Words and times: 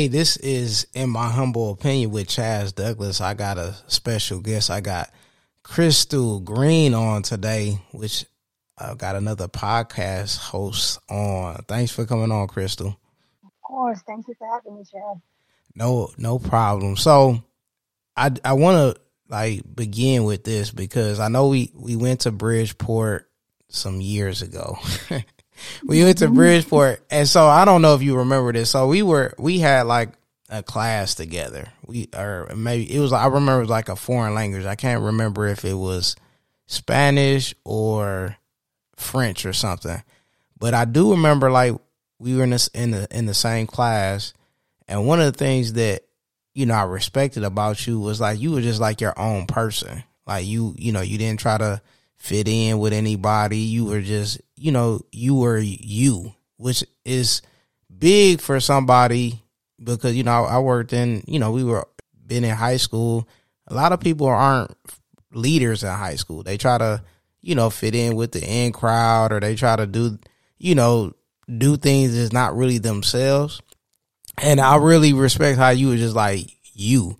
Hey, 0.00 0.08
this 0.08 0.38
is 0.38 0.86
in 0.94 1.10
my 1.10 1.28
humble 1.28 1.72
opinion 1.72 2.10
with 2.10 2.26
Chaz 2.26 2.74
Douglas. 2.74 3.20
I 3.20 3.34
got 3.34 3.58
a 3.58 3.76
special 3.86 4.40
guest. 4.40 4.70
I 4.70 4.80
got 4.80 5.10
Crystal 5.62 6.40
Green 6.40 6.94
on 6.94 7.20
today, 7.22 7.78
which 7.92 8.24
I 8.78 8.94
got 8.94 9.14
another 9.16 9.46
podcast 9.46 10.38
host 10.38 11.00
on. 11.10 11.66
Thanks 11.68 11.92
for 11.92 12.06
coming 12.06 12.32
on, 12.32 12.48
Crystal. 12.48 12.98
Of 13.44 13.50
course. 13.60 14.00
Thank 14.06 14.26
you 14.26 14.34
for 14.38 14.48
having 14.50 14.76
me, 14.76 14.84
Chaz. 14.84 15.20
No, 15.74 16.08
no 16.16 16.38
problem. 16.38 16.96
So 16.96 17.44
I 18.16 18.30
I 18.42 18.54
want 18.54 18.96
to 18.96 19.02
like 19.28 19.60
begin 19.76 20.24
with 20.24 20.44
this 20.44 20.70
because 20.70 21.20
I 21.20 21.28
know 21.28 21.48
we 21.48 21.72
we 21.74 21.94
went 21.94 22.20
to 22.20 22.30
Bridgeport 22.32 23.30
some 23.68 24.00
years 24.00 24.40
ago. 24.40 24.78
we 25.84 26.02
went 26.02 26.18
to. 26.18 26.28
Bridgeport, 26.28 27.04
and 27.10 27.28
so 27.28 27.46
I 27.46 27.64
don't 27.64 27.82
know 27.82 27.94
if 27.94 28.02
you 28.02 28.16
remember 28.16 28.52
this. 28.52 28.70
So 28.70 28.88
we 28.88 29.02
were 29.02 29.34
we 29.38 29.58
had 29.58 29.82
like 29.82 30.10
a 30.48 30.62
class 30.62 31.14
together. 31.14 31.68
We 31.86 32.08
or 32.14 32.48
maybe 32.56 32.92
it 32.92 32.98
was 32.98 33.12
I 33.12 33.26
remember 33.26 33.58
it 33.58 33.62
was 33.62 33.70
like 33.70 33.88
a 33.88 33.96
foreign 33.96 34.34
language. 34.34 34.64
I 34.64 34.74
can't 34.74 35.02
remember 35.02 35.46
if 35.46 35.64
it 35.64 35.74
was 35.74 36.16
Spanish 36.66 37.54
or 37.64 38.36
French 38.96 39.46
or 39.46 39.52
something. 39.52 40.02
But 40.58 40.74
I 40.74 40.84
do 40.84 41.12
remember 41.12 41.50
like 41.50 41.74
we 42.18 42.36
were 42.36 42.44
in 42.44 42.50
this 42.50 42.68
in 42.68 42.90
the 42.90 43.08
in 43.10 43.26
the 43.26 43.34
same 43.34 43.66
class, 43.66 44.34
and 44.86 45.06
one 45.06 45.20
of 45.20 45.32
the 45.32 45.38
things 45.38 45.72
that 45.74 46.02
you 46.54 46.66
know 46.66 46.74
I 46.74 46.82
respected 46.82 47.44
about 47.44 47.86
you 47.86 47.98
was 47.98 48.20
like 48.20 48.40
you 48.40 48.52
were 48.52 48.60
just 48.60 48.80
like 48.80 49.00
your 49.00 49.18
own 49.18 49.46
person. 49.46 50.04
Like 50.26 50.46
you 50.46 50.74
you 50.78 50.92
know 50.92 51.00
you 51.00 51.18
didn't 51.18 51.40
try 51.40 51.58
to 51.58 51.80
fit 52.16 52.46
in 52.46 52.78
with 52.78 52.92
anybody. 52.92 53.58
You 53.58 53.86
were 53.86 54.02
just 54.02 54.40
you 54.60 54.72
know 54.72 55.00
you 55.10 55.34
were 55.34 55.58
you, 55.58 56.34
which 56.58 56.84
is 57.04 57.40
big 57.98 58.40
for 58.40 58.60
somebody 58.60 59.42
because 59.82 60.14
you 60.14 60.22
know 60.22 60.44
I 60.44 60.58
worked 60.58 60.92
in 60.92 61.24
you 61.26 61.38
know 61.38 61.50
we 61.50 61.64
were 61.64 61.88
been 62.26 62.44
in 62.44 62.54
high 62.54 62.76
school. 62.76 63.26
A 63.66 63.74
lot 63.74 63.92
of 63.92 64.00
people 64.00 64.26
aren't 64.26 64.76
leaders 65.32 65.82
in 65.82 65.88
high 65.88 66.16
school. 66.16 66.42
They 66.42 66.58
try 66.58 66.76
to 66.76 67.02
you 67.40 67.54
know 67.54 67.70
fit 67.70 67.94
in 67.94 68.16
with 68.16 68.32
the 68.32 68.44
in 68.44 68.72
crowd 68.72 69.32
or 69.32 69.40
they 69.40 69.54
try 69.56 69.76
to 69.76 69.86
do 69.86 70.18
you 70.58 70.74
know 70.74 71.14
do 71.48 71.76
things 71.76 72.14
that's 72.14 72.32
not 72.32 72.54
really 72.54 72.78
themselves. 72.78 73.62
And 74.36 74.60
I 74.60 74.76
really 74.76 75.14
respect 75.14 75.58
how 75.58 75.70
you 75.70 75.88
were 75.88 75.96
just 75.96 76.14
like 76.14 76.46
you 76.74 77.18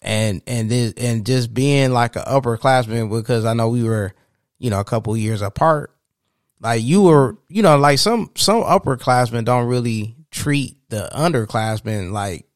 and 0.00 0.40
and 0.46 0.70
this 0.70 0.94
and 0.96 1.26
just 1.26 1.52
being 1.52 1.92
like 1.92 2.16
an 2.16 2.22
upperclassman 2.22 3.10
because 3.10 3.44
I 3.44 3.52
know 3.52 3.68
we 3.68 3.84
were 3.84 4.14
you 4.58 4.70
know 4.70 4.80
a 4.80 4.84
couple 4.84 5.14
years 5.18 5.42
apart. 5.42 5.92
Like 6.60 6.82
you 6.82 7.02
were, 7.02 7.36
you 7.48 7.62
know, 7.62 7.76
like 7.76 7.98
some 7.98 8.30
some 8.34 8.62
upperclassmen 8.62 9.44
don't 9.44 9.68
really 9.68 10.16
treat 10.30 10.76
the 10.88 11.08
underclassmen 11.14 12.12
like 12.12 12.46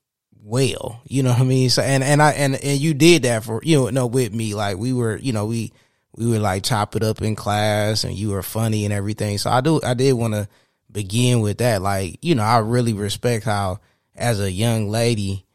well. 0.43 1.01
You 1.07 1.23
know 1.23 1.31
what 1.31 1.41
I 1.41 1.45
mean? 1.45 1.71
So 1.71 1.83
and 1.83 2.03
and 2.03 2.21
I 2.21 2.33
and 2.33 2.57
and 2.57 2.81
you 2.81 2.95
did 2.95 3.23
that 3.23 3.45
for 3.45 3.61
you 3.63 3.77
know 3.77 3.91
no 3.91 4.07
with 4.07 4.33
me. 4.33 4.55
Like 4.55 4.77
we 4.77 4.93
were, 4.93 5.17
you 5.17 5.33
know, 5.33 5.47
we 5.47 5.73
we 6.17 6.27
would 6.27 6.43
like 6.43 6.65
chop 6.65 6.97
it 6.97 7.03
up 7.03 7.23
in 7.23 7.37
class 7.37 8.05
and 8.05 8.15
you 8.15 8.31
were 8.31 8.43
funny 8.43 8.85
and 8.85 8.93
everything. 8.93 9.39
So 9.39 9.51
I 9.51 9.61
do 9.61 9.81
I 9.83 9.95
did 9.95 10.13
want 10.15 10.35
to 10.35 10.49
begin 10.91 11.41
with 11.41 11.59
that. 11.59 11.81
Like, 11.81 12.19
you 12.23 12.35
know, 12.35 12.43
I 12.43 12.59
really 12.59 12.93
respect 12.93 13.45
how 13.45 13.81
as 14.15 14.41
a 14.41 14.51
young 14.51 14.91
lady 14.91 15.47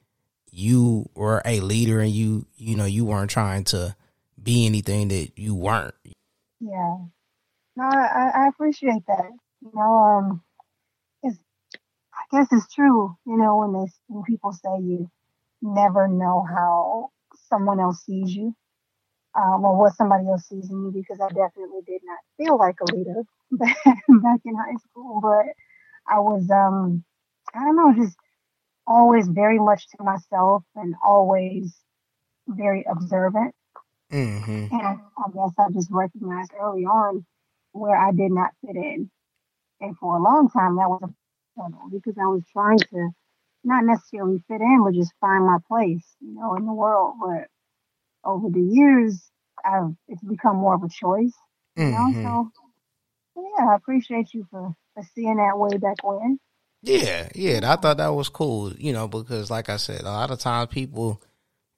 you 0.49 1.07
were 1.13 1.41
a 1.45 1.59
leader 1.59 1.99
and 1.99 2.11
you 2.11 2.47
you 2.55 2.75
know 2.75 2.85
you 2.85 3.05
weren't 3.05 3.29
trying 3.29 3.65
to 3.65 3.95
be 4.41 4.65
anything 4.65 5.09
that 5.09 5.37
you 5.37 5.53
weren't. 5.53 5.93
Yeah. 6.59 6.97
No, 7.77 7.83
I, 7.83 8.31
I 8.33 8.47
appreciate 8.47 9.05
that. 9.07 9.29
You 9.61 9.71
know, 9.75 9.97
um 9.97 10.41
it's, 11.21 11.37
I 12.11 12.23
guess 12.31 12.47
it's 12.51 12.73
true, 12.73 13.15
you 13.25 13.37
know, 13.37 13.57
when 13.57 13.73
they 13.73 13.91
when 14.07 14.23
people 14.23 14.51
say 14.51 14.81
you 14.81 15.11
never 15.61 16.07
know 16.07 16.43
how 16.49 17.11
someone 17.49 17.79
else 17.79 18.03
sees 18.03 18.35
you, 18.35 18.55
um, 19.35 19.63
or 19.63 19.77
what 19.77 19.95
somebody 19.95 20.27
else 20.27 20.47
sees 20.47 20.71
in 20.71 20.85
you, 20.85 20.91
because 20.91 21.21
I 21.21 21.27
definitely 21.27 21.81
did 21.85 22.01
not 22.03 22.17
feel 22.37 22.57
like 22.57 22.77
a 22.81 22.95
leader 22.95 23.21
back, 23.51 23.77
in 24.43 24.55
high 24.55 24.77
school, 24.89 25.21
but 25.21 25.45
I 26.11 26.17
was, 26.17 26.49
um, 26.49 27.03
I 27.53 27.59
don't 27.59 27.75
know, 27.75 27.93
just 28.03 28.17
always 28.87 29.27
very 29.27 29.59
much 29.59 29.87
to 29.89 30.03
myself 30.03 30.63
and 30.75 30.95
always 31.05 31.75
very 32.47 32.85
observant. 32.89 33.53
Mm-hmm. 34.11 34.73
And 34.75 34.99
I 35.17 35.31
guess 35.33 35.53
I 35.59 35.71
just 35.71 35.89
recognized 35.91 36.53
early 36.59 36.85
on 36.85 37.25
where 37.77 37.95
I 37.95 38.11
did 38.11 38.31
not 38.31 38.51
fit 38.65 38.75
in. 38.75 39.09
And 39.79 39.97
for 39.97 40.17
a 40.17 40.21
long 40.21 40.49
time, 40.49 40.75
that 40.75 40.89
was 40.89 41.01
a 41.03 41.59
problem 41.59 41.91
because 41.91 42.15
I 42.17 42.27
was 42.27 42.43
trying 42.51 42.79
to 42.79 43.09
not 43.63 43.83
necessarily 43.85 44.43
fit 44.47 44.61
in, 44.61 44.83
but 44.83 44.93
just 44.93 45.13
find 45.19 45.45
my 45.45 45.57
place, 45.67 46.05
you 46.19 46.33
know, 46.33 46.55
in 46.55 46.65
the 46.65 46.73
world. 46.73 47.15
But 47.19 47.47
over 48.23 48.49
the 48.49 48.61
years, 48.61 49.29
I've 49.63 49.95
it's 50.07 50.23
become 50.23 50.57
more 50.57 50.75
of 50.75 50.83
a 50.83 50.89
choice, 50.89 51.33
you 51.75 51.83
mm-hmm. 51.83 52.23
know. 52.23 52.51
So 53.35 53.43
yeah, 53.59 53.67
I 53.71 53.75
appreciate 53.75 54.33
you 54.33 54.47
for 54.49 54.75
for 54.93 55.03
seeing 55.13 55.37
that 55.37 55.57
way 55.57 55.77
back 55.77 55.97
when. 56.03 56.39
Yeah, 56.83 57.29
yeah, 57.35 57.59
I 57.63 57.75
thought 57.75 57.97
that 57.97 58.13
was 58.13 58.29
cool, 58.29 58.71
you 58.73 58.93
know, 58.93 59.07
because 59.07 59.49
like 59.49 59.69
I 59.69 59.77
said, 59.77 60.01
a 60.01 60.05
lot 60.11 60.31
of 60.31 60.39
times 60.39 60.69
people, 60.71 61.21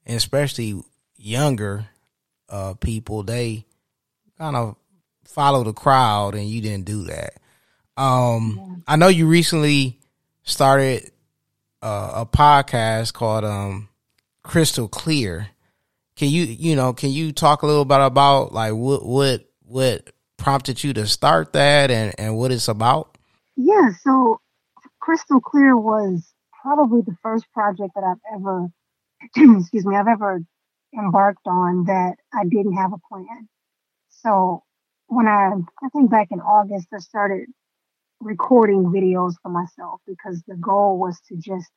especially 0.06 0.80
younger 1.16 1.86
uh, 2.48 2.74
people, 2.74 3.22
they 3.22 3.64
kind 4.38 4.56
of 4.56 4.76
follow 5.32 5.64
the 5.64 5.72
crowd, 5.72 6.34
and 6.34 6.48
you 6.48 6.60
didn't 6.60 6.84
do 6.84 7.04
that. 7.04 7.34
Um. 7.96 8.70
I 8.90 8.96
know 8.96 9.06
you 9.06 9.28
recently 9.28 10.00
started 10.42 11.12
uh, 11.80 12.10
a 12.14 12.26
podcast 12.26 13.12
called 13.12 13.44
um, 13.44 13.88
Crystal 14.42 14.88
Clear. 14.88 15.48
Can 16.16 16.28
you 16.28 16.42
you 16.42 16.74
know 16.74 16.92
can 16.92 17.10
you 17.10 17.30
talk 17.30 17.62
a 17.62 17.66
little 17.66 17.84
bit 17.84 18.00
about 18.00 18.52
like 18.52 18.74
what 18.74 19.06
what 19.06 19.44
what 19.60 20.10
prompted 20.36 20.82
you 20.82 20.92
to 20.94 21.06
start 21.06 21.52
that 21.52 21.92
and 21.92 22.12
and 22.18 22.36
what 22.36 22.50
it's 22.50 22.66
about? 22.66 23.16
Yeah, 23.56 23.90
so 24.02 24.40
Crystal 24.98 25.40
Clear 25.40 25.76
was 25.76 26.34
probably 26.62 27.02
the 27.02 27.16
first 27.22 27.46
project 27.54 27.92
that 27.94 28.02
I've 28.02 28.34
ever 28.34 28.66
excuse 29.60 29.86
me 29.86 29.94
I've 29.94 30.08
ever 30.08 30.40
embarked 30.98 31.46
on 31.46 31.84
that 31.84 32.16
I 32.34 32.44
didn't 32.44 32.76
have 32.76 32.92
a 32.92 32.98
plan. 33.08 33.48
So 34.08 34.64
when 35.10 35.26
I 35.26 35.50
I 35.82 35.88
think 35.90 36.10
back 36.10 36.28
in 36.30 36.40
August 36.40 36.86
I 36.94 36.98
started 36.98 37.48
recording 38.20 38.84
videos 38.84 39.34
for 39.42 39.48
myself 39.48 40.00
because 40.06 40.42
the 40.46 40.54
goal 40.54 40.98
was 40.98 41.20
to 41.28 41.36
just 41.36 41.70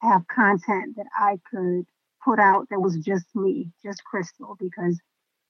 have 0.00 0.28
content 0.28 0.96
that 0.96 1.06
I 1.18 1.38
could 1.50 1.86
put 2.24 2.38
out 2.38 2.68
that 2.70 2.80
was 2.80 2.96
just 2.98 3.26
me, 3.34 3.72
just 3.84 4.04
Crystal, 4.04 4.56
because 4.60 4.98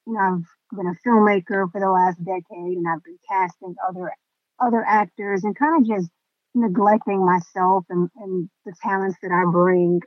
you 0.07 0.15
know 0.15 0.21
I've 0.21 0.77
been 0.77 0.87
a 0.87 0.97
filmmaker 1.07 1.71
for 1.71 1.81
the 1.81 1.91
last 1.91 2.17
decade 2.25 2.79
and 2.79 2.89
I've 2.89 3.05
been 3.05 3.19
casting 3.29 3.75
other 3.87 4.11
other 4.59 4.83
actors 4.87 5.45
and 5.45 5.57
kind 5.57 5.83
of 5.83 5.87
just 5.87 6.11
neglecting 6.55 7.25
myself 7.25 7.85
and, 7.91 8.09
and 8.17 8.49
the 8.65 8.73
talents 8.83 9.19
that 9.23 9.31
I 9.31 9.49
bring 9.51 10.01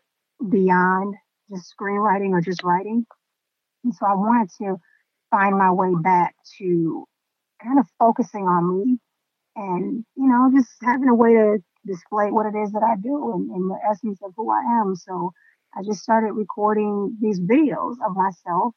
beyond 0.49 1.15
just 1.51 1.71
screenwriting 1.79 2.31
or 2.31 2.41
just 2.41 2.63
writing. 2.63 3.05
And 3.83 3.93
so 3.93 4.07
I 4.07 4.15
wanted 4.15 4.49
to 4.57 4.77
find 5.29 5.57
my 5.57 5.71
way 5.71 5.93
back 6.01 6.35
to 6.57 7.05
kind 7.63 7.79
of 7.79 7.85
focusing 7.99 8.43
on 8.43 8.79
me 8.79 8.99
and 9.55 10.05
you 10.15 10.27
know 10.27 10.49
just 10.55 10.69
having 10.81 11.09
a 11.09 11.15
way 11.15 11.33
to 11.33 11.57
display 11.85 12.31
what 12.31 12.45
it 12.45 12.57
is 12.57 12.71
that 12.71 12.83
I 12.83 12.95
do 12.95 13.33
and, 13.33 13.49
and 13.51 13.69
the 13.69 13.77
essence 13.89 14.19
of 14.23 14.33
who 14.35 14.51
I 14.51 14.61
am. 14.81 14.95
So 14.95 15.31
I 15.75 15.83
just 15.83 16.01
started 16.01 16.33
recording 16.33 17.17
these 17.21 17.39
videos 17.39 17.95
of 18.05 18.15
myself, 18.15 18.73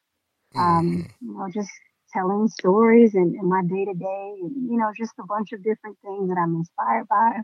um, 0.55 1.07
mm-hmm. 1.11 1.27
you 1.27 1.39
know, 1.39 1.49
just 1.53 1.71
telling 2.13 2.49
stories 2.49 3.15
and, 3.15 3.35
and 3.35 3.49
my 3.49 3.63
day 3.63 3.85
to 3.85 3.95
day, 3.95 4.35
and 4.41 4.71
you 4.71 4.79
know, 4.79 4.91
just 4.97 5.13
a 5.19 5.27
bunch 5.27 5.53
of 5.53 5.63
different 5.63 5.99
things 6.03 6.29
that 6.29 6.39
I'm 6.39 6.55
inspired 6.55 7.09
by 7.09 7.41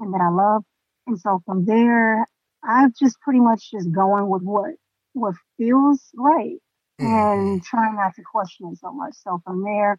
and 0.00 0.12
that 0.12 0.20
I 0.20 0.30
love. 0.30 0.64
And 1.06 1.18
so 1.18 1.40
from 1.46 1.64
there, 1.64 2.26
I've 2.64 2.94
just 2.94 3.20
pretty 3.20 3.40
much 3.40 3.70
just 3.70 3.90
going 3.92 4.28
with 4.28 4.42
what 4.42 4.72
what 5.12 5.34
feels 5.56 6.00
right 6.14 6.58
mm-hmm. 7.00 7.06
and 7.06 7.62
trying 7.62 7.96
not 7.96 8.14
to 8.16 8.22
question 8.22 8.70
it 8.72 8.78
so 8.78 8.92
much. 8.92 9.14
So 9.14 9.40
from 9.44 9.62
there, 9.62 9.98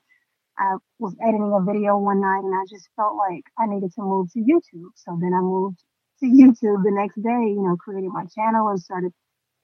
I 0.61 0.75
was 0.99 1.15
editing 1.19 1.51
a 1.53 1.65
video 1.65 1.97
one 1.97 2.21
night 2.21 2.43
and 2.43 2.53
I 2.53 2.63
just 2.69 2.87
felt 2.95 3.15
like 3.17 3.43
I 3.57 3.65
needed 3.65 3.91
to 3.95 4.01
move 4.03 4.31
to 4.33 4.39
YouTube. 4.39 4.91
So 4.95 5.17
then 5.19 5.33
I 5.33 5.41
moved 5.41 5.79
to 6.19 6.27
YouTube 6.27 6.83
the 6.83 6.91
next 6.91 7.15
day, 7.15 7.49
you 7.49 7.63
know, 7.63 7.75
created 7.77 8.11
my 8.11 8.25
channel 8.25 8.67
and 8.67 8.79
started 8.79 9.11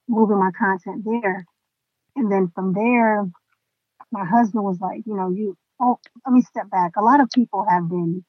moving 0.07 0.39
my 0.39 0.49
content 0.57 1.05
there. 1.05 1.45
And 2.15 2.31
then 2.31 2.51
from 2.55 2.73
there, 2.73 3.29
my 4.11 4.25
husband 4.25 4.63
was 4.63 4.79
like, 4.79 5.01
you 5.05 5.15
know, 5.15 5.29
you, 5.29 5.55
oh, 5.79 5.99
let 6.25 6.33
me 6.33 6.41
step 6.41 6.69
back. 6.71 6.93
A 6.97 7.03
lot 7.03 7.21
of 7.21 7.29
people 7.29 7.63
have 7.69 7.87
been 7.87 8.25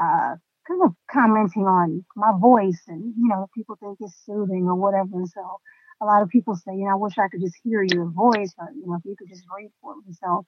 uh, 0.00 0.34
kind 0.66 0.82
of 0.82 0.94
commenting 1.08 1.66
on 1.66 2.04
my 2.16 2.32
voice 2.40 2.82
and, 2.88 3.14
you 3.16 3.28
know, 3.28 3.46
people 3.54 3.76
think 3.80 3.98
it's 4.00 4.16
soothing 4.26 4.64
or 4.66 4.74
whatever. 4.74 5.24
So 5.26 5.60
a 6.02 6.06
lot 6.06 6.22
of 6.22 6.28
people 6.28 6.56
say, 6.56 6.74
you 6.74 6.86
know, 6.86 6.92
I 6.92 6.94
wish 6.96 7.18
I 7.18 7.28
could 7.28 7.40
just 7.40 7.56
hear 7.62 7.84
your 7.84 8.06
voice 8.06 8.52
or, 8.58 8.68
you 8.74 8.86
know, 8.86 8.94
if 8.94 9.04
you 9.04 9.14
could 9.16 9.28
just 9.28 9.44
read 9.56 9.70
for 9.80 9.94
me. 9.96 10.12
So 10.20 10.44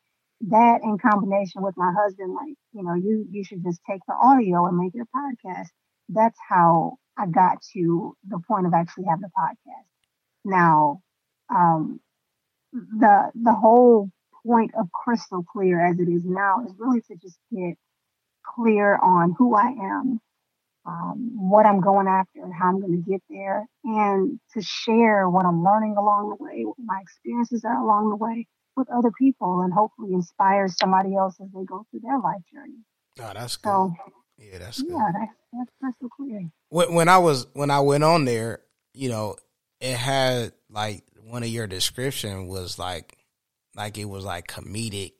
that 0.48 0.82
in 0.82 0.98
combination 0.98 1.62
with 1.62 1.76
my 1.76 1.92
husband, 1.96 2.34
like, 2.34 2.54
you 2.72 2.82
know, 2.82 2.94
you 2.94 3.26
you 3.30 3.44
should 3.44 3.62
just 3.62 3.80
take 3.88 4.00
the 4.08 4.14
audio 4.14 4.66
and 4.66 4.76
make 4.76 4.94
it 4.94 5.00
a 5.00 5.16
podcast. 5.16 5.68
That's 6.08 6.38
how 6.48 6.98
I 7.16 7.26
got 7.26 7.58
to 7.74 8.16
the 8.28 8.40
point 8.46 8.66
of 8.66 8.74
actually 8.74 9.04
having 9.08 9.24
a 9.24 9.40
podcast. 9.40 9.86
Now, 10.44 11.02
um, 11.48 12.00
the 12.72 13.30
the 13.34 13.52
whole 13.52 14.10
point 14.44 14.72
of 14.76 14.90
crystal 14.92 15.44
clear 15.44 15.84
as 15.84 16.00
it 16.00 16.08
is 16.08 16.24
now 16.24 16.64
is 16.66 16.72
really 16.78 17.00
to 17.02 17.16
just 17.16 17.38
get 17.54 17.76
clear 18.44 18.96
on 18.96 19.34
who 19.38 19.54
I 19.54 19.68
am, 19.68 20.20
um, 20.84 21.30
what 21.50 21.66
I'm 21.66 21.80
going 21.80 22.08
after, 22.08 22.42
and 22.42 22.52
how 22.52 22.68
I'm 22.70 22.80
going 22.80 23.02
to 23.02 23.10
get 23.10 23.22
there, 23.30 23.64
and 23.84 24.40
to 24.54 24.62
share 24.62 25.30
what 25.30 25.46
I'm 25.46 25.62
learning 25.62 25.96
along 25.96 26.30
the 26.30 26.42
way, 26.42 26.64
what 26.64 26.76
my 26.84 27.00
experiences 27.00 27.64
are 27.64 27.80
along 27.80 28.10
the 28.10 28.16
way 28.16 28.48
with 28.76 28.88
other 28.90 29.10
people, 29.18 29.60
and 29.60 29.72
hopefully 29.72 30.12
inspire 30.12 30.68
somebody 30.68 31.14
else 31.14 31.36
as 31.40 31.48
they 31.54 31.64
go 31.64 31.86
through 31.90 32.00
their 32.00 32.18
life 32.18 32.42
journey. 32.52 32.84
Oh, 33.20 33.30
that's 33.34 33.56
good. 33.56 33.68
So, 33.70 33.94
yeah, 34.38 34.58
that's 34.58 34.82
good. 34.82 34.92
Yeah, 34.92 35.10
that's, 35.12 35.32
that's 35.52 35.70
crystal 35.80 36.08
clear. 36.08 36.50
When, 36.68 36.94
when 36.94 37.08
I 37.08 37.18
was 37.18 37.46
when 37.52 37.70
I 37.70 37.80
went 37.80 38.04
on 38.04 38.24
there, 38.24 38.60
you 38.94 39.08
know, 39.08 39.36
it 39.80 39.96
had 39.96 40.52
like 40.70 41.04
one 41.24 41.42
of 41.42 41.48
your 41.48 41.66
description 41.66 42.46
was 42.46 42.78
like 42.78 43.16
like 43.76 43.98
it 43.98 44.04
was 44.04 44.24
like 44.24 44.46
comedic 44.46 45.12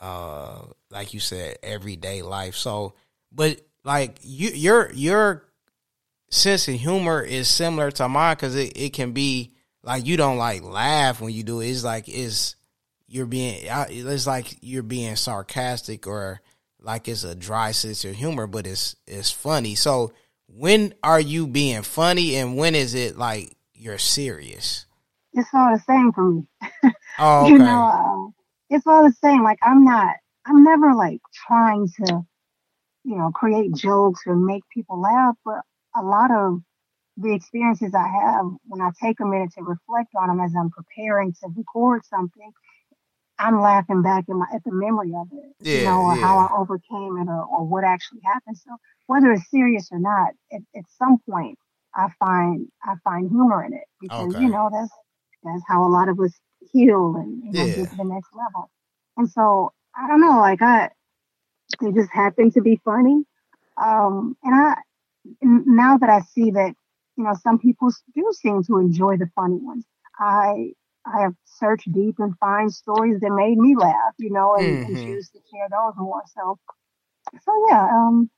uh 0.00 0.62
like 0.90 1.12
you 1.12 1.20
said 1.20 1.56
everyday 1.62 2.22
life 2.22 2.54
so 2.54 2.94
but 3.32 3.60
like 3.84 4.18
you 4.22 4.50
your 4.50 4.90
your 4.92 5.44
sense 6.30 6.68
of 6.68 6.74
humor 6.74 7.22
is 7.22 7.48
similar 7.48 7.90
to 7.90 8.08
mine 8.08 8.34
because 8.34 8.54
it, 8.54 8.72
it 8.76 8.92
can 8.92 9.12
be 9.12 9.52
like 9.82 10.06
you 10.06 10.16
don't 10.16 10.38
like 10.38 10.62
laugh 10.62 11.20
when 11.20 11.32
you 11.32 11.42
do 11.42 11.60
it 11.60 11.68
it's 11.68 11.84
like 11.84 12.08
it's 12.08 12.56
you're 13.10 13.26
being 13.26 13.58
it's 13.64 14.26
like 14.26 14.56
you're 14.62 14.82
being 14.82 15.16
sarcastic 15.16 16.06
or 16.06 16.40
like 16.80 17.08
it's 17.08 17.24
a 17.24 17.34
dry 17.34 17.72
sense 17.72 18.04
of 18.04 18.14
humor 18.14 18.46
but 18.46 18.66
it's 18.66 18.96
it's 19.06 19.30
funny 19.30 19.74
so 19.74 20.12
when 20.46 20.94
are 21.02 21.20
you 21.20 21.46
being 21.46 21.82
funny 21.82 22.36
and 22.36 22.56
when 22.56 22.74
is 22.74 22.94
it 22.94 23.18
like 23.18 23.54
you're 23.74 23.98
serious 23.98 24.86
it's 25.34 25.48
all 25.52 25.72
the 25.72 25.82
same 25.86 26.12
for 26.12 26.30
me 26.30 26.46
oh 27.18 27.40
okay. 27.42 27.52
you 27.52 27.58
know 27.58 27.90
uh, 27.92 28.40
it's 28.70 28.86
all 28.86 29.02
the 29.02 29.14
same. 29.22 29.42
Like 29.42 29.58
I'm 29.62 29.84
not, 29.84 30.14
I'm 30.46 30.62
never 30.62 30.94
like 30.94 31.20
trying 31.46 31.88
to, 31.88 32.24
you 33.04 33.16
know, 33.16 33.30
create 33.32 33.74
jokes 33.74 34.20
or 34.26 34.36
make 34.36 34.62
people 34.72 35.00
laugh. 35.00 35.34
But 35.44 35.62
a 35.94 36.02
lot 36.02 36.30
of 36.30 36.60
the 37.16 37.34
experiences 37.34 37.92
I 37.94 38.06
have 38.06 38.46
when 38.66 38.80
I 38.80 38.90
take 39.02 39.20
a 39.20 39.26
minute 39.26 39.52
to 39.58 39.62
reflect 39.62 40.10
on 40.16 40.28
them 40.28 40.40
as 40.40 40.52
I'm 40.58 40.70
preparing 40.70 41.32
to 41.42 41.48
record 41.54 42.06
something, 42.06 42.52
I'm 43.40 43.60
laughing 43.60 44.02
back 44.02 44.24
my, 44.28 44.46
at 44.54 44.62
the 44.64 44.72
memory 44.72 45.12
of 45.16 45.28
it, 45.32 45.54
yeah, 45.60 45.78
you 45.78 45.84
know, 45.84 46.02
or 46.02 46.14
yeah. 46.14 46.20
how 46.20 46.38
I 46.38 46.60
overcame 46.60 47.16
it 47.18 47.28
or, 47.28 47.44
or 47.44 47.66
what 47.66 47.84
actually 47.84 48.20
happened. 48.24 48.56
So 48.58 48.76
whether 49.06 49.32
it's 49.32 49.50
serious 49.50 49.88
or 49.90 49.98
not, 49.98 50.32
at, 50.52 50.60
at 50.76 50.84
some 50.98 51.18
point 51.28 51.58
I 51.94 52.08
find 52.18 52.68
I 52.84 52.94
find 53.02 53.30
humor 53.30 53.64
in 53.64 53.72
it 53.72 53.84
because 54.00 54.34
okay. 54.34 54.44
you 54.44 54.50
know 54.50 54.68
that's 54.72 54.92
that's 55.42 55.62
how 55.66 55.86
a 55.86 55.90
lot 55.90 56.08
of 56.08 56.20
us 56.20 56.32
heal 56.72 57.16
and, 57.16 57.42
and 57.42 57.54
yeah. 57.54 57.66
get 57.66 57.90
to 57.90 57.96
the 57.96 58.04
next 58.04 58.28
level. 58.34 58.70
And 59.16 59.30
so 59.30 59.72
I 59.96 60.06
don't 60.06 60.20
know, 60.20 60.38
like 60.38 60.62
I, 60.62 60.90
they 61.80 61.92
just 61.92 62.10
happen 62.12 62.50
to 62.52 62.60
be 62.60 62.80
funny. 62.84 63.24
Um, 63.82 64.36
and 64.42 64.54
I, 64.54 64.76
now 65.42 65.98
that 65.98 66.08
I 66.08 66.20
see 66.20 66.50
that, 66.50 66.74
you 67.16 67.24
know, 67.24 67.34
some 67.42 67.58
people 67.58 67.90
do 68.14 68.32
seem 68.32 68.62
to 68.64 68.78
enjoy 68.78 69.16
the 69.16 69.30
funny 69.34 69.58
ones. 69.60 69.84
I, 70.18 70.72
I 71.06 71.22
have 71.22 71.34
searched 71.44 71.90
deep 71.92 72.16
and 72.18 72.36
find 72.38 72.72
stories 72.72 73.20
that 73.20 73.30
made 73.30 73.58
me 73.58 73.74
laugh, 73.76 74.14
you 74.18 74.30
know, 74.30 74.54
and, 74.56 74.84
mm-hmm. 74.84 74.96
and 74.96 75.04
choose 75.04 75.30
to 75.30 75.38
share 75.50 75.68
those 75.70 75.94
more. 75.96 76.22
So, 76.34 76.58
so 77.42 77.66
yeah, 77.68 77.84
um, 77.84 78.30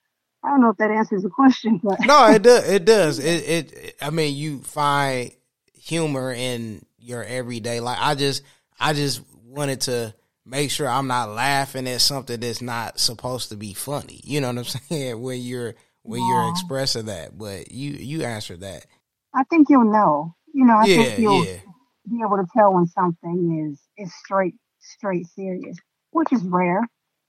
I 0.44 0.50
don't 0.50 0.60
know 0.60 0.70
if 0.70 0.76
that 0.78 0.90
answers 0.90 1.22
the 1.22 1.30
question, 1.30 1.80
but 1.82 1.98
no, 2.04 2.26
it 2.30 2.42
does. 2.42 2.68
It 2.68 2.84
does. 2.84 3.18
It, 3.18 3.48
it. 3.48 3.96
I 4.00 4.10
mean, 4.10 4.34
you 4.34 4.60
find 4.60 5.32
humor 5.74 6.32
in 6.32 6.84
your 6.98 7.24
everyday 7.24 7.80
life. 7.80 7.98
I 8.00 8.14
just 8.14 8.42
I 8.78 8.92
just 8.92 9.22
wanted 9.44 9.82
to 9.82 10.14
make 10.44 10.70
sure 10.70 10.88
I'm 10.88 11.06
not 11.06 11.30
laughing 11.30 11.88
at 11.88 12.00
something 12.00 12.40
that's 12.40 12.62
not 12.62 12.98
supposed 12.98 13.50
to 13.50 13.56
be 13.56 13.74
funny. 13.74 14.20
You 14.24 14.40
know 14.40 14.48
what 14.48 14.58
I'm 14.58 14.64
saying? 14.88 15.20
when 15.20 15.40
you're 15.40 15.74
when 16.02 16.20
you're 16.20 16.50
expressing 16.50 17.06
that. 17.06 17.36
But 17.36 17.70
you 17.70 17.92
you 17.92 18.24
answered 18.24 18.60
that. 18.60 18.86
I 19.34 19.44
think 19.44 19.68
you'll 19.70 19.90
know. 19.90 20.34
You 20.52 20.66
know, 20.66 20.74
I 20.74 20.84
yeah, 20.84 20.96
think 20.96 21.18
you'll 21.18 21.44
yeah. 21.44 21.58
Be 22.08 22.20
able 22.24 22.36
to 22.36 22.46
tell 22.54 22.74
when 22.74 22.86
something 22.86 23.70
is 23.70 23.80
is 23.96 24.12
straight 24.14 24.54
straight 24.80 25.26
serious, 25.26 25.76
which 26.10 26.32
is 26.32 26.42
rare. 26.42 26.82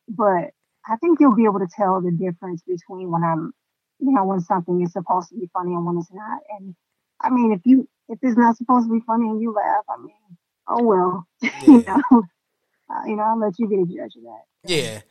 But 0.07 0.51
I 0.87 0.97
think 0.97 1.19
you'll 1.19 1.35
be 1.35 1.45
able 1.45 1.59
to 1.59 1.69
tell 1.73 2.01
the 2.01 2.11
difference 2.11 2.61
between 2.67 3.11
when 3.11 3.23
I'm 3.23 3.53
you 4.03 4.11
know, 4.11 4.25
when 4.25 4.41
something 4.41 4.81
is 4.81 4.91
supposed 4.91 5.29
to 5.29 5.35
be 5.35 5.49
funny 5.53 5.73
and 5.73 5.85
when 5.85 5.97
it's 5.97 6.11
not. 6.11 6.41
And 6.57 6.75
I 7.21 7.29
mean, 7.29 7.53
if 7.53 7.61
you 7.63 7.87
if 8.09 8.19
it's 8.21 8.37
not 8.37 8.57
supposed 8.57 8.87
to 8.87 8.93
be 8.93 8.99
funny 9.05 9.29
and 9.29 9.41
you 9.41 9.53
laugh, 9.53 9.83
I 9.89 10.01
mean, 10.01 10.37
oh 10.67 10.83
well, 10.83 11.27
yeah. 11.41 11.51
you 11.67 11.83
know, 11.83 12.23
uh, 12.89 13.05
you 13.05 13.15
know, 13.15 13.23
I'll 13.23 13.39
let 13.39 13.57
you 13.57 13.67
be 13.67 13.77
the 13.77 13.85
judge 13.85 14.15
of 14.17 14.23
that. 14.23 14.43
Yeah. 14.65 15.01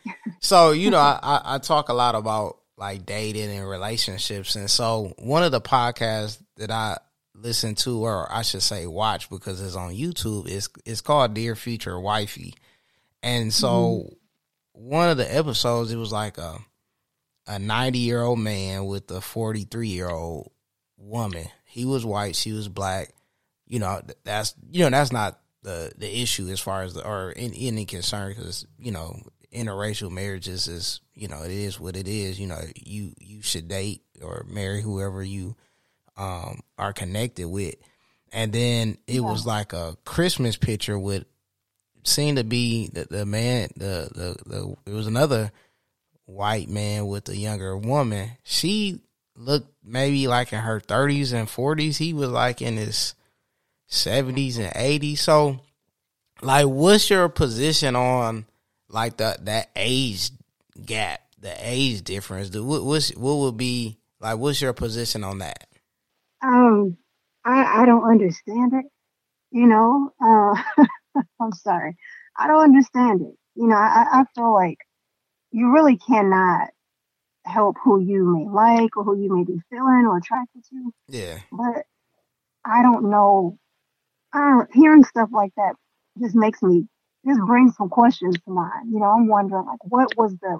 So 0.41 0.73
you 0.73 0.91
know, 0.91 0.99
I, 0.99 1.41
I 1.45 1.59
talk 1.59 1.89
a 1.89 1.95
lot 1.95 2.15
about 2.15 2.59
like 2.77 3.07
dating 3.07 3.51
and 3.51 3.69
relationships, 3.69 4.57
and 4.57 4.71
so 4.71 5.15
one 5.19 5.43
of 5.43 5.53
the 5.53 5.61
podcasts 5.61 6.39
that 6.57 6.71
I 6.71 6.99
listen 7.35 7.75
to, 7.77 8.05
or 8.05 8.31
I 8.33 8.43
should 8.43 8.63
say, 8.63 8.87
watch 8.87 9.31
because 9.31 9.61
it's 9.61 9.77
on 9.77 9.93
YouTube, 9.93 10.49
is 10.49 10.69
it's 10.85 11.01
called 11.01 11.35
Dear 11.35 11.57
Future 11.57 11.99
Wifey, 11.99 12.55
and 13.23 13.53
so 13.53 14.09
mm-hmm. 14.77 14.89
one 14.89 15.09
of 15.09 15.17
the 15.17 15.35
episodes, 15.35 15.93
it 15.93 15.97
was 15.97 16.13
like 16.13 16.39
a 16.39 16.59
a 17.47 17.59
ninety 17.59 18.01
year 18.01 18.23
old 18.23 18.39
man 18.39 18.87
with 18.87 19.11
a 19.11 19.21
forty 19.21 19.65
three 19.65 19.89
year 19.89 20.09
old 20.09 20.51
woman 20.97 21.47
he 21.73 21.87
was 21.87 22.05
white, 22.05 22.37
she 22.37 22.53
was 22.53 22.69
black. 22.69 23.15
You 23.67 23.79
know, 23.79 24.03
that's 24.25 24.55
you 24.71 24.85
know 24.85 24.91
that's 24.91 25.11
not 25.11 25.41
the 25.63 25.91
the 25.97 26.21
issue 26.21 26.49
as 26.49 26.61
far 26.61 26.83
as 26.83 26.93
the 26.93 27.07
or 27.07 27.31
in, 27.31 27.55
any 27.55 27.87
concern 27.87 28.35
because 28.35 28.67
you 28.79 28.93
know 28.93 29.17
interracial 29.51 30.11
marriages 30.11 30.69
is 30.69 31.01
you 31.15 31.29
know 31.29 31.43
it 31.43 31.51
is 31.51 31.81
what 31.81 31.97
it 31.97 32.07
is. 32.07 32.39
You 32.39 32.49
know, 32.49 32.61
you 32.77 33.15
you 33.19 33.41
should 33.41 33.69
date 33.69 34.03
or 34.21 34.45
marry 34.47 34.83
whoever 34.83 35.23
you 35.23 35.57
um 36.23 36.61
are 36.79 36.93
connected 36.93 37.49
with. 37.49 37.75
And 38.33 38.53
then 38.53 38.99
it 39.07 39.17
yeah. 39.17 39.21
was 39.21 39.45
like 39.45 39.73
a 39.73 39.97
Christmas 40.05 40.57
picture 40.57 40.99
with 40.99 41.25
seemed 42.05 42.39
to 42.39 42.45
be 42.45 42.89
the, 42.89 43.07
the 43.09 43.27
man 43.27 43.69
the, 43.77 44.09
the 44.15 44.37
the 44.49 44.77
it 44.87 44.95
was 44.95 45.07
another 45.07 45.53
white 46.25 46.69
man 46.69 47.07
with 47.07 47.29
a 47.29 47.37
younger 47.37 47.77
woman. 47.77 48.31
She 48.43 49.01
looked 49.37 49.73
maybe 49.85 50.29
like 50.29 50.53
in 50.53 50.61
her 50.61 50.81
30s 50.81 51.33
and 51.33 51.49
40s. 51.49 51.99
He 51.99 52.13
was 52.13 52.31
like 52.31 52.63
in 52.63 52.77
his 52.77 53.15
70s 53.91 54.59
and 54.59 54.73
80s. 54.73 55.19
So, 55.19 55.61
like, 56.41 56.67
what's 56.67 57.11
your 57.11 57.29
position 57.29 57.97
on 57.97 58.47
like 58.89 59.17
the 59.17 59.37
that 59.43 59.71
age 59.77 60.31
gap, 60.85 61.21
the 61.39 61.55
age 61.61 62.03
difference? 62.03 62.55
What 62.57 62.85
what's, 62.85 63.11
what 63.11 63.35
would 63.35 63.57
be 63.57 63.99
like? 64.21 64.39
What's 64.39 64.63
your 64.63 64.73
position 64.73 65.25
on 65.25 65.39
that? 65.39 65.67
Um, 66.43 66.97
I 67.45 67.83
I 67.83 67.87
don't 67.87 68.09
understand 68.09 68.73
it. 68.75 68.87
You 69.51 69.67
know, 69.67 70.11
uh, 70.23 70.63
I'm 71.41 71.53
sorry, 71.53 71.97
I 72.37 72.47
don't 72.49 72.65
understand 72.65 73.23
it. 73.23 73.35
You 73.55 73.69
know, 73.69 73.77
I 73.77 74.07
I 74.11 74.25
feel 74.35 74.53
like 74.53 74.79
you 75.51 75.73
really 75.73 75.99
cannot 75.99 76.71
help 77.45 77.77
who 77.83 78.01
you 78.01 78.25
may 78.25 78.49
like 78.49 78.97
or 78.97 79.05
who 79.05 79.21
you 79.21 79.35
may 79.35 79.45
be 79.45 79.61
feeling 79.71 80.07
or 80.07 80.19
attracted 80.19 80.63
to. 80.71 80.93
Yeah. 81.09 81.39
But 81.51 81.85
I 82.65 82.83
don't 82.83 83.11
know. 83.11 83.59
I 84.33 84.39
don't, 84.39 84.75
hearing 84.75 85.05
stuff 85.05 85.29
like 85.33 85.53
that 85.57 85.75
just 86.21 86.35
makes 86.35 86.63
me 86.63 86.87
just 87.27 87.41
brings 87.47 87.77
some 87.77 87.89
questions 87.89 88.37
to 88.37 88.51
mind. 88.51 88.93
You 88.93 89.01
know, 89.01 89.07
I'm 89.07 89.29
wondering 89.29 89.67
like 89.67 89.85
what 89.85 90.17
was 90.17 90.35
the 90.41 90.59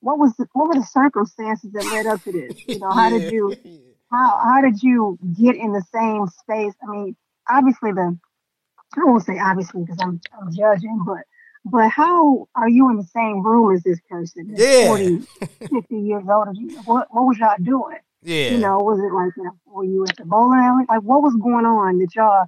what 0.00 0.18
was 0.18 0.34
the 0.36 0.46
what 0.52 0.68
were 0.68 0.74
the 0.74 0.86
circumstances 0.86 1.70
that 1.72 1.86
led 1.86 2.06
up 2.06 2.22
to 2.24 2.32
this? 2.32 2.62
You 2.66 2.78
know, 2.80 2.90
how 2.90 3.08
yeah. 3.12 3.18
did 3.18 3.32
you 3.32 3.56
how 4.12 4.40
how 4.44 4.60
did 4.60 4.82
you 4.82 5.18
get 5.40 5.56
in 5.56 5.72
the 5.72 5.82
same 5.92 6.26
space? 6.28 6.74
I 6.82 6.90
mean, 6.90 7.16
obviously 7.48 7.92
the 7.92 8.18
I 8.96 9.04
won't 9.04 9.24
say 9.24 9.38
obviously 9.38 9.82
because 9.82 9.98
I'm 10.00 10.20
I'm 10.38 10.54
judging, 10.54 11.02
but 11.06 11.22
but 11.64 11.88
how 11.90 12.48
are 12.54 12.68
you 12.68 12.90
in 12.90 12.96
the 12.96 13.04
same 13.04 13.42
room 13.42 13.74
as 13.74 13.82
this 13.82 14.00
person? 14.08 14.54
Yeah. 14.56 14.88
40, 14.88 15.18
50 15.18 15.96
years 15.96 16.24
older. 16.28 16.52
What, 16.84 17.06
what 17.10 17.22
was 17.22 17.38
y'all 17.38 17.54
doing? 17.62 17.98
Yeah. 18.22 18.50
You 18.50 18.58
know, 18.58 18.78
was 18.78 18.98
it 18.98 19.14
like, 19.14 19.32
you 19.36 19.52
were 19.66 19.84
you 19.84 20.04
at 20.04 20.16
the 20.16 20.24
bowling 20.24 20.60
alley? 20.60 20.84
Like, 20.88 21.02
what 21.02 21.22
was 21.22 21.34
going 21.36 21.66
on 21.66 21.98
that 21.98 22.14
y'all 22.14 22.46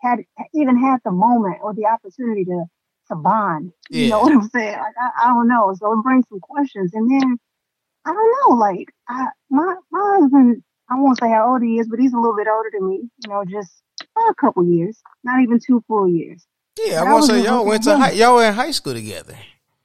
had 0.00 0.20
even 0.54 0.78
had 0.78 1.00
the 1.04 1.10
moment 1.10 1.58
or 1.62 1.74
the 1.74 1.86
opportunity 1.86 2.44
to, 2.46 2.64
to 3.08 3.16
bond? 3.16 3.72
Yeah. 3.90 4.04
You 4.04 4.10
know 4.10 4.20
what 4.20 4.32
I'm 4.32 4.48
saying? 4.48 4.78
Like, 4.78 4.94
I, 4.98 5.24
I 5.24 5.28
don't 5.28 5.48
know. 5.48 5.74
So 5.78 5.92
it 5.92 6.02
brings 6.02 6.26
some 6.28 6.40
questions. 6.40 6.92
And 6.94 7.10
then, 7.10 7.38
I 8.06 8.12
don't 8.12 8.50
know, 8.50 8.56
like, 8.56 8.88
I, 9.08 9.28
my, 9.50 9.74
my 9.90 10.18
husband, 10.20 10.62
I 10.90 11.00
won't 11.00 11.18
say 11.18 11.28
how 11.28 11.52
old 11.52 11.62
he 11.62 11.78
is, 11.78 11.88
but 11.88 11.98
he's 11.98 12.12
a 12.12 12.16
little 12.16 12.36
bit 12.36 12.46
older 12.48 12.70
than 12.72 12.88
me, 12.88 13.08
you 13.24 13.30
know, 13.30 13.44
just 13.44 13.70
a 14.16 14.34
couple 14.34 14.64
years, 14.64 15.00
not 15.22 15.42
even 15.42 15.58
two 15.58 15.82
full 15.88 16.08
years. 16.08 16.46
Yeah, 16.84 17.02
I 17.02 17.12
want 17.12 17.26
to 17.26 17.32
say 17.32 17.44
y'all 17.44 17.64
went 17.64 17.84
to 17.84 17.96
high, 17.96 18.10
y'all 18.10 18.34
were 18.34 18.44
in 18.44 18.54
high 18.54 18.72
school 18.72 18.94
together. 18.94 19.36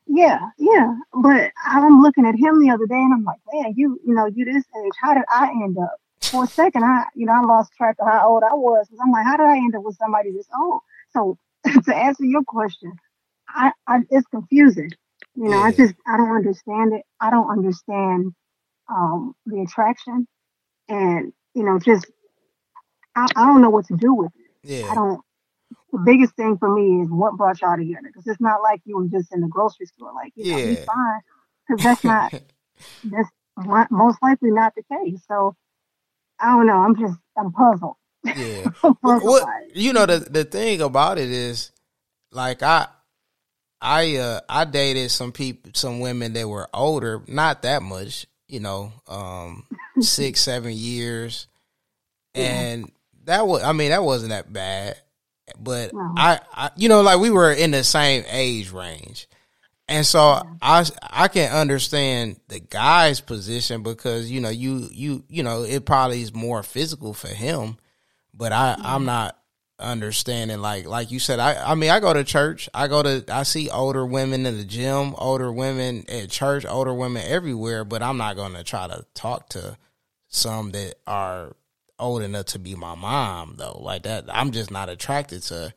Yeah, 0.07 0.39
yeah. 0.57 0.95
But 1.13 1.51
I'm 1.63 2.01
looking 2.01 2.25
at 2.25 2.35
him 2.35 2.59
the 2.59 2.71
other 2.71 2.87
day, 2.87 2.95
and 2.95 3.13
I'm 3.13 3.23
like, 3.23 3.39
man, 3.53 3.73
you, 3.77 3.99
you 4.05 4.13
know, 4.13 4.25
you 4.25 4.43
this 4.43 4.55
age. 4.55 4.93
How 4.99 5.13
did 5.13 5.23
I 5.29 5.49
end 5.49 5.77
up 5.77 5.99
for 6.29 6.43
a 6.43 6.47
second, 6.47 6.83
I, 6.83 7.05
you 7.15 7.25
know, 7.25 7.33
I 7.33 7.41
lost 7.41 7.73
track 7.73 7.95
of 7.99 8.07
how 8.07 8.27
old 8.27 8.43
I 8.43 8.53
was. 8.53 8.87
Cause 8.89 8.99
I'm 9.03 9.11
like, 9.11 9.25
how 9.25 9.37
did 9.37 9.45
I 9.45 9.57
end 9.57 9.75
up 9.75 9.83
with 9.83 9.97
somebody 9.97 10.31
this 10.31 10.47
old? 10.57 10.81
So 11.11 11.37
to 11.85 11.95
answer 11.95 12.25
your 12.25 12.43
question, 12.43 12.93
I, 13.47 13.71
I 13.87 13.99
it's 14.09 14.27
confusing. 14.27 14.91
You 15.35 15.49
know, 15.49 15.57
yeah. 15.57 15.63
I 15.63 15.71
just, 15.71 15.95
I 16.07 16.17
don't 16.17 16.35
understand 16.35 16.93
it. 16.93 17.03
I 17.19 17.29
don't 17.29 17.49
understand, 17.49 18.33
um, 18.89 19.35
the 19.45 19.61
attraction 19.61 20.27
and, 20.89 21.31
you 21.53 21.63
know, 21.63 21.79
just, 21.79 22.05
I, 23.15 23.27
I 23.35 23.45
don't 23.45 23.61
know 23.61 23.69
what 23.69 23.85
to 23.87 23.95
do 23.95 24.13
with 24.13 24.31
it. 24.35 24.51
Yeah. 24.63 24.91
I 24.91 24.95
don't, 24.95 25.21
the 25.91 25.99
biggest 25.99 26.35
thing 26.35 26.57
for 26.57 26.73
me 26.73 27.03
is 27.03 27.09
what 27.09 27.37
brought 27.37 27.61
y'all 27.61 27.77
together. 27.77 28.07
Because 28.07 28.27
it's 28.27 28.41
not 28.41 28.61
like 28.61 28.81
you 28.85 28.97
were 28.97 29.07
just 29.07 29.33
in 29.33 29.41
the 29.41 29.47
grocery 29.47 29.85
store, 29.85 30.11
like, 30.13 30.33
you 30.35 30.51
yeah, 30.51 30.73
know, 30.73 30.75
fine. 30.85 31.21
Because 31.67 31.83
that's 31.83 32.03
not, 32.03 32.33
that's 33.03 33.29
most 33.91 34.17
likely 34.21 34.51
not 34.51 34.73
the 34.75 34.83
case. 34.83 35.21
So 35.27 35.55
I 36.39 36.47
don't 36.55 36.65
know. 36.65 36.77
I'm 36.77 36.95
just, 36.95 37.19
I'm 37.37 37.51
puzzled. 37.51 37.95
Yeah. 38.23 38.65
what, 39.01 39.75
you 39.75 39.93
know, 39.93 40.05
the, 40.05 40.19
the 40.19 40.43
thing 40.43 40.81
about 40.81 41.17
it 41.17 41.29
is, 41.29 41.71
like, 42.31 42.61
I, 42.63 42.87
I, 43.81 44.17
uh, 44.17 44.41
I 44.49 44.65
dated 44.65 45.09
some 45.11 45.31
people, 45.31 45.71
some 45.73 45.99
women 45.99 46.33
that 46.33 46.47
were 46.47 46.69
older, 46.73 47.23
not 47.27 47.61
that 47.63 47.81
much, 47.81 48.27
you 48.49 48.59
know, 48.59 48.91
um, 49.07 49.65
six, 50.01 50.41
seven 50.41 50.73
years. 50.73 51.47
Yeah. 52.35 52.43
And 52.43 52.91
that 53.25 53.47
was, 53.47 53.63
I 53.63 53.71
mean, 53.71 53.91
that 53.91 54.03
wasn't 54.03 54.31
that 54.31 54.51
bad 54.51 54.97
but 55.57 55.93
uh-huh. 55.93 56.13
I, 56.17 56.39
I, 56.53 56.69
you 56.75 56.89
know, 56.89 57.01
like 57.01 57.19
we 57.19 57.29
were 57.29 57.51
in 57.51 57.71
the 57.71 57.83
same 57.83 58.23
age 58.29 58.71
range. 58.71 59.27
And 59.87 60.05
so 60.05 60.43
I 60.61 60.85
I 61.01 61.29
can 61.29 61.51
understand 61.51 62.39
the 62.47 62.59
guy's 62.59 63.21
position 63.21 63.81
because 63.81 64.29
you 64.29 64.39
know 64.39 64.49
you 64.49 64.87
you 64.91 65.23
you 65.27 65.41
know 65.41 65.63
it 65.63 65.83
probably 65.83 66.21
is 66.21 66.31
more 66.31 66.61
physical 66.61 67.11
for 67.15 67.29
him, 67.29 67.75
but 68.31 68.51
I 68.51 68.75
I'm 68.77 68.99
mm-hmm. 68.99 69.05
not 69.05 69.38
understanding 69.79 70.59
like 70.59 70.85
like 70.85 71.09
you 71.09 71.19
said 71.19 71.39
I 71.39 71.71
I 71.71 71.75
mean 71.75 71.89
I 71.89 71.99
go 71.99 72.13
to 72.13 72.23
church 72.23 72.67
I 72.73 72.87
go 72.87 73.01
to 73.01 73.23
I 73.29 73.43
see 73.43 73.69
older 73.69 74.05
women 74.05 74.45
in 74.45 74.57
the 74.57 74.65
gym 74.65 75.15
older 75.17 75.51
women 75.51 76.03
at 76.09 76.29
church 76.29 76.65
older 76.65 76.93
women 76.93 77.23
everywhere 77.25 77.85
but 77.85 78.03
I'm 78.03 78.17
not 78.17 78.35
going 78.35 78.53
to 78.53 78.63
try 78.63 78.87
to 78.87 79.05
talk 79.13 79.49
to 79.49 79.77
some 80.27 80.71
that 80.71 80.95
are 81.07 81.55
old 81.99 82.21
enough 82.21 82.45
to 82.45 82.59
be 82.59 82.75
my 82.75 82.95
mom 82.95 83.55
though. 83.57 83.77
Like 83.79 84.03
that, 84.03 84.25
I'm 84.29 84.51
just 84.51 84.71
not 84.71 84.89
attracted 84.89 85.43
to 85.43 85.73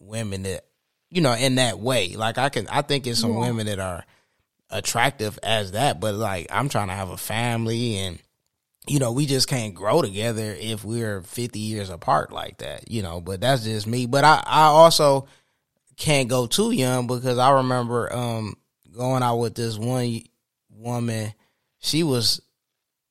women 0.00 0.42
that 0.42 0.64
you 1.10 1.22
know 1.22 1.32
in 1.32 1.54
that 1.54 1.78
way. 1.78 2.16
Like 2.16 2.36
I 2.36 2.48
can, 2.48 2.66
I 2.68 2.82
think 2.82 3.06
it's 3.06 3.20
some 3.20 3.32
yeah. 3.34 3.40
women 3.40 3.66
that 3.66 3.78
are 3.78 4.04
attractive 4.68 5.38
as 5.42 5.72
that, 5.72 6.00
but 6.00 6.14
like 6.14 6.48
I'm 6.50 6.68
trying 6.68 6.88
to 6.88 6.94
have 6.94 7.10
a 7.10 7.16
family 7.16 7.96
and 7.98 8.18
you 8.90 8.98
know 8.98 9.12
we 9.12 9.24
just 9.24 9.46
can't 9.46 9.72
grow 9.72 10.02
together 10.02 10.56
if 10.58 10.84
we're 10.84 11.22
50 11.22 11.60
years 11.60 11.90
apart 11.90 12.32
like 12.32 12.58
that. 12.58 12.90
You 12.90 13.02
know, 13.02 13.20
but 13.20 13.40
that's 13.40 13.62
just 13.62 13.86
me. 13.86 14.06
But 14.06 14.24
I, 14.24 14.42
I 14.44 14.62
also 14.64 15.28
can't 15.96 16.28
go 16.28 16.48
too 16.48 16.72
young 16.72 17.06
because 17.06 17.38
I 17.38 17.52
remember 17.52 18.12
um 18.12 18.54
going 18.90 19.22
out 19.22 19.36
with 19.36 19.54
this 19.54 19.78
one 19.78 20.22
woman. 20.68 21.32
She 21.78 22.02
was 22.02 22.42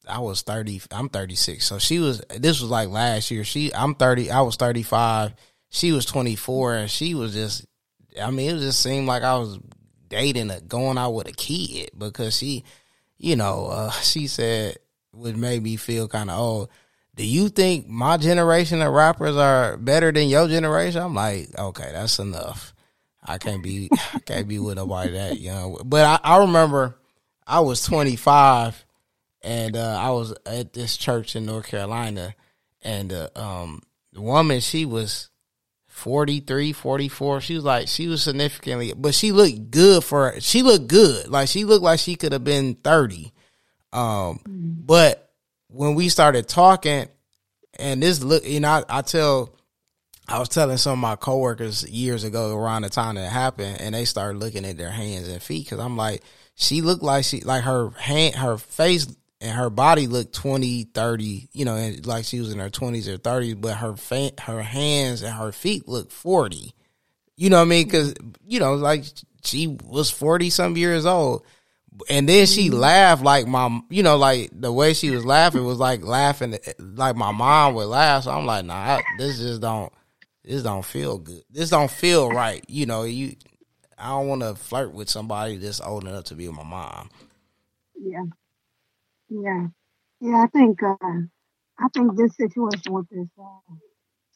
I 0.05 0.19
was 0.19 0.41
30, 0.41 0.81
I'm 0.91 1.07
36. 1.07 1.65
So 1.65 1.77
she 1.77 1.99
was, 1.99 2.21
this 2.35 2.61
was 2.61 2.69
like 2.69 2.89
last 2.89 3.29
year. 3.29 3.43
She, 3.43 3.73
I'm 3.73 3.93
30, 3.93 4.31
I 4.31 4.41
was 4.41 4.55
35. 4.55 5.33
She 5.69 5.91
was 5.91 6.05
24 6.05 6.73
and 6.75 6.91
she 6.91 7.13
was 7.13 7.33
just, 7.33 7.65
I 8.19 8.31
mean, 8.31 8.55
it 8.55 8.59
just 8.59 8.81
seemed 8.81 9.07
like 9.07 9.21
I 9.21 9.37
was 9.37 9.59
dating, 10.07 10.49
a, 10.49 10.61
going 10.61 10.97
out 10.97 11.11
with 11.11 11.27
a 11.27 11.31
kid 11.31 11.91
because 11.95 12.35
she, 12.35 12.63
you 13.19 13.35
know, 13.35 13.67
uh, 13.67 13.91
she 14.01 14.25
said, 14.25 14.77
would 15.19 15.37
make 15.37 15.61
me 15.61 15.75
feel 15.75 16.07
kind 16.07 16.29
of 16.29 16.39
old. 16.39 16.69
Do 17.15 17.25
you 17.25 17.49
think 17.49 17.87
my 17.87 18.17
generation 18.17 18.81
of 18.81 18.93
rappers 18.93 19.35
are 19.35 19.77
better 19.77 20.11
than 20.11 20.29
your 20.29 20.47
generation? 20.47 21.01
I'm 21.01 21.15
like, 21.15 21.49
okay, 21.57 21.89
that's 21.91 22.19
enough. 22.19 22.73
I 23.23 23.37
can't 23.37 23.61
be, 23.61 23.89
I 24.13 24.19
can't 24.19 24.47
be 24.47 24.59
with 24.59 24.77
nobody 24.77 25.11
that 25.11 25.39
young. 25.39 25.81
But 25.85 26.21
I, 26.23 26.35
I 26.35 26.37
remember 26.39 26.97
I 27.45 27.59
was 27.59 27.83
25 27.83 28.85
and 29.41 29.75
uh, 29.75 29.97
I 29.99 30.11
was 30.11 30.33
at 30.45 30.73
this 30.73 30.97
church 30.97 31.35
in 31.35 31.45
North 31.45 31.67
Carolina, 31.67 32.35
and 32.81 33.11
uh, 33.11 33.29
um, 33.35 33.81
the 34.13 34.21
woman 34.21 34.59
she 34.59 34.85
was 34.85 35.29
43, 35.87 36.73
44. 36.73 37.41
She 37.41 37.55
was 37.55 37.63
like 37.63 37.87
she 37.87 38.07
was 38.07 38.23
significantly, 38.23 38.93
but 38.95 39.13
she 39.13 39.31
looked 39.31 39.71
good 39.71 40.03
for 40.03 40.39
she 40.39 40.61
looked 40.61 40.87
good. 40.87 41.27
Like 41.27 41.47
she 41.47 41.65
looked 41.65 41.83
like 41.83 41.99
she 41.99 42.15
could 42.15 42.33
have 42.33 42.43
been 42.43 42.75
thirty. 42.75 43.33
Um, 43.91 44.39
mm-hmm. 44.39 44.71
but 44.85 45.31
when 45.67 45.95
we 45.95 46.09
started 46.09 46.47
talking, 46.47 47.07
and 47.77 48.01
this 48.01 48.21
look, 48.23 48.45
you 48.45 48.59
know, 48.59 48.69
I, 48.69 48.99
I 48.99 49.01
tell. 49.01 49.55
I 50.27 50.37
was 50.37 50.49
telling 50.49 50.77
some 50.77 50.91
of 50.91 50.99
my 50.99 51.15
coworkers 51.15 51.89
years 51.89 52.23
ago 52.23 52.55
around 52.55 52.83
the 52.83 52.89
time 52.89 53.15
that 53.15 53.31
happened, 53.31 53.81
and 53.81 53.95
they 53.95 54.05
started 54.05 54.37
looking 54.37 54.63
at 54.63 54.77
their 54.77 54.91
hands 54.91 55.27
and 55.27 55.41
feet 55.41 55.65
because 55.65 55.79
I'm 55.79 55.97
like, 55.97 56.21
she 56.53 56.81
looked 56.81 57.01
like 57.01 57.25
she 57.25 57.41
like 57.41 57.63
her 57.63 57.89
hand, 57.97 58.35
her 58.35 58.59
face 58.59 59.07
and 59.41 59.55
her 59.55 59.69
body 59.69 60.07
looked 60.07 60.33
20, 60.33 60.83
30, 60.83 61.49
you 61.53 61.65
know, 61.65 61.75
and 61.75 62.05
like 62.05 62.25
she 62.25 62.39
was 62.39 62.51
in 62.51 62.59
her 62.59 62.69
20s 62.69 63.07
or 63.07 63.17
30s, 63.17 63.59
but 63.59 63.77
her 63.77 63.95
fa- 63.95 64.33
her 64.41 64.61
hands 64.61 65.21
and 65.21 65.33
her 65.33 65.51
feet 65.51 65.87
looked 65.87 66.11
40. 66.11 66.73
You 67.37 67.49
know 67.49 67.57
what 67.57 67.63
I 67.63 67.65
mean? 67.65 67.89
Cuz 67.89 68.13
you 68.45 68.59
know, 68.59 68.75
like 68.75 69.05
she 69.43 69.67
was 69.83 70.11
40 70.11 70.49
some 70.49 70.75
years 70.75 71.05
old. 71.05 71.45
And 72.09 72.29
then 72.29 72.45
she 72.45 72.69
mm-hmm. 72.69 72.79
laughed 72.79 73.23
like 73.23 73.47
my, 73.47 73.81
you 73.89 74.03
know, 74.03 74.17
like 74.17 74.51
the 74.53 74.71
way 74.71 74.93
she 74.93 75.09
was 75.09 75.25
laughing 75.25 75.65
was 75.65 75.79
like 75.79 76.03
laughing 76.03 76.57
like 76.79 77.15
my 77.15 77.31
mom 77.31 77.73
would 77.75 77.87
laugh. 77.87 78.23
So 78.23 78.31
I'm 78.31 78.45
like, 78.45 78.65
nah, 78.65 79.01
this 79.17 79.39
just 79.39 79.61
don't, 79.61 79.91
this 80.43 80.63
don't 80.63 80.85
feel 80.85 81.17
good. 81.17 81.43
This 81.49 81.69
don't 81.69 81.91
feel 81.91 82.29
right. 82.29 82.63
You 82.67 82.85
know, 82.85 83.03
you, 83.03 83.35
I 83.97 84.09
don't 84.09 84.27
want 84.27 84.41
to 84.41 84.55
flirt 84.55 84.93
with 84.93 85.09
somebody 85.09 85.57
that's 85.57 85.81
old 85.81 86.05
enough 86.05 86.25
to 86.25 86.35
be 86.35 86.47
my 86.47 86.63
mom. 86.63 87.09
Yeah. 87.99 88.23
Yeah, 89.31 89.67
yeah. 90.21 90.37
I 90.43 90.47
think 90.47 90.81
uh, 90.81 90.95
I 91.77 91.87
think 91.93 92.17
this 92.17 92.35
situation 92.35 92.93
with 92.93 93.07
this 93.09 93.27
uh, 93.39 93.75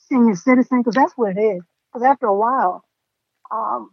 senior 0.08 0.36
citizen, 0.36 0.82
because 0.82 0.94
that's 0.94 1.14
what 1.16 1.36
it 1.36 1.42
is. 1.42 1.64
Because 1.92 2.06
after 2.06 2.28
a 2.28 2.36
while, 2.36 2.84
um, 3.50 3.90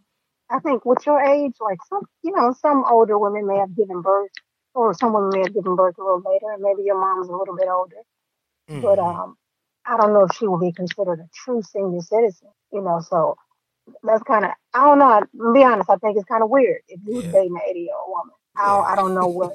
I 0.51 0.59
think 0.59 0.85
with 0.85 1.05
your 1.05 1.21
age, 1.21 1.53
like 1.59 1.79
some, 1.87 2.01
you 2.23 2.31
know, 2.35 2.53
some 2.61 2.83
older 2.89 3.17
women 3.17 3.47
may 3.47 3.57
have 3.57 3.75
given 3.75 4.01
birth, 4.01 4.31
or 4.73 4.93
some 4.93 5.13
women 5.13 5.29
may 5.33 5.39
have 5.39 5.53
given 5.53 5.75
birth 5.75 5.97
a 5.97 6.03
little 6.03 6.21
later, 6.25 6.51
and 6.53 6.61
maybe 6.61 6.83
your 6.83 6.99
mom's 6.99 7.29
a 7.29 7.35
little 7.35 7.55
bit 7.55 7.67
older. 7.69 7.95
Mm. 8.69 8.81
But 8.81 8.99
um, 8.99 9.37
I 9.85 9.97
don't 9.97 10.13
know 10.13 10.25
if 10.25 10.35
she 10.35 10.47
will 10.47 10.59
be 10.59 10.71
considered 10.71 11.19
a 11.19 11.29
true 11.33 11.61
senior 11.61 12.01
citizen. 12.01 12.49
You 12.71 12.81
know, 12.81 13.01
so 13.01 13.35
that's 14.03 14.23
kind 14.23 14.45
of 14.45 14.51
I 14.73 14.85
don't 14.85 14.99
know. 14.99 15.21
To 15.21 15.53
be 15.53 15.63
honest, 15.63 15.89
I 15.89 15.95
think 15.97 16.17
it's 16.17 16.27
kind 16.27 16.43
of 16.43 16.49
weird 16.49 16.81
if 16.87 16.99
you're 17.05 17.23
yeah. 17.23 17.31
dating 17.31 17.55
an 17.55 17.69
80 17.69 17.79
year 17.79 17.95
old 17.95 18.09
woman. 18.09 18.35
I 18.55 18.65
don't, 18.67 18.85
I 18.85 18.95
don't 18.95 19.13
know 19.15 19.27
what 19.27 19.53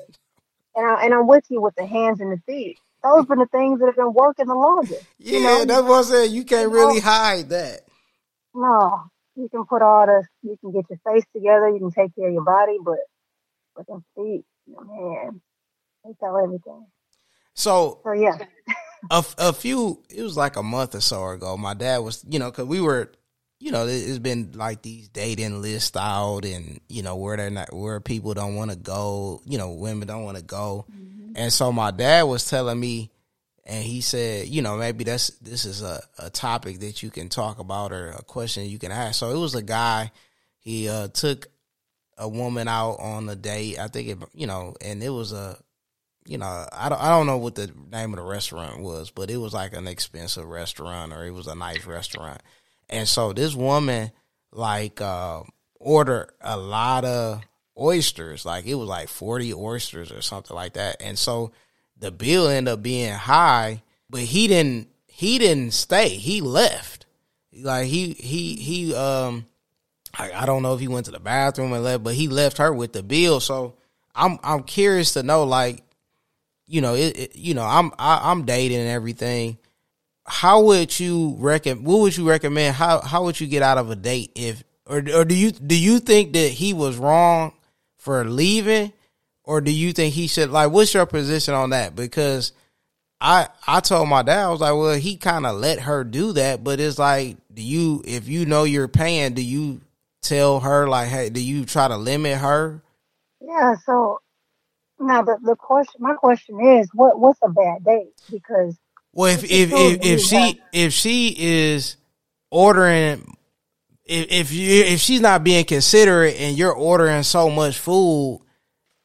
and, 0.76 0.86
I, 0.86 1.04
and 1.04 1.14
I'm 1.14 1.26
with 1.26 1.44
you 1.48 1.60
with 1.60 1.74
the 1.74 1.86
hands 1.86 2.20
and 2.20 2.30
the 2.30 2.40
feet. 2.46 2.78
Those 3.02 3.26
been 3.26 3.38
the 3.38 3.46
things 3.46 3.80
that 3.80 3.86
have 3.86 3.96
been 3.96 4.12
working 4.12 4.46
the 4.46 4.54
longest. 4.54 5.04
Yeah, 5.18 5.38
you 5.38 5.44
know? 5.44 5.64
that's 5.64 5.82
what 5.82 5.98
I'm 5.98 6.04
saying. 6.04 6.34
You 6.34 6.44
can't 6.44 6.70
really 6.70 7.00
hide 7.00 7.48
that. 7.50 7.80
No, 8.54 9.04
you 9.36 9.48
can 9.48 9.64
put 9.64 9.82
all 9.82 10.06
the, 10.06 10.24
you 10.42 10.56
can 10.60 10.72
get 10.72 10.84
your 10.90 10.98
face 11.04 11.24
together, 11.34 11.68
you 11.68 11.78
can 11.78 11.90
take 11.90 12.14
care 12.14 12.28
of 12.28 12.34
your 12.34 12.44
body, 12.44 12.78
but 12.82 12.98
with 13.76 13.86
them 13.86 14.04
feet, 14.14 14.44
man, 14.66 15.40
they 16.04 16.12
tell 16.18 16.36
everything. 16.38 16.86
So, 17.54 18.00
so 18.02 18.12
yeah. 18.12 18.38
a, 19.10 19.24
a 19.38 19.52
few, 19.52 20.02
it 20.10 20.22
was 20.22 20.36
like 20.36 20.56
a 20.56 20.62
month 20.62 20.94
or 20.94 21.00
so 21.00 21.28
ago. 21.28 21.56
My 21.56 21.74
dad 21.74 21.98
was, 21.98 22.24
you 22.28 22.38
know, 22.38 22.50
because 22.50 22.66
we 22.66 22.80
were 22.80 23.12
you 23.58 23.72
know, 23.72 23.86
it's 23.86 24.18
been 24.18 24.52
like 24.54 24.82
these 24.82 25.08
dating 25.08 25.62
lists 25.62 25.96
out 25.96 26.44
and, 26.44 26.80
you 26.88 27.02
know, 27.02 27.16
where 27.16 27.36
they're 27.36 27.50
not, 27.50 27.72
where 27.72 28.00
people 28.00 28.34
don't 28.34 28.54
want 28.54 28.70
to 28.70 28.76
go, 28.76 29.40
you 29.46 29.56
know, 29.56 29.72
women 29.72 30.06
don't 30.06 30.24
want 30.24 30.36
to 30.36 30.42
go. 30.42 30.84
Mm-hmm. 30.90 31.32
And 31.36 31.52
so 31.52 31.72
my 31.72 31.90
dad 31.90 32.24
was 32.24 32.48
telling 32.48 32.78
me, 32.78 33.10
and 33.66 33.84
he 33.84 34.00
said, 34.00 34.48
you 34.48 34.62
know, 34.62 34.76
maybe 34.76 35.04
that's, 35.04 35.28
this 35.40 35.64
is 35.64 35.82
a, 35.82 36.02
a 36.18 36.30
topic 36.30 36.80
that 36.80 37.02
you 37.02 37.10
can 37.10 37.28
talk 37.28 37.58
about 37.58 37.92
or 37.92 38.10
a 38.10 38.22
question 38.22 38.64
you 38.66 38.78
can 38.78 38.92
ask. 38.92 39.18
So 39.18 39.30
it 39.30 39.38
was 39.38 39.54
a 39.54 39.62
guy, 39.62 40.12
he 40.58 40.88
uh, 40.88 41.08
took 41.08 41.48
a 42.16 42.28
woman 42.28 42.68
out 42.68 42.96
on 43.00 43.28
a 43.28 43.36
date. 43.36 43.78
I 43.78 43.88
think 43.88 44.08
it, 44.08 44.18
you 44.32 44.46
know, 44.46 44.74
and 44.80 45.02
it 45.02 45.10
was 45.10 45.32
a, 45.32 45.58
you 46.26 46.38
know, 46.38 46.66
I 46.72 46.88
don't, 46.88 47.00
I 47.00 47.08
don't 47.08 47.26
know 47.26 47.38
what 47.38 47.56
the 47.56 47.70
name 47.92 48.14
of 48.14 48.18
the 48.18 48.24
restaurant 48.24 48.80
was, 48.80 49.10
but 49.10 49.30
it 49.30 49.36
was 49.36 49.52
like 49.52 49.74
an 49.74 49.86
expensive 49.86 50.46
restaurant 50.46 51.12
or 51.12 51.24
it 51.24 51.32
was 51.32 51.46
a 51.46 51.54
nice 51.54 51.84
restaurant 51.84 52.40
and 52.88 53.08
so 53.08 53.32
this 53.32 53.54
woman 53.54 54.10
like 54.52 55.00
uh 55.00 55.42
ordered 55.78 56.30
a 56.40 56.56
lot 56.56 57.04
of 57.04 57.42
oysters. 57.78 58.44
Like 58.44 58.66
it 58.66 58.74
was 58.74 58.88
like 58.88 59.08
40 59.08 59.54
oysters 59.54 60.10
or 60.10 60.22
something 60.22 60.54
like 60.54 60.74
that. 60.74 60.96
And 61.00 61.18
so 61.18 61.52
the 61.98 62.10
bill 62.10 62.48
ended 62.48 62.72
up 62.72 62.82
being 62.82 63.12
high, 63.12 63.82
but 64.10 64.20
he 64.20 64.46
didn't 64.48 64.88
he 65.06 65.38
didn't 65.38 65.72
stay. 65.72 66.10
He 66.10 66.40
left. 66.40 67.06
Like 67.52 67.86
he 67.86 68.12
he 68.12 68.56
he 68.56 68.94
um 68.94 69.46
I, 70.18 70.32
I 70.32 70.46
don't 70.46 70.62
know 70.62 70.74
if 70.74 70.80
he 70.80 70.88
went 70.88 71.06
to 71.06 71.12
the 71.12 71.20
bathroom 71.20 71.72
and 71.72 71.84
left, 71.84 72.04
but 72.04 72.14
he 72.14 72.28
left 72.28 72.58
her 72.58 72.72
with 72.72 72.92
the 72.92 73.02
bill. 73.02 73.40
So 73.40 73.76
I'm 74.14 74.38
I'm 74.42 74.62
curious 74.62 75.12
to 75.14 75.22
know 75.22 75.44
like 75.44 75.82
you 76.66 76.80
know, 76.80 76.94
it, 76.94 77.18
it 77.18 77.36
you 77.36 77.54
know, 77.54 77.64
I'm 77.64 77.92
I, 77.98 78.30
I'm 78.30 78.44
dating 78.44 78.78
and 78.78 78.88
everything. 78.88 79.58
How 80.26 80.62
would 80.62 80.98
you 80.98 81.36
recommend? 81.38 81.86
What 81.86 82.00
would 82.00 82.16
you 82.16 82.28
recommend? 82.28 82.74
How 82.74 83.00
how 83.00 83.24
would 83.24 83.40
you 83.40 83.46
get 83.46 83.62
out 83.62 83.78
of 83.78 83.90
a 83.90 83.96
date 83.96 84.32
if 84.34 84.64
or 84.86 84.98
or 85.14 85.24
do 85.24 85.36
you 85.36 85.52
do 85.52 85.78
you 85.78 86.00
think 86.00 86.32
that 86.32 86.48
he 86.50 86.72
was 86.72 86.96
wrong 86.96 87.52
for 87.96 88.24
leaving, 88.24 88.92
or 89.46 89.60
do 89.60 89.70
you 89.70 89.92
think 89.92 90.12
he 90.12 90.26
should 90.26 90.50
like? 90.50 90.70
What's 90.70 90.92
your 90.92 91.06
position 91.06 91.54
on 91.54 91.70
that? 91.70 91.96
Because 91.96 92.52
I 93.20 93.48
I 93.66 93.80
told 93.80 94.08
my 94.08 94.22
dad 94.22 94.44
I 94.44 94.50
was 94.50 94.60
like, 94.60 94.74
well, 94.74 94.94
he 94.94 95.16
kind 95.16 95.46
of 95.46 95.56
let 95.56 95.80
her 95.80 96.04
do 96.04 96.32
that, 96.32 96.62
but 96.62 96.80
it's 96.80 96.98
like, 96.98 97.36
do 97.54 97.62
you 97.62 98.02
if 98.04 98.28
you 98.28 98.44
know 98.44 98.64
you're 98.64 98.88
paying, 98.88 99.34
do 99.34 99.42
you 99.42 99.80
tell 100.20 100.60
her 100.60 100.88
like, 100.88 101.08
hey, 101.08 101.30
do 101.30 101.42
you 101.42 101.64
try 101.64 101.88
to 101.88 101.96
limit 101.96 102.38
her? 102.38 102.82
Yeah. 103.40 103.76
So 103.84 104.20
now 104.98 105.22
the 105.22 105.38
the 105.42 105.56
question, 105.56 106.00
my 106.00 106.14
question 106.14 106.60
is, 106.60 106.90
what 106.92 107.18
what's 107.18 107.38
a 107.42 107.48
bad 107.48 107.84
date? 107.84 108.12
Because 108.30 108.76
well, 109.12 109.32
if 109.32 109.44
if 109.44 109.72
if, 109.72 110.04
if 110.04 110.20
she 110.20 110.60
if 110.72 110.92
she 110.92 111.34
is 111.38 111.96
ordering. 112.50 113.32
If 114.08 114.30
if 114.30 114.52
you 114.52 114.84
if 114.84 115.00
she's 115.00 115.20
not 115.20 115.42
being 115.42 115.64
considerate 115.64 116.36
and 116.38 116.56
you're 116.56 116.72
ordering 116.72 117.24
so 117.24 117.50
much 117.50 117.76
food, 117.76 118.40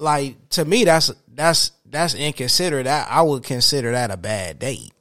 like 0.02 0.50
to 0.50 0.66
me 0.66 0.84
that's 0.84 1.12
that's 1.34 1.72
that's 1.86 2.16
inconsiderate. 2.16 2.88
I, 2.88 3.06
I 3.10 3.22
would 3.22 3.44
consider 3.44 3.92
that 3.92 4.12
a 4.12 4.18
bad 4.18 4.60
date. 4.60 4.92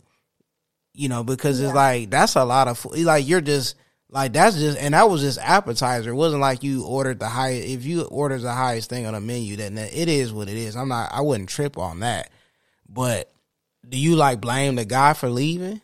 You 0.92 1.09
know, 1.09 1.25
because 1.25 1.61
yeah. 1.61 1.69
it's 1.69 1.75
like 1.75 2.11
that's 2.11 2.37
a 2.37 2.45
lot 2.45 2.69
of. 2.69 2.85
Like 2.85 3.26
you're 3.26 3.40
just 3.40 3.76
like 4.11 4.33
that's 4.33 4.57
just 4.57 4.78
and 4.78 4.95
that 4.95 5.09
was 5.09 5.23
just 5.23 5.38
appetizer. 5.38 6.11
It 6.11 6.14
wasn't 6.14 6.42
like 6.42 6.62
you 6.62 6.85
ordered 6.85 7.21
the 7.21 7.28
highest. 7.28 7.69
If 7.69 7.85
you 7.85 8.02
ordered 8.02 8.40
the 8.40 8.52
highest 8.52 8.90
thing 8.90 9.07
on 9.07 9.14
the 9.14 9.21
menu, 9.21 9.57
then 9.57 9.78
it 9.78 10.09
is 10.09 10.33
what 10.33 10.49
it 10.49 10.57
is. 10.57 10.76
I'm 10.76 10.88
not. 10.88 11.12
I 11.12 11.23
wouldn't 11.23 11.49
trip 11.49 11.78
on 11.78 12.00
that. 12.00 12.30
But 12.88 13.33
do 13.88 13.97
you 13.97 14.16
like 14.16 14.40
blame 14.40 14.75
the 14.75 14.85
guy 14.85 15.14
for 15.14 15.30
leaving? 15.30 15.80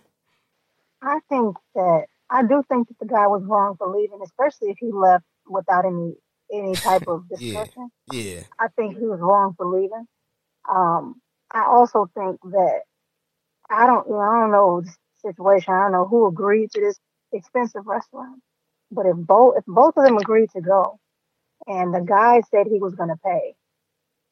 I 1.03 1.21
think 1.29 1.57
that 1.75 2.07
I 2.29 2.43
do 2.43 2.63
think 2.69 2.89
that 2.89 2.99
the 2.99 3.07
guy 3.07 3.27
was 3.29 3.43
wrong 3.45 3.77
for 3.79 3.89
leaving, 3.89 4.21
especially 4.23 4.71
if 4.71 4.79
he 4.79 4.91
left 4.93 5.25
without 5.49 5.87
any 5.87 6.17
any 6.53 6.75
type 6.75 7.07
of 7.09 7.29
discussion. 7.29 7.91
yeah. 8.13 8.23
yeah. 8.23 8.41
I 8.59 8.69
think 8.69 8.99
he 8.99 9.05
was 9.05 9.21
wrong 9.21 9.55
for 9.57 9.67
leaving. 9.67 10.07
Um, 10.69 11.21
I 11.51 11.65
also 11.65 12.11
think 12.15 12.41
that 12.43 12.81
I 13.71 13.87
don't, 13.87 14.07
you 14.07 14.15
know, 14.15 14.21
I 14.21 14.41
don't 14.41 14.53
know 14.53 14.81
the 14.83 14.93
situation. 15.23 15.73
I 15.73 15.83
don't 15.83 15.93
know 15.93 16.07
who 16.07 16.27
agreed 16.27 16.71
to 16.73 16.81
this 16.81 16.99
expensive 17.33 17.87
restaurant, 17.87 18.43
but 18.91 19.07
if 19.07 19.17
both 19.17 19.55
if 19.59 19.65
both 19.67 19.97
of 19.97 20.05
them 20.05 20.19
agreed 20.19 20.51
to 20.51 20.61
go, 20.61 20.99
and 21.67 21.95
the 21.95 22.01
guy 22.01 22.43
said 22.51 22.67
he 22.67 22.79
was 22.79 22.95
going 22.95 23.11
to 23.11 23.17
pay, 23.25 23.55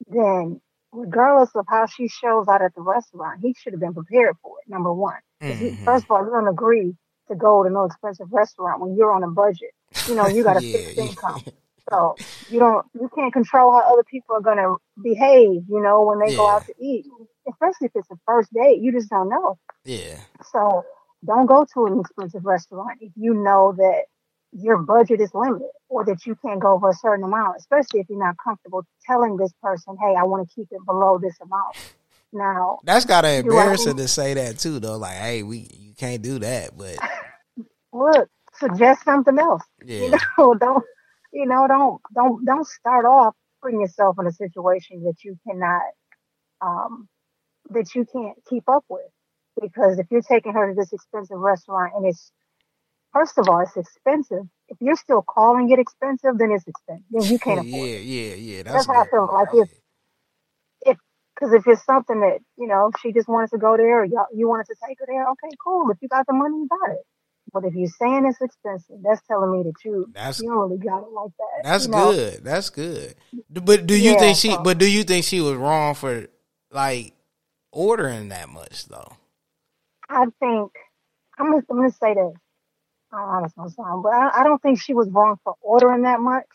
then 0.09 0.61
regardless 0.93 1.51
of 1.55 1.67
how 1.69 1.87
she 1.87 2.09
shows 2.09 2.47
out 2.49 2.63
at 2.63 2.75
the 2.75 2.83
restaurant, 2.83 3.41
he 3.43 3.55
should 3.59 3.73
have 3.73 3.81
been 3.81 3.95
prepared 3.95 4.37
for 4.43 4.57
it. 4.61 4.71
Number 4.71 4.93
one, 4.93 5.19
mm-hmm. 5.43 5.65
he, 5.65 5.85
first 5.85 6.05
of 6.05 6.11
all, 6.11 6.25
you 6.25 6.31
don't 6.31 6.49
agree 6.49 6.95
to 7.29 7.35
go 7.35 7.63
to 7.63 7.71
no 7.71 7.85
expensive 7.85 8.33
restaurant 8.33 8.81
when 8.81 8.97
you're 8.97 9.13
on 9.13 9.23
a 9.23 9.31
budget. 9.31 9.71
You 10.09 10.15
know, 10.15 10.27
you 10.27 10.45
got 10.45 10.57
a 10.57 10.65
yeah, 10.65 10.77
fixed 10.79 10.99
income. 10.99 11.43
So 11.91 12.17
you 12.49 12.59
don't, 12.59 12.87
you 12.95 13.11
can't 13.15 13.33
control 13.33 13.73
how 13.73 13.93
other 13.93 14.05
people 14.05 14.37
are 14.37 14.41
going 14.41 14.57
to 14.57 14.77
behave, 15.03 15.65
you 15.69 15.83
know, 15.83 16.03
when 16.03 16.19
they 16.19 16.31
yeah. 16.31 16.37
go 16.37 16.49
out 16.49 16.67
to 16.67 16.75
eat, 16.81 17.05
especially 17.49 17.87
if 17.87 17.93
it's 17.95 18.11
a 18.11 18.17
first 18.27 18.53
date. 18.55 18.81
You 18.81 18.93
just 18.93 19.11
don't 19.11 19.29
know. 19.29 19.59
Yeah. 19.85 20.19
So 20.53 20.85
don't 21.27 21.47
go 21.47 21.67
to 21.75 21.87
an 21.87 22.01
expensive 22.01 22.45
restaurant 22.45 22.99
if 23.01 23.13
you 23.17 23.35
know 23.35 23.75
that 23.77 24.05
your 24.53 24.79
budget 24.79 25.21
is 25.21 25.31
limited 25.35 25.69
or 25.89 26.05
that 26.05 26.25
you 26.27 26.37
can't 26.37 26.61
go 26.61 26.75
over 26.75 26.91
a 26.91 26.95
certain 26.95 27.25
amount, 27.25 27.57
especially 27.59 28.01
if 28.01 28.07
you're 28.09 28.19
not 28.19 28.37
comfortable 28.43 28.85
telling 29.07 29.37
this 29.37 29.53
person, 29.63 29.97
hey, 30.01 30.15
I 30.17 30.23
want 30.25 30.49
to 30.49 30.55
keep 30.55 30.69
it 30.71 30.85
below 30.87 31.19
this 31.19 31.37
amount. 31.41 31.77
Now, 32.33 32.81
that's 32.85 33.05
got 33.05 33.23
to 33.23 33.33
embarrass 33.33 33.85
to 33.85 34.09
say 34.09 34.35
that 34.35 34.59
too, 34.59 34.81
though. 34.81 34.97
Like, 34.97 35.17
hey, 35.17 35.43
we 35.43 35.69
you 35.79 35.95
can't 35.95 36.21
do 36.21 36.41
that, 36.41 36.77
but 36.77 36.97
look, 37.93 38.29
suggest 38.55 39.05
something 39.05 39.39
else. 39.39 39.63
Yeah. 39.85 40.01
You 40.01 40.11
know, 40.11 40.55
don't 40.61 40.85
you 41.35 41.47
know, 41.47 41.67
don't 41.67 42.01
don't 42.15 42.45
don't 42.45 42.67
start 42.67 43.05
off 43.05 43.35
putting 43.61 43.81
yourself 43.81 44.17
in 44.21 44.27
a 44.27 44.33
situation 44.33 45.03
that 45.05 45.17
you 45.25 45.37
cannot 45.47 45.83
um 46.63 47.09
that 47.71 47.95
you 47.95 48.07
can't 48.11 48.39
keep 48.49 48.69
up 48.69 48.85
with. 48.89 49.11
Because 49.61 49.99
if 49.99 50.07
you're 50.11 50.23
taking 50.23 50.53
her 50.53 50.71
to 50.71 50.75
this 50.75 50.93
expensive 50.93 51.39
restaurant 51.39 51.93
and 51.97 52.07
it's 52.07 52.31
first 53.13 53.37
of 53.37 53.49
all, 53.49 53.61
it's 53.61 53.77
expensive. 53.77 54.45
If 54.69 54.79
you're 54.81 54.97
still 54.97 55.23
calling 55.23 55.71
it 55.71 55.79
expensive, 55.79 56.39
then 56.39 56.53
it's 56.53 56.67
expensive. 56.67 57.05
Then 57.11 57.23
you 57.25 57.39
can't 57.39 57.61
afford 57.61 57.73
yeah, 57.73 57.97
it. 57.97 58.03
Yeah, 58.03 58.35
yeah, 58.35 58.63
That's, 58.63 58.75
That's 58.75 58.87
how 58.87 59.03
I 59.03 59.11
feel. 59.11 59.31
Like 59.33 59.49
if 59.55 59.69
if 60.87 60.99
because 61.35 61.53
if 61.53 61.67
it's 61.67 61.85
something 61.85 62.21
that 62.21 62.39
you 62.57 62.69
know 62.69 62.93
she 63.03 63.13
just 63.13 63.29
wanted 63.29 63.51
to 63.51 63.59
go 63.59 63.77
there, 63.77 64.03
or 64.03 64.05
you 64.05 64.49
wanted 64.49 64.67
to 64.67 64.77
take 64.87 64.99
her 65.01 65.07
there, 65.09 65.29
okay, 65.31 65.57
cool. 65.65 65.91
If 65.91 65.99
you 66.01 66.09
got 66.09 66.27
the 66.29 66.33
money, 66.33 66.59
you 66.59 66.69
got 66.69 66.93
it. 66.93 67.05
But 67.55 67.65
if 67.65 67.75
you're 67.75 67.89
saying 67.89 68.27
it's 68.27 68.41
expensive, 68.41 68.97
that's 69.05 69.25
telling 69.29 69.53
me 69.53 69.63
that 69.63 69.85
you 69.85 70.11
that's, 70.13 70.43
you 70.43 70.49
don't 70.49 70.59
really 70.59 70.77
got 70.77 71.05
it 71.05 71.13
like 71.13 71.31
that. 71.39 71.63
That's 71.63 71.87
good. 71.87 72.43
That's 72.43 72.69
good. 72.69 73.15
But 73.49 73.87
do 73.87 73.95
you 73.97 74.11
yeah, 74.11 74.19
think 74.19 74.37
she? 74.37 74.51
So, 74.51 74.63
but 74.65 74.79
do 74.79 74.91
you 74.91 75.05
think 75.05 75.25
she 75.25 75.41
was 75.41 75.55
wrong 75.55 75.95
for 75.95 76.27
like 76.73 77.15
ordering 77.71 78.31
that 78.31 78.49
much 78.49 78.87
though? 78.87 79.13
I 80.09 80.25
think 80.41 80.73
I'm 81.39 81.53
gonna, 81.53 81.63
I'm 81.71 81.77
gonna 81.77 81.93
say 81.93 82.15
this. 82.15 82.35
I 83.13 83.19
don't 83.19 83.43
know 83.43 83.49
how 83.57 83.69
sound, 83.69 84.03
but 84.03 84.13
I, 84.13 84.41
I 84.41 84.43
don't 84.43 84.61
think 84.61 84.81
she 84.81 84.93
was 84.93 85.09
wrong 85.09 85.37
for 85.45 85.55
ordering 85.61 86.03
that 86.03 86.19
much. 86.19 86.49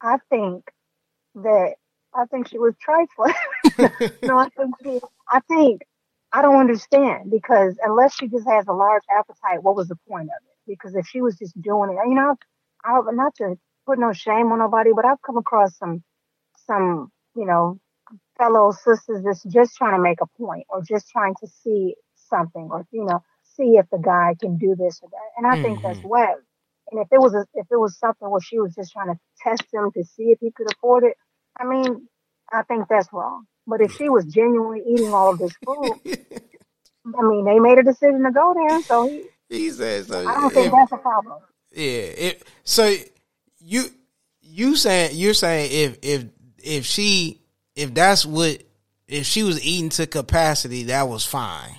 I 0.00 0.16
think 0.30 0.64
that 1.34 1.74
I 2.14 2.24
think 2.24 2.48
she 2.48 2.58
was 2.58 2.72
trifling. 2.80 3.34
no, 4.22 4.38
I 4.38 4.48
think 4.48 4.74
she, 4.82 5.00
I 5.30 5.40
think 5.40 5.82
I 6.32 6.42
don't 6.42 6.60
understand 6.60 7.30
because 7.30 7.78
unless 7.82 8.14
she 8.14 8.28
just 8.28 8.46
has 8.46 8.66
a 8.68 8.72
large 8.72 9.04
appetite, 9.10 9.62
what 9.62 9.76
was 9.76 9.88
the 9.88 9.96
point 10.08 10.28
of 10.28 10.42
it? 10.44 10.56
Because 10.66 10.94
if 10.94 11.06
she 11.06 11.20
was 11.20 11.36
just 11.36 11.60
doing 11.60 11.90
it, 11.90 12.08
you 12.08 12.14
know, 12.14 12.36
I, 12.84 13.00
not 13.12 13.34
to 13.36 13.56
put 13.86 13.98
no 13.98 14.12
shame 14.12 14.52
on 14.52 14.58
nobody, 14.58 14.90
but 14.94 15.04
I've 15.04 15.22
come 15.22 15.36
across 15.36 15.76
some, 15.78 16.02
some, 16.66 17.10
you 17.36 17.46
know, 17.46 17.78
fellow 18.36 18.72
sisters 18.72 19.22
that's 19.24 19.42
just 19.44 19.76
trying 19.76 19.96
to 19.96 20.02
make 20.02 20.20
a 20.20 20.26
point 20.38 20.66
or 20.68 20.82
just 20.82 21.08
trying 21.08 21.34
to 21.40 21.46
see 21.46 21.94
something 22.28 22.68
or, 22.70 22.86
you 22.90 23.04
know, 23.04 23.22
see 23.56 23.76
if 23.78 23.86
the 23.90 23.98
guy 23.98 24.34
can 24.40 24.58
do 24.58 24.74
this 24.76 25.00
or 25.02 25.08
that. 25.10 25.30
And 25.36 25.46
I 25.46 25.54
mm-hmm. 25.54 25.62
think 25.62 25.82
that's 25.82 25.98
mm-hmm. 25.98 26.08
whack. 26.08 26.36
And 26.90 27.00
if 27.00 27.08
it 27.10 27.20
was 27.20 27.34
a, 27.34 27.46
if 27.54 27.66
it 27.70 27.76
was 27.78 27.98
something 27.98 28.28
where 28.30 28.40
she 28.40 28.58
was 28.58 28.74
just 28.74 28.92
trying 28.92 29.08
to 29.08 29.18
test 29.40 29.64
him 29.72 29.90
to 29.92 30.04
see 30.04 30.24
if 30.24 30.38
he 30.40 30.50
could 30.50 30.70
afford 30.72 31.04
it, 31.04 31.16
I 31.58 31.64
mean, 31.64 32.08
I 32.52 32.62
think 32.62 32.86
that's 32.88 33.12
wrong. 33.12 33.46
But 33.66 33.80
if 33.80 33.92
she 33.92 34.08
was 34.08 34.24
genuinely 34.26 34.82
eating 34.86 35.12
all 35.12 35.32
of 35.32 35.38
this 35.38 35.52
food, 35.64 36.00
I 37.18 37.22
mean, 37.22 37.44
they 37.44 37.58
made 37.58 37.78
a 37.78 37.82
decision 37.82 38.22
to 38.22 38.30
go 38.30 38.54
there, 38.54 38.82
so 38.82 39.08
he. 39.08 39.24
He 39.48 39.70
said 39.70 40.06
so. 40.06 40.26
I 40.26 40.34
don't 40.40 40.52
think 40.52 40.66
if, 40.66 40.72
that's 40.72 40.90
a 40.90 40.96
problem. 40.96 41.38
Yeah. 41.70 41.84
It, 41.84 42.42
so 42.64 42.92
you 43.60 43.84
you 44.40 44.74
saying 44.74 45.12
you're 45.14 45.34
saying 45.34 45.70
if 45.70 45.98
if 46.02 46.24
if 46.64 46.84
she 46.84 47.42
if 47.76 47.94
that's 47.94 48.26
what 48.26 48.60
if 49.06 49.24
she 49.24 49.44
was 49.44 49.64
eating 49.64 49.90
to 49.90 50.08
capacity, 50.08 50.84
that 50.84 51.08
was 51.08 51.24
fine. 51.24 51.76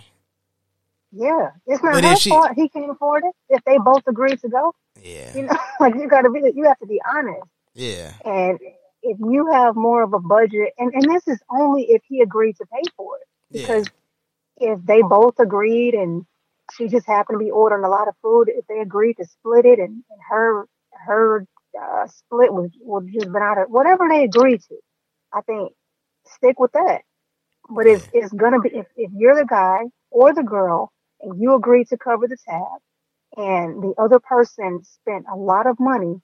Yeah, 1.11 1.51
it's 1.65 1.81
not 1.83 1.93
but 1.93 2.03
her 2.03 2.15
she, 2.15 2.29
fault. 2.29 2.51
He 2.55 2.69
can't 2.69 2.91
afford 2.91 3.23
it. 3.25 3.33
If 3.49 3.63
they 3.63 3.77
both 3.77 4.03
agree 4.07 4.35
to 4.35 4.49
go, 4.49 4.75
yeah, 5.01 5.35
you 5.35 5.43
know, 5.43 5.57
like 5.79 5.95
you 5.95 6.07
got 6.07 6.21
to 6.21 6.29
be, 6.29 6.41
you 6.53 6.65
have 6.65 6.79
to 6.79 6.85
be 6.85 7.01
honest. 7.09 7.43
Yeah, 7.73 8.11
and 8.25 8.59
if 9.01 9.17
you 9.19 9.49
have 9.51 9.75
more 9.75 10.03
of 10.03 10.13
a 10.13 10.19
budget, 10.19 10.73
and, 10.77 10.93
and 10.93 11.03
this 11.03 11.27
is 11.27 11.39
only 11.49 11.83
if 11.89 12.01
he 12.07 12.21
agreed 12.21 12.57
to 12.57 12.65
pay 12.65 12.81
for 12.95 13.17
it, 13.17 13.27
because 13.51 13.87
yeah. 14.59 14.73
if 14.73 14.85
they 14.85 15.01
both 15.01 15.39
agreed 15.39 15.93
and 15.93 16.25
she 16.75 16.87
just 16.87 17.07
happened 17.07 17.39
to 17.39 17.45
be 17.45 17.51
ordering 17.51 17.85
a 17.85 17.89
lot 17.89 18.07
of 18.07 18.15
food, 18.21 18.49
if 18.49 18.65
they 18.67 18.79
agreed 18.79 19.15
to 19.15 19.25
split 19.25 19.65
it 19.65 19.79
and, 19.79 20.03
and 20.09 20.19
her 20.29 20.65
her 21.05 21.45
uh, 21.79 22.07
split 22.07 22.51
was 22.51 22.71
would 22.81 23.07
just 23.11 23.31
been 23.31 23.41
out 23.41 23.57
of 23.57 23.69
whatever 23.69 24.07
they 24.09 24.23
agreed 24.23 24.61
to, 24.61 24.75
I 25.33 25.41
think 25.41 25.73
stick 26.25 26.59
with 26.59 26.71
that. 26.73 27.01
But 27.69 27.87
if 27.87 28.07
it's 28.13 28.33
gonna 28.33 28.59
be 28.59 28.69
if, 28.69 28.87
if 28.95 29.11
you're 29.15 29.35
the 29.35 29.45
guy 29.45 29.83
or 30.11 30.33
the 30.33 30.43
girl 30.43 30.91
and 31.21 31.39
you 31.39 31.55
agree 31.55 31.85
to 31.85 31.97
cover 31.97 32.27
the 32.27 32.37
tab 32.47 32.79
and 33.37 33.81
the 33.83 33.93
other 33.97 34.19
person 34.19 34.81
spent 34.83 35.25
a 35.31 35.35
lot 35.35 35.67
of 35.67 35.79
money 35.79 36.15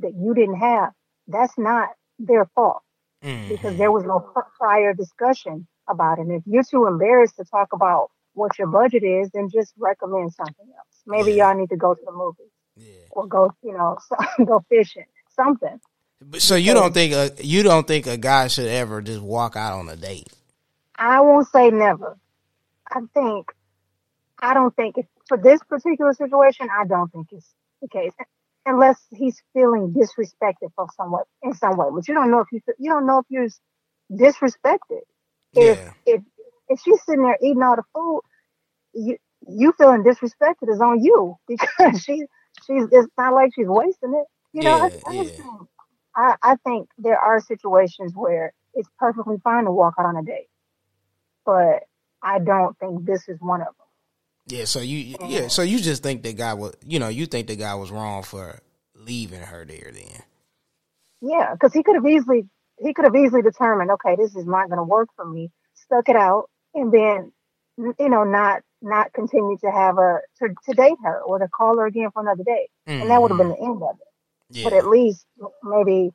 that 0.00 0.14
you 0.14 0.34
didn't 0.34 0.58
have, 0.58 0.90
that's 1.28 1.56
not 1.58 1.90
their 2.18 2.46
fault 2.54 2.82
mm-hmm. 3.22 3.48
because 3.48 3.76
there 3.76 3.90
was 3.90 4.04
no 4.04 4.20
prior 4.58 4.94
discussion 4.94 5.66
about 5.88 6.18
it. 6.18 6.22
And 6.22 6.32
if 6.32 6.42
you're 6.46 6.64
too 6.64 6.86
embarrassed 6.86 7.36
to 7.36 7.44
talk 7.44 7.72
about 7.72 8.10
what 8.34 8.58
your 8.58 8.68
budget 8.68 9.02
is, 9.02 9.30
then 9.32 9.48
just 9.48 9.72
recommend 9.78 10.32
something 10.32 10.66
else. 10.76 11.02
Maybe 11.06 11.32
yeah. 11.32 11.48
y'all 11.48 11.58
need 11.58 11.70
to 11.70 11.76
go 11.76 11.94
to 11.94 12.00
the 12.04 12.12
movies 12.12 12.50
yeah. 12.76 13.06
or 13.10 13.26
go, 13.26 13.52
you 13.62 13.72
know, 13.72 13.98
go 14.44 14.64
fishing, 14.68 15.06
something. 15.34 15.80
So 16.38 16.56
you 16.56 16.72
don't 16.72 16.94
think 16.94 17.12
a 17.12 17.32
you 17.44 17.62
don't 17.62 17.86
think 17.86 18.06
a 18.06 18.16
guy 18.16 18.48
should 18.48 18.66
ever 18.66 19.02
just 19.02 19.20
walk 19.20 19.56
out 19.56 19.78
on 19.78 19.88
a 19.88 19.96
date? 19.96 20.28
I 20.96 21.20
won't 21.20 21.46
say 21.48 21.70
never. 21.70 22.16
I 22.90 23.00
think 23.12 23.52
I 24.38 24.54
don't 24.54 24.74
think 24.74 24.96
if, 24.96 25.06
for 25.28 25.36
this 25.36 25.60
particular 25.68 26.14
situation, 26.14 26.68
I 26.70 26.86
don't 26.86 27.12
think 27.12 27.28
it's 27.32 27.52
the 27.82 27.88
case 27.88 28.12
unless 28.66 29.00
he's 29.12 29.42
feeling 29.54 29.94
disrespected 29.94 30.70
for 30.76 30.86
somewhat 30.96 31.26
in 31.42 31.54
some 31.54 31.76
way. 31.76 31.88
But 31.94 32.08
you 32.08 32.14
don't 32.14 32.30
know 32.30 32.40
if 32.40 32.48
you 32.52 32.60
you 32.78 32.90
don't 32.90 33.06
know 33.06 33.18
if 33.20 33.26
you're 33.30 33.48
disrespected. 34.12 35.02
If 35.56 35.78
yeah. 35.78 35.94
if 36.68 36.80
she's 36.84 37.02
sitting 37.04 37.24
there 37.24 37.38
eating 37.42 37.62
all 37.62 37.76
the 37.76 37.84
food, 37.94 38.22
you 38.94 39.18
you 39.48 39.72
feeling 39.78 40.04
disrespected 40.04 40.70
is 40.72 40.80
on 40.80 41.02
you 41.04 41.36
because 41.48 42.02
she 42.02 42.24
she's 42.66 42.84
it's 42.92 43.08
not 43.18 43.34
like 43.34 43.52
she's 43.54 43.68
wasting 43.68 44.14
it. 44.14 44.26
You 44.54 44.64
know, 44.64 44.72
Yeah, 44.72 44.88
I, 45.06 45.10
I, 45.10 45.12
yeah. 45.12 45.30
think, 45.36 45.68
I 46.16 46.36
I 46.42 46.56
think 46.66 46.88
there 46.98 47.18
are 47.18 47.40
situations 47.40 48.12
where 48.16 48.52
it's 48.74 48.88
perfectly 48.98 49.36
fine 49.44 49.64
to 49.66 49.72
walk 49.72 49.94
out 49.98 50.06
on 50.06 50.16
a 50.18 50.24
date, 50.24 50.48
but 51.46 51.84
I 52.22 52.38
don't 52.40 52.78
think 52.78 53.06
this 53.06 53.28
is 53.28 53.38
one 53.40 53.62
of 53.62 53.68
them. 53.68 53.83
Yeah, 54.46 54.66
so 54.66 54.80
you 54.80 55.16
yeah, 55.26 55.40
uh-huh. 55.40 55.48
so 55.48 55.62
you 55.62 55.78
just 55.80 56.02
think 56.02 56.22
that 56.22 56.36
guy 56.36 56.54
was 56.54 56.74
you 56.86 56.98
know, 56.98 57.08
you 57.08 57.26
think 57.26 57.46
the 57.46 57.56
guy 57.56 57.74
was 57.74 57.90
wrong 57.90 58.22
for 58.22 58.60
leaving 58.94 59.40
her 59.40 59.64
there 59.64 59.90
then. 59.92 60.22
Yeah, 61.20 61.52
because 61.52 61.72
he 61.72 61.82
could 61.82 61.94
have 61.94 62.06
easily 62.06 62.46
he 62.78 62.92
could 62.92 63.04
have 63.04 63.16
easily 63.16 63.42
determined, 63.42 63.90
okay, 63.92 64.16
this 64.16 64.34
is 64.36 64.46
not 64.46 64.68
going 64.68 64.78
to 64.78 64.84
work 64.84 65.08
for 65.16 65.24
me, 65.24 65.50
stuck 65.74 66.08
it 66.08 66.16
out, 66.16 66.50
and 66.74 66.92
then 66.92 67.32
you 67.76 68.08
know 68.08 68.24
not 68.24 68.62
not 68.82 69.12
continue 69.14 69.56
to 69.58 69.70
have 69.70 69.96
a 69.96 70.18
to, 70.38 70.48
to 70.66 70.74
date 70.74 70.98
her 71.02 71.22
or 71.22 71.38
to 71.38 71.48
call 71.48 71.78
her 71.78 71.86
again 71.86 72.10
for 72.12 72.22
another 72.22 72.44
date, 72.44 72.68
and 72.86 73.10
that 73.10 73.20
would 73.22 73.30
have 73.30 73.38
been 73.38 73.48
the 73.48 73.58
end 73.58 73.82
of 73.82 73.96
it. 73.98 74.58
Yeah. 74.58 74.64
But 74.64 74.72
at 74.74 74.82
mm-hmm. 74.82 74.90
least 74.90 75.26
maybe 75.62 76.10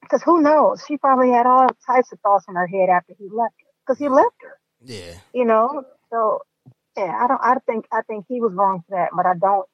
because 0.00 0.22
who 0.22 0.40
knows, 0.40 0.82
she 0.86 0.96
probably 0.96 1.30
had 1.30 1.46
all 1.46 1.68
types 1.86 2.10
of 2.10 2.18
thoughts 2.20 2.46
in 2.48 2.54
her 2.54 2.66
head 2.66 2.88
after 2.88 3.12
he 3.18 3.24
left 3.24 3.54
her 3.60 3.70
because 3.86 3.98
he 3.98 4.08
left 4.08 4.36
her, 4.40 4.58
yeah. 4.82 5.18
you 5.34 5.44
know. 5.44 5.84
So 6.10 6.40
yeah, 6.96 7.18
I 7.22 7.26
don't 7.28 7.40
I 7.42 7.54
think 7.66 7.86
I 7.92 8.02
think 8.02 8.26
he 8.28 8.40
was 8.40 8.52
wrong 8.52 8.82
for 8.88 8.96
that, 8.96 9.10
but 9.16 9.26
I 9.26 9.34
don't. 9.34 9.66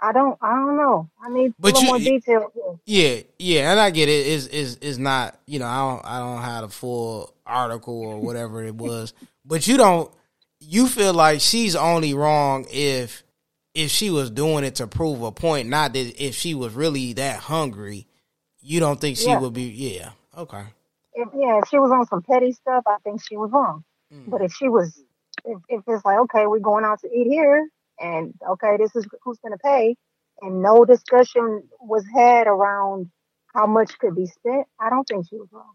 I 0.00 0.12
don't. 0.12 0.36
I 0.42 0.50
don't 0.54 0.76
know. 0.76 1.08
I 1.22 1.30
need 1.30 1.52
a 1.52 1.54
But 1.58 1.74
little 1.74 1.82
you- 1.82 1.88
more 1.88 1.98
detail. 1.98 2.50
here. 2.54 2.74
Yeah, 2.84 3.22
yeah, 3.38 3.70
and 3.70 3.80
I 3.80 3.90
get 3.90 4.08
it. 4.08 4.26
Is 4.26 4.48
is 4.48 4.76
is 4.78 4.98
not 4.98 5.38
you 5.46 5.58
know 5.60 5.66
I 5.66 5.78
don't 5.78 6.04
I 6.04 6.18
don't 6.18 6.42
have 6.42 6.62
the 6.62 6.68
full 6.68 7.32
article 7.46 8.00
or 8.00 8.18
whatever 8.18 8.62
it 8.64 8.74
was, 8.74 9.14
but 9.44 9.66
you 9.68 9.76
don't 9.76 10.10
you 10.60 10.88
feel 10.88 11.14
like 11.14 11.40
she's 11.40 11.76
only 11.76 12.12
wrong 12.14 12.66
if 12.70 13.22
if 13.74 13.90
she 13.90 14.10
was 14.10 14.30
doing 14.30 14.64
it 14.64 14.74
to 14.76 14.86
prove 14.86 15.22
a 15.22 15.30
point, 15.32 15.68
not 15.68 15.92
that 15.92 16.22
if 16.24 16.34
she 16.34 16.54
was 16.54 16.74
really 16.74 17.12
that 17.14 17.38
hungry, 17.40 18.06
you 18.60 18.80
don't 18.80 19.00
think 19.00 19.16
she 19.16 19.28
Yeah. 19.28 19.38
would 19.40 19.52
be. 19.52 19.64
Yeah, 19.64 20.10
okay, 20.36 20.64
if 21.14 21.28
yeah, 21.36 21.58
if 21.62 21.68
she 21.68 21.78
was 21.78 21.92
on 21.92 22.04
some 22.06 22.22
petty 22.22 22.52
stuff, 22.52 22.82
I 22.86 22.96
think 23.04 23.22
she 23.22 23.36
was 23.36 23.50
wrong. 23.52 23.84
Mm. 24.12 24.28
But 24.30 24.42
if 24.42 24.52
she 24.52 24.68
was, 24.68 25.00
if, 25.44 25.58
if 25.68 25.82
it's 25.86 26.04
like, 26.04 26.18
okay, 26.20 26.46
we're 26.46 26.58
going 26.58 26.84
out 26.84 27.00
to 27.00 27.08
eat 27.08 27.28
here, 27.28 27.68
and 28.00 28.34
okay, 28.50 28.76
this 28.78 28.94
is 28.96 29.06
who's 29.22 29.38
going 29.38 29.52
to 29.52 29.58
pay, 29.58 29.96
and 30.40 30.62
no 30.62 30.84
discussion 30.84 31.62
was 31.80 32.04
had 32.14 32.46
around 32.46 33.10
how 33.54 33.66
much 33.66 33.98
could 33.98 34.16
be 34.16 34.26
spent, 34.26 34.66
I 34.80 34.90
don't 34.90 35.04
think 35.06 35.26
she 35.28 35.36
was 35.36 35.48
wrong. 35.52 35.74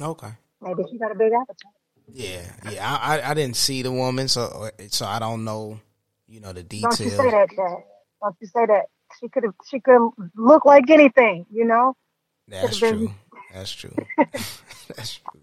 okay. 0.00 0.32
Maybe 0.60 0.84
she 0.90 0.98
got 0.98 1.12
a 1.12 1.14
big 1.14 1.32
appetite. 1.32 1.72
Yeah, 2.12 2.42
yeah. 2.70 2.98
I, 3.00 3.30
I 3.30 3.34
didn't 3.34 3.56
see 3.56 3.82
the 3.82 3.92
woman, 3.92 4.28
so 4.28 4.70
so 4.88 5.06
I 5.06 5.18
don't 5.18 5.44
know, 5.44 5.78
you 6.26 6.40
know, 6.40 6.52
the 6.52 6.62
details. 6.62 6.98
Don't 6.98 7.06
you 7.06 7.16
say 7.16 7.30
that. 7.30 7.48
Don't 8.22 8.36
you 8.40 8.46
say 8.48 8.66
that. 8.66 8.86
She 9.20 9.28
could 9.28 9.44
have. 9.44 9.54
She 9.68 9.78
could 9.78 10.10
look 10.34 10.64
like 10.64 10.90
anything, 10.90 11.46
you 11.52 11.64
know. 11.64 11.96
That's 12.48 12.80
been- 12.80 12.96
true. 12.96 13.14
That's 13.52 13.72
true. 13.72 13.94
that's 14.96 15.20
true. 15.20 15.40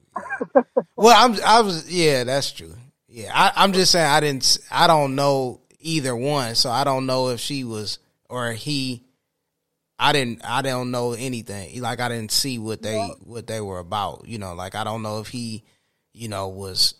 yeah. 0.55 0.61
Well, 0.95 1.15
I'm. 1.15 1.39
I 1.43 1.61
was. 1.61 1.91
Yeah, 1.91 2.23
that's 2.23 2.51
true. 2.51 2.73
Yeah, 3.15 3.31
I, 3.33 3.63
I'm 3.63 3.71
just 3.71 3.93
saying. 3.93 4.11
I 4.11 4.19
didn't. 4.19 4.57
I 4.69 4.87
don't 4.87 5.15
know 5.15 5.61
either 5.79 6.13
one, 6.13 6.53
so 6.55 6.69
I 6.69 6.83
don't 6.83 7.05
know 7.05 7.29
if 7.29 7.39
she 7.39 7.63
was 7.63 7.97
or 8.27 8.51
he. 8.51 9.05
I 9.97 10.11
didn't. 10.11 10.41
I 10.43 10.61
don't 10.61 10.91
know 10.91 11.13
anything. 11.13 11.81
Like 11.81 12.01
I 12.01 12.09
didn't 12.09 12.33
see 12.33 12.59
what 12.59 12.81
they 12.81 12.99
what 13.23 13.47
they 13.47 13.61
were 13.61 13.79
about. 13.79 14.25
You 14.27 14.37
know, 14.37 14.53
like 14.53 14.75
I 14.75 14.83
don't 14.83 15.01
know 15.01 15.21
if 15.21 15.29
he, 15.29 15.63
you 16.11 16.27
know, 16.27 16.49
was 16.49 16.95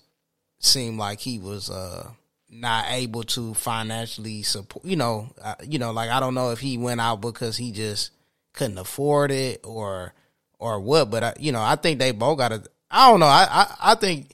seemed 0.60 0.97
like 0.97 1.19
he 1.19 1.38
was 1.38 1.69
uh 1.69 2.12
not 2.49 2.86
able 2.91 3.23
to 3.23 3.54
financially 3.54 4.41
support. 4.43 4.86
You 4.86 4.95
know, 4.95 5.34
uh, 5.43 5.56
you 5.67 5.80
know, 5.80 5.91
like 5.91 6.12
I 6.12 6.21
don't 6.21 6.34
know 6.34 6.51
if 6.51 6.62
he 6.62 6.78
went 6.78 7.01
out 7.01 7.19
because 7.19 7.58
he 7.58 7.73
just 7.73 8.12
couldn't 8.54 8.78
afford 8.78 9.32
it 9.32 9.65
or 9.65 10.13
or 10.60 10.80
what. 10.80 11.12
But 11.12 11.23
I, 11.25 11.34
you 11.41 11.51
know, 11.51 11.62
I 11.62 11.75
think 11.75 11.99
they 11.99 12.12
both 12.12 12.38
got 12.38 12.49
to. 12.51 12.63
I 12.89 13.12
don't 13.12 13.19
know. 13.19 13.25
I 13.25 13.47
I, 13.49 13.75
I 13.91 13.95
think 13.95 14.30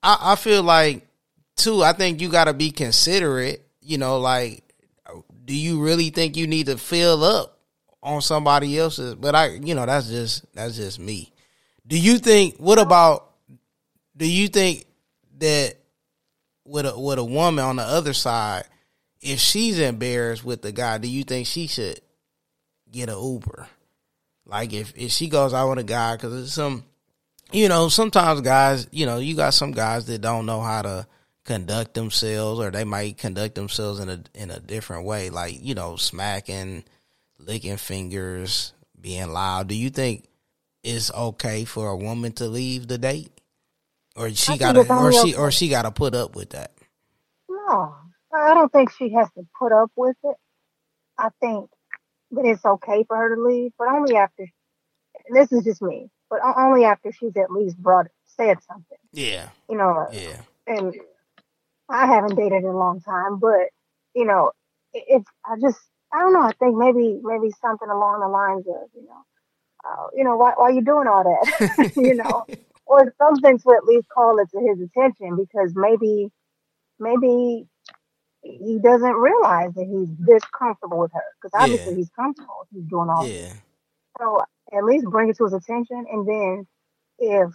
I, 0.00 0.16
I 0.20 0.36
feel 0.36 0.62
like 0.62 1.07
too. 1.58 1.82
I 1.82 1.92
think 1.92 2.20
you 2.20 2.28
got 2.28 2.44
to 2.44 2.54
be 2.54 2.70
considerate. 2.70 3.66
You 3.80 3.98
know, 3.98 4.18
like 4.18 4.68
do 5.48 5.56
you 5.56 5.82
really 5.82 6.10
think 6.10 6.36
you 6.36 6.46
need 6.46 6.66
to 6.66 6.76
fill 6.76 7.24
up 7.24 7.58
on 8.02 8.20
somebody 8.20 8.78
else's? 8.78 9.14
But 9.14 9.34
I, 9.34 9.46
you 9.54 9.74
know, 9.74 9.86
that's 9.86 10.08
just 10.08 10.44
that's 10.54 10.76
just 10.76 11.00
me. 11.00 11.32
Do 11.86 11.98
you 11.98 12.18
think? 12.18 12.58
What 12.58 12.78
about? 12.78 13.30
Do 14.14 14.30
you 14.30 14.48
think 14.48 14.84
that 15.38 15.76
with 16.64 16.84
a 16.84 16.98
with 17.00 17.18
a 17.18 17.24
woman 17.24 17.64
on 17.64 17.76
the 17.76 17.82
other 17.82 18.12
side, 18.12 18.64
if 19.22 19.38
she's 19.40 19.80
embarrassed 19.80 20.44
with 20.44 20.60
the 20.60 20.70
guy, 20.70 20.98
do 20.98 21.08
you 21.08 21.24
think 21.24 21.46
she 21.46 21.66
should 21.66 21.98
get 22.92 23.08
an 23.08 23.18
Uber? 23.18 23.66
Like 24.44 24.74
if 24.74 24.92
if 24.96 25.10
she 25.12 25.28
goes 25.28 25.54
out 25.54 25.70
with 25.70 25.78
a 25.78 25.84
guy 25.84 26.16
because 26.16 26.52
some, 26.52 26.84
you 27.52 27.70
know, 27.70 27.88
sometimes 27.88 28.42
guys, 28.42 28.86
you 28.90 29.06
know, 29.06 29.16
you 29.16 29.34
got 29.34 29.54
some 29.54 29.72
guys 29.72 30.04
that 30.06 30.20
don't 30.20 30.44
know 30.44 30.60
how 30.60 30.82
to 30.82 31.06
conduct 31.48 31.94
themselves, 31.94 32.60
or 32.60 32.70
they 32.70 32.84
might 32.84 33.18
conduct 33.18 33.56
themselves 33.56 34.00
in 34.00 34.10
a 34.10 34.22
in 34.36 34.52
a 34.52 34.60
different 34.60 35.06
way, 35.06 35.30
like 35.30 35.56
you 35.62 35.74
know, 35.74 35.96
smacking, 35.96 36.84
licking 37.40 37.78
fingers, 37.78 38.74
being 39.00 39.32
loud. 39.32 39.68
Do 39.68 39.76
you 39.76 39.90
think 39.90 40.26
it's 40.84 41.12
okay 41.12 41.66
for 41.66 41.90
a 41.90 41.98
woman 41.98 42.32
to 42.34 42.48
leave 42.48 42.88
the 42.88 42.98
date, 42.98 43.32
or 44.16 44.30
she 44.32 44.58
got 44.58 44.74
to, 44.74 44.82
or 44.82 45.12
she 45.12 45.34
or 45.34 45.50
she 45.52 45.68
got 45.70 45.82
to 45.82 45.92
put 45.92 46.14
up 46.14 46.36
with 46.36 46.50
that? 46.52 46.72
No, 47.50 47.96
I 48.34 48.54
don't 48.54 48.72
think 48.72 48.92
she 48.92 49.12
has 49.14 49.28
to 49.38 49.46
put 49.58 49.72
up 49.72 49.92
with 49.96 50.16
it. 50.24 50.36
I 51.18 51.30
think 51.40 51.70
that 52.32 52.46
it's 52.46 52.64
okay 52.64 53.04
for 53.08 53.16
her 53.16 53.36
to 53.36 53.42
leave, 53.42 53.72
but 53.78 53.88
only 53.88 54.16
after. 54.16 54.46
This 55.30 55.52
is 55.52 55.64
just 55.64 55.82
me, 55.82 56.10
but 56.30 56.40
only 56.56 56.84
after 56.84 57.12
she's 57.12 57.36
at 57.36 57.52
least 57.52 57.78
brought 57.78 58.08
said 58.36 58.58
something. 58.64 58.98
Yeah, 59.12 59.50
You 59.70 59.78
know, 59.78 60.08
yeah, 60.10 60.42
and 60.66 60.94
I 61.90 62.06
haven't 62.06 62.36
dated 62.36 62.64
in 62.64 62.70
a 62.70 62.76
long 62.78 63.00
time, 63.00 63.38
but 63.38 63.70
you 64.14 64.24
know, 64.26 64.52
it, 64.94 65.04
it's 65.08 65.26
I 65.46 65.56
just 65.60 65.78
I 66.12 66.20
don't 66.20 66.32
know. 66.34 66.42
I 66.42 66.52
think 66.60 66.76
maybe 66.76 67.20
maybe 67.22 67.50
something 67.60 67.88
along 67.90 68.20
the 68.20 68.28
lines 68.28 68.66
of 68.68 68.88
you 68.94 69.06
know, 69.08 69.22
uh, 69.84 70.06
you 70.16 70.24
know, 70.24 70.36
why 70.36 70.52
why 70.56 70.70
you 70.70 70.82
doing 70.82 71.08
all 71.08 71.24
that, 71.24 71.90
you 71.96 72.14
know, 72.14 72.46
or 72.86 73.14
something 73.18 73.58
to 73.58 73.72
at 73.76 73.84
least 73.84 74.08
call 74.08 74.38
it 74.38 74.48
to 74.52 74.60
his 74.60 74.80
attention 74.80 75.36
because 75.36 75.72
maybe 75.76 76.30
maybe 77.00 77.66
he 78.42 78.78
doesn't 78.82 79.14
realize 79.14 79.74
that 79.74 79.86
he's 79.86 80.08
this 80.26 80.42
comfortable 80.58 80.98
with 80.98 81.12
her 81.12 81.22
because 81.40 81.52
obviously 81.60 81.92
Yeah. 81.92 81.96
he's 81.96 82.10
comfortable. 82.10 82.66
He's 82.72 82.84
doing 82.84 83.10
all 83.10 83.26
yeah. 83.26 83.54
so 84.18 84.40
at 84.76 84.84
least 84.84 85.06
bring 85.06 85.30
it 85.30 85.36
to 85.38 85.44
his 85.44 85.54
attention, 85.54 86.06
and 86.10 86.28
then 86.28 86.66
if 87.18 87.50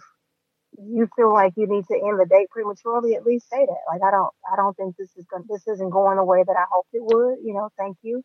you 0.78 1.08
feel 1.16 1.32
like 1.32 1.52
you 1.56 1.66
need 1.66 1.86
to 1.86 1.94
end 1.94 2.18
the 2.20 2.26
date 2.26 2.50
prematurely, 2.50 3.14
at 3.14 3.24
least 3.24 3.48
say 3.48 3.64
that. 3.64 3.78
Like 3.88 4.02
I 4.02 4.10
don't, 4.10 4.30
I 4.52 4.56
don't 4.56 4.76
think 4.76 4.96
this 4.96 5.10
is 5.16 5.24
going, 5.26 5.44
this 5.48 5.66
isn't 5.68 5.90
going 5.90 6.16
the 6.16 6.24
way 6.24 6.42
that 6.46 6.56
I 6.56 6.64
hoped 6.70 6.88
it 6.92 7.02
would. 7.02 7.38
You 7.44 7.54
know, 7.54 7.70
thank 7.78 7.98
you, 8.02 8.22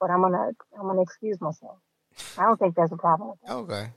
but 0.00 0.10
I'm 0.10 0.22
gonna, 0.22 0.50
I'm 0.78 0.86
gonna 0.86 1.02
excuse 1.02 1.40
myself. 1.40 1.78
I 2.38 2.42
don't 2.44 2.58
think 2.58 2.74
there's 2.74 2.92
a 2.92 2.96
problem 2.96 3.30
with 3.30 3.38
that. 3.44 3.52
Okay. 3.54 3.90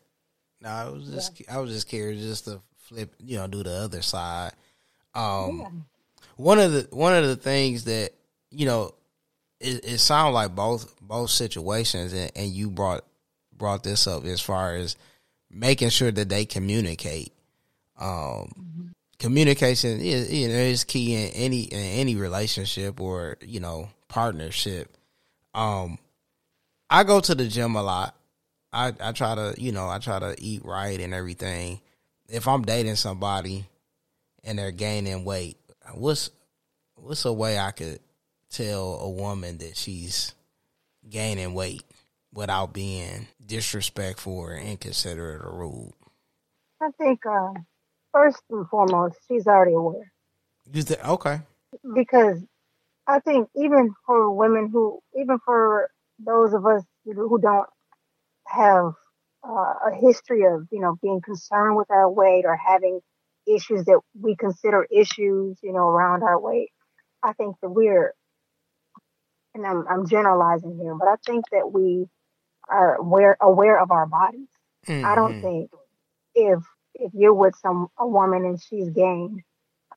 No, 0.62 0.70
I 0.70 0.90
was 0.90 1.10
just 1.10 1.42
I 1.52 1.60
was 1.60 1.72
just 1.72 1.88
curious 1.90 2.22
just 2.22 2.46
to 2.46 2.62
flip, 2.78 3.14
you 3.20 3.38
know, 3.38 3.48
do 3.48 3.64
the 3.64 3.72
other 3.72 4.02
side. 4.02 4.54
Um 5.14 5.60
Yeah. 5.60 5.70
one 6.38 6.60
of 6.60 6.72
the 6.72 6.88
one 6.96 7.14
of 7.14 7.26
the 7.26 7.36
things 7.36 7.84
that, 7.86 8.12
you 8.50 8.66
know, 8.66 8.94
it, 9.60 9.84
it 9.86 9.98
sounds 10.00 10.34
like 10.34 10.56
both 10.56 10.96
both 11.02 11.30
situations 11.30 12.14
and, 12.14 12.32
and 12.36 12.50
you 12.50 12.70
brought 12.70 13.04
brought 13.56 13.84
this 13.84 14.08
up 14.08 14.26
as 14.26 14.42
far 14.42 14.76
as 14.76 14.96
making 15.50 15.90
sure 15.90 16.12
that 16.12 16.30
they 16.30 16.46
communicate. 16.46 17.34
Um 17.98 18.94
communication 19.20 20.02
is 20.02 20.32
you 20.34 20.48
know 20.48 20.56
is 20.56 20.84
key 20.84 21.16
in 21.16 21.30
any 21.32 21.62
in 21.64 22.00
any 22.00 22.16
relationship 22.16 23.00
or, 23.00 23.38
you 23.42 23.60
know, 23.60 23.90
partnership. 24.08 24.96
Um 25.54 25.98
I 26.90 27.04
go 27.04 27.20
to 27.20 27.34
the 27.34 27.48
gym 27.48 27.76
a 27.76 27.84
lot. 27.84 28.16
I, 28.72 28.94
I 29.00 29.12
try 29.12 29.36
to, 29.36 29.56
you 29.58 29.72
know, 29.72 29.88
I 29.88 30.00
try 30.00 30.20
to 30.20 30.36
eat 30.40 30.66
right 30.66 31.00
and 31.00 31.14
everything. 31.14 31.80
If 32.28 32.48
I'm 32.48 32.64
dating 32.64 32.96
somebody 32.96 33.66
and 34.44 34.58
they're 34.58 34.72
gaining 34.72 35.26
weight, 35.26 35.58
what's 35.94 36.32
what's 36.96 37.26
a 37.26 37.34
way 37.34 37.60
I 37.60 37.72
could 37.72 38.00
tell 38.50 39.00
a 39.00 39.10
woman 39.10 39.58
that 39.60 39.78
she's 39.78 40.34
gaining 41.10 41.54
weight 41.54 41.84
without 42.34 42.74
being 42.74 43.28
disrespectful 43.46 44.34
or 44.38 44.56
inconsiderate 44.56 45.42
or 45.42 45.52
rude? 45.52 45.94
I 46.82 46.90
think 46.98 47.26
uh, 47.26 47.54
first 48.14 48.42
and 48.50 48.68
foremost, 48.70 49.18
she's 49.28 49.48
already 49.48 49.74
aware 49.74 50.12
You 50.72 50.84
okay? 51.06 51.42
because 51.96 52.42
I 53.08 53.20
think 53.20 53.50
even 53.56 53.94
for 54.06 54.32
women 54.32 54.70
who, 54.72 55.00
even 55.20 55.40
for 55.44 55.90
those 56.20 56.54
of 56.54 56.66
us 56.66 56.84
who 57.06 57.28
who 57.28 57.40
don't 57.40 57.68
have 58.48 58.94
uh, 59.48 59.74
a 59.92 59.96
history 60.00 60.44
of, 60.46 60.68
you 60.72 60.80
know, 60.80 60.96
being 61.02 61.22
concerned 61.22 61.76
with 61.76 61.92
our 61.92 62.10
weight 62.10 62.46
or 62.46 62.56
having 62.56 63.02
issues 63.46 63.86
that 63.86 64.00
we 64.20 64.36
consider 64.36 64.88
issues, 64.90 65.58
you 65.62 65.74
know, 65.74 65.88
around 65.88 66.24
our 66.24 66.40
weight. 66.40 66.70
I 67.22 67.34
think 67.34 67.56
that 67.62 67.70
we're, 67.70 68.14
and 69.54 69.66
I'm, 69.66 69.86
I'm 69.90 70.08
generalizing 70.08 70.78
here, 70.82 70.96
but 70.96 71.08
I 71.08 71.16
think 71.26 71.46
that 71.52 71.72
we 71.72 72.06
are 72.70 72.96
aware, 72.96 73.38
aware 73.42 73.80
of 73.80 73.92
our 73.92 74.06
bodies. 74.06 74.48
Mm-hmm. 74.88 75.06
I 75.06 75.16
don't 75.16 75.34
mm-hmm. 75.34 75.42
think 75.42 75.72
if, 76.36 76.60
if 76.96 77.12
you're 77.14 77.34
with 77.34 77.56
some, 77.56 77.88
a 77.98 78.08
woman 78.08 78.46
and 78.46 78.62
she's 78.62 78.90
gained, 78.90 79.42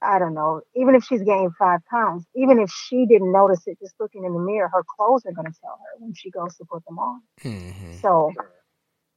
I 0.03 0.19
don't 0.19 0.35
know, 0.35 0.63
even 0.75 0.95
if 0.95 1.05
she's 1.05 1.23
gained 1.23 1.53
five 1.59 1.81
pounds, 1.91 2.25
even 2.35 2.59
if 2.59 2.71
she 2.71 3.07
didn't 3.07 3.33
notice 3.33 3.63
it 3.67 3.79
just 3.81 3.95
looking 3.99 4.25
in 4.25 4.33
the 4.33 4.39
mirror, 4.39 4.69
her 4.73 4.85
clothes 4.97 5.25
are 5.27 5.33
going 5.33 5.47
to 5.47 5.59
tell 5.61 5.79
her 5.79 5.99
when 5.99 6.15
she 6.15 6.31
goes 6.31 6.57
to 6.57 6.65
put 6.65 6.85
them 6.85 6.99
on. 6.99 7.23
Mm-hmm. 7.43 7.97
So 8.03 8.33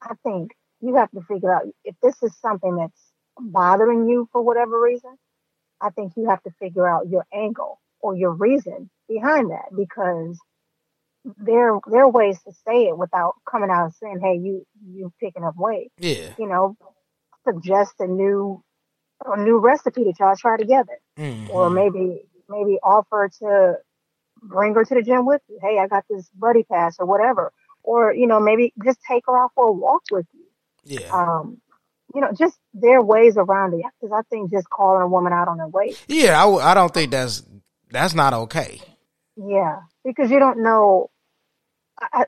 I 0.02 0.13
think 0.24 0.52
you 0.82 0.96
have 0.96 1.12
to 1.12 1.22
figure 1.22 1.54
out 1.54 1.63
if 1.84 1.96
this 2.02 2.15
is 2.24 2.36
something 2.39 2.76
that's 2.76 3.12
bothering 3.38 4.08
you 4.08 4.30
for 4.32 4.42
whatever 4.42 4.80
reason, 4.80 5.18
I 5.82 5.89
think 5.89 6.13
you 6.15 6.30
have 6.30 6.44
to 6.44 6.52
figure 6.60 6.88
out 6.88 7.10
your 7.10 7.26
angle 7.34 7.80
or 8.02 8.15
your 8.15 8.32
reason 8.32 8.89
behind 9.08 9.52
that 9.52 9.76
because 9.76 10.39
there 11.38 11.78
there 11.88 12.04
are 12.04 12.10
ways 12.10 12.39
to 12.44 12.54
say 12.65 12.88
it 12.88 12.98
without 12.98 13.36
coming 13.50 13.70
out 13.70 13.86
and 13.86 13.94
saying, 13.94 14.20
"Hey, 14.22 14.36
you 14.36 14.65
you 14.86 15.12
picking 15.20 15.44
up 15.44 15.56
weight." 15.58 15.92
Yeah. 15.98 16.34
You 16.38 16.48
know, 16.48 16.78
suggest 17.45 17.93
a 17.99 18.08
new 18.08 18.63
a 19.25 19.41
new 19.41 19.58
recipe 19.58 20.06
that 20.06 20.19
y'all 20.19 20.36
try 20.36 20.58
together, 20.58 20.97
mm-hmm. 21.17 21.49
or 21.52 21.69
maybe 21.69 22.21
maybe 22.47 22.78
offer 22.82 23.30
to 23.39 23.75
bring 24.41 24.73
her 24.75 24.86
to 24.86 24.95
the 24.95 25.02
gym 25.02 25.25
with 25.25 25.41
you. 25.49 25.60
Hey, 25.62 25.78
I 25.80 25.88
got 25.88 26.06
this 26.10 26.30
buddy 26.34 26.63
pass 26.63 26.97
or 26.99 27.06
whatever, 27.06 27.52
or 27.84 28.13
you 28.13 28.28
know 28.28 28.39
maybe 28.39 28.73
just 28.84 28.99
take 29.08 29.23
her 29.28 29.38
out 29.38 29.52
for 29.56 29.67
a 29.67 29.71
walk 29.71 30.04
with 30.12 30.25
you. 30.34 30.45
Yeah. 30.84 31.10
Um, 31.12 31.62
you 32.13 32.21
know, 32.21 32.32
just 32.38 32.58
their 32.73 33.02
ways 33.02 33.38
around 33.38 33.73
it. 33.73 33.86
Because 34.02 34.17
I 34.17 34.21
think 34.30 34.52
just 34.52 34.69
calling 34.69 35.04
a 35.04 35.08
woman 35.08 35.34
out 35.34 35.47
on 35.47 35.60
her 35.60 35.67
weight. 35.67 36.04
Yeah, 36.08 36.43
I, 36.43 36.71
I 36.71 36.73
don't 36.73 36.93
think 36.93 37.12
that's 37.12 37.43
that's 37.91 38.13
not 38.13 38.34
okay. 38.34 38.82
Yeah, 39.36 39.82
because 40.04 40.32
you 40.32 40.39
don't 40.39 40.63
know. 40.63 41.10
I, 42.02 42.25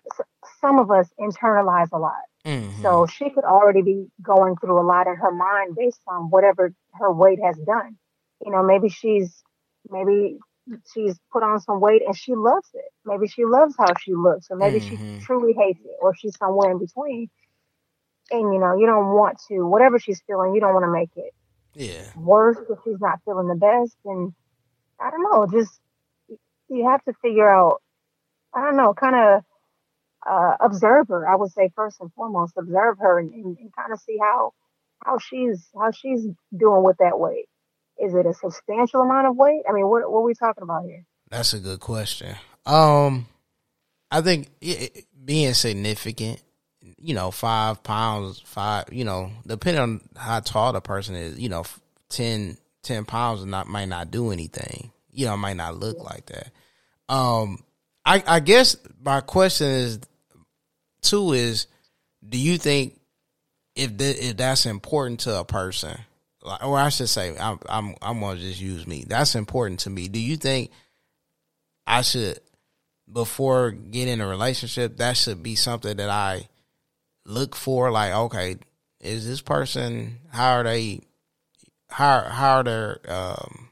some 0.61 0.79
of 0.79 0.89
us 0.91 1.09
internalize 1.19 1.89
a 1.91 1.97
lot. 1.97 2.13
Mm-hmm. 2.45 2.81
So 2.81 3.05
she 3.05 3.29
could 3.29 3.43
already 3.43 3.81
be 3.81 4.07
going 4.21 4.55
through 4.57 4.79
a 4.79 4.85
lot 4.85 5.07
in 5.07 5.15
her 5.15 5.31
mind 5.31 5.75
based 5.75 6.01
on 6.07 6.29
whatever 6.29 6.73
her 6.93 7.11
weight 7.11 7.39
has 7.43 7.57
done. 7.57 7.97
You 8.43 8.51
know, 8.51 8.63
maybe 8.63 8.89
she's 8.89 9.43
maybe 9.89 10.37
she's 10.93 11.19
put 11.31 11.43
on 11.43 11.59
some 11.59 11.79
weight 11.79 12.01
and 12.05 12.15
she 12.17 12.33
loves 12.33 12.69
it. 12.73 12.91
Maybe 13.05 13.27
she 13.27 13.45
loves 13.45 13.75
how 13.77 13.93
she 13.99 14.13
looks, 14.13 14.47
or 14.49 14.57
maybe 14.57 14.79
mm-hmm. 14.79 15.19
she 15.19 15.25
truly 15.25 15.53
hates 15.53 15.81
it, 15.83 15.97
or 16.01 16.15
she's 16.15 16.37
somewhere 16.37 16.71
in 16.71 16.79
between 16.79 17.29
and 18.31 18.53
you 18.53 18.59
know 18.59 18.75
you 18.75 18.85
don't 18.85 19.13
want 19.13 19.39
to 19.47 19.65
whatever 19.65 19.99
she's 19.99 20.21
feeling 20.25 20.55
you 20.55 20.61
don't 20.61 20.73
want 20.73 20.85
to 20.85 20.91
make 20.91 21.11
it 21.15 21.33
yeah 21.75 22.03
worse 22.15 22.57
if 22.69 22.79
she's 22.83 22.99
not 22.99 23.19
feeling 23.25 23.47
the 23.47 23.55
best 23.55 23.95
and 24.05 24.33
i 24.99 25.09
don't 25.09 25.23
know 25.23 25.45
just 25.51 25.79
you 26.69 26.87
have 26.89 27.03
to 27.03 27.13
figure 27.21 27.47
out 27.47 27.81
i 28.53 28.61
don't 28.61 28.77
know 28.77 28.93
kind 28.93 29.15
of 29.15 29.43
uh, 30.29 30.55
observe 30.59 31.07
her. 31.09 31.27
I 31.27 31.35
would 31.35 31.51
say 31.51 31.71
first 31.75 31.99
and 31.99 32.11
foremost 32.13 32.53
observe 32.57 32.97
her 32.99 33.19
and, 33.19 33.33
and, 33.33 33.57
and 33.57 33.75
kind 33.75 33.91
of 33.91 33.99
see 33.99 34.17
how 34.19 34.53
how 35.03 35.17
she's 35.17 35.67
how 35.77 35.91
she's 35.91 36.25
doing 36.55 36.83
with 36.83 36.97
that 36.99 37.19
weight. 37.19 37.47
Is 37.99 38.13
it 38.13 38.25
a 38.25 38.33
substantial 38.33 39.01
amount 39.01 39.27
of 39.27 39.35
weight? 39.35 39.63
I 39.67 39.73
mean 39.73 39.87
what, 39.87 40.09
what 40.09 40.19
are 40.19 40.23
we 40.23 40.33
talking 40.33 40.63
about 40.63 40.85
here? 40.85 41.05
That's 41.29 41.53
a 41.53 41.59
good 41.59 41.79
question. 41.79 42.35
Um 42.65 43.27
i 44.13 44.19
think 44.19 44.49
it, 44.59 45.05
being 45.23 45.53
significant 45.53 46.41
you 47.01 47.13
know, 47.13 47.31
five 47.31 47.83
pounds, 47.83 48.41
five, 48.45 48.85
you 48.91 49.03
know, 49.03 49.31
depending 49.45 49.81
on 49.81 50.01
how 50.15 50.39
tall 50.39 50.73
the 50.73 50.81
person 50.81 51.15
is, 51.15 51.39
you 51.39 51.49
know, 51.49 51.63
10, 52.09 52.57
10 52.83 53.05
pounds 53.05 53.45
not 53.45 53.67
might 53.67 53.87
not 53.87 54.11
do 54.11 54.31
anything. 54.31 54.91
You 55.11 55.25
know, 55.25 55.35
might 55.35 55.57
not 55.57 55.77
look 55.77 56.03
like 56.03 56.27
that. 56.27 56.51
Um, 57.09 57.63
I, 58.05 58.23
I 58.25 58.39
guess 58.39 58.77
my 59.03 59.21
question 59.21 59.67
is, 59.67 59.99
too, 61.01 61.33
is 61.33 61.67
do 62.27 62.37
you 62.37 62.57
think 62.57 62.99
if 63.75 63.97
that, 63.97 64.25
if 64.25 64.37
that's 64.37 64.65
important 64.65 65.21
to 65.21 65.39
a 65.39 65.45
person, 65.45 65.97
or 66.43 66.77
I 66.77 66.89
should 66.89 67.09
say, 67.09 67.35
I'm 67.37 67.59
I'm 67.67 67.95
I'm 68.01 68.19
gonna 68.19 68.39
just 68.39 68.61
use 68.61 68.87
me. 68.87 69.05
That's 69.07 69.35
important 69.35 69.81
to 69.81 69.89
me. 69.89 70.07
Do 70.07 70.19
you 70.19 70.37
think 70.37 70.71
I 71.85 72.01
should 72.01 72.39
before 73.11 73.71
getting 73.71 74.21
a 74.21 74.27
relationship 74.27 74.97
that 74.97 75.17
should 75.17 75.43
be 75.43 75.55
something 75.55 75.97
that 75.97 76.09
I 76.09 76.47
look 77.25 77.55
for 77.55 77.91
like 77.91 78.13
okay 78.13 78.55
is 78.99 79.27
this 79.27 79.41
person 79.41 80.19
how 80.29 80.53
are 80.53 80.63
they 80.63 81.01
how 81.89 82.21
how 82.21 82.57
are 82.57 82.63
their 82.63 82.99
um, 83.07 83.69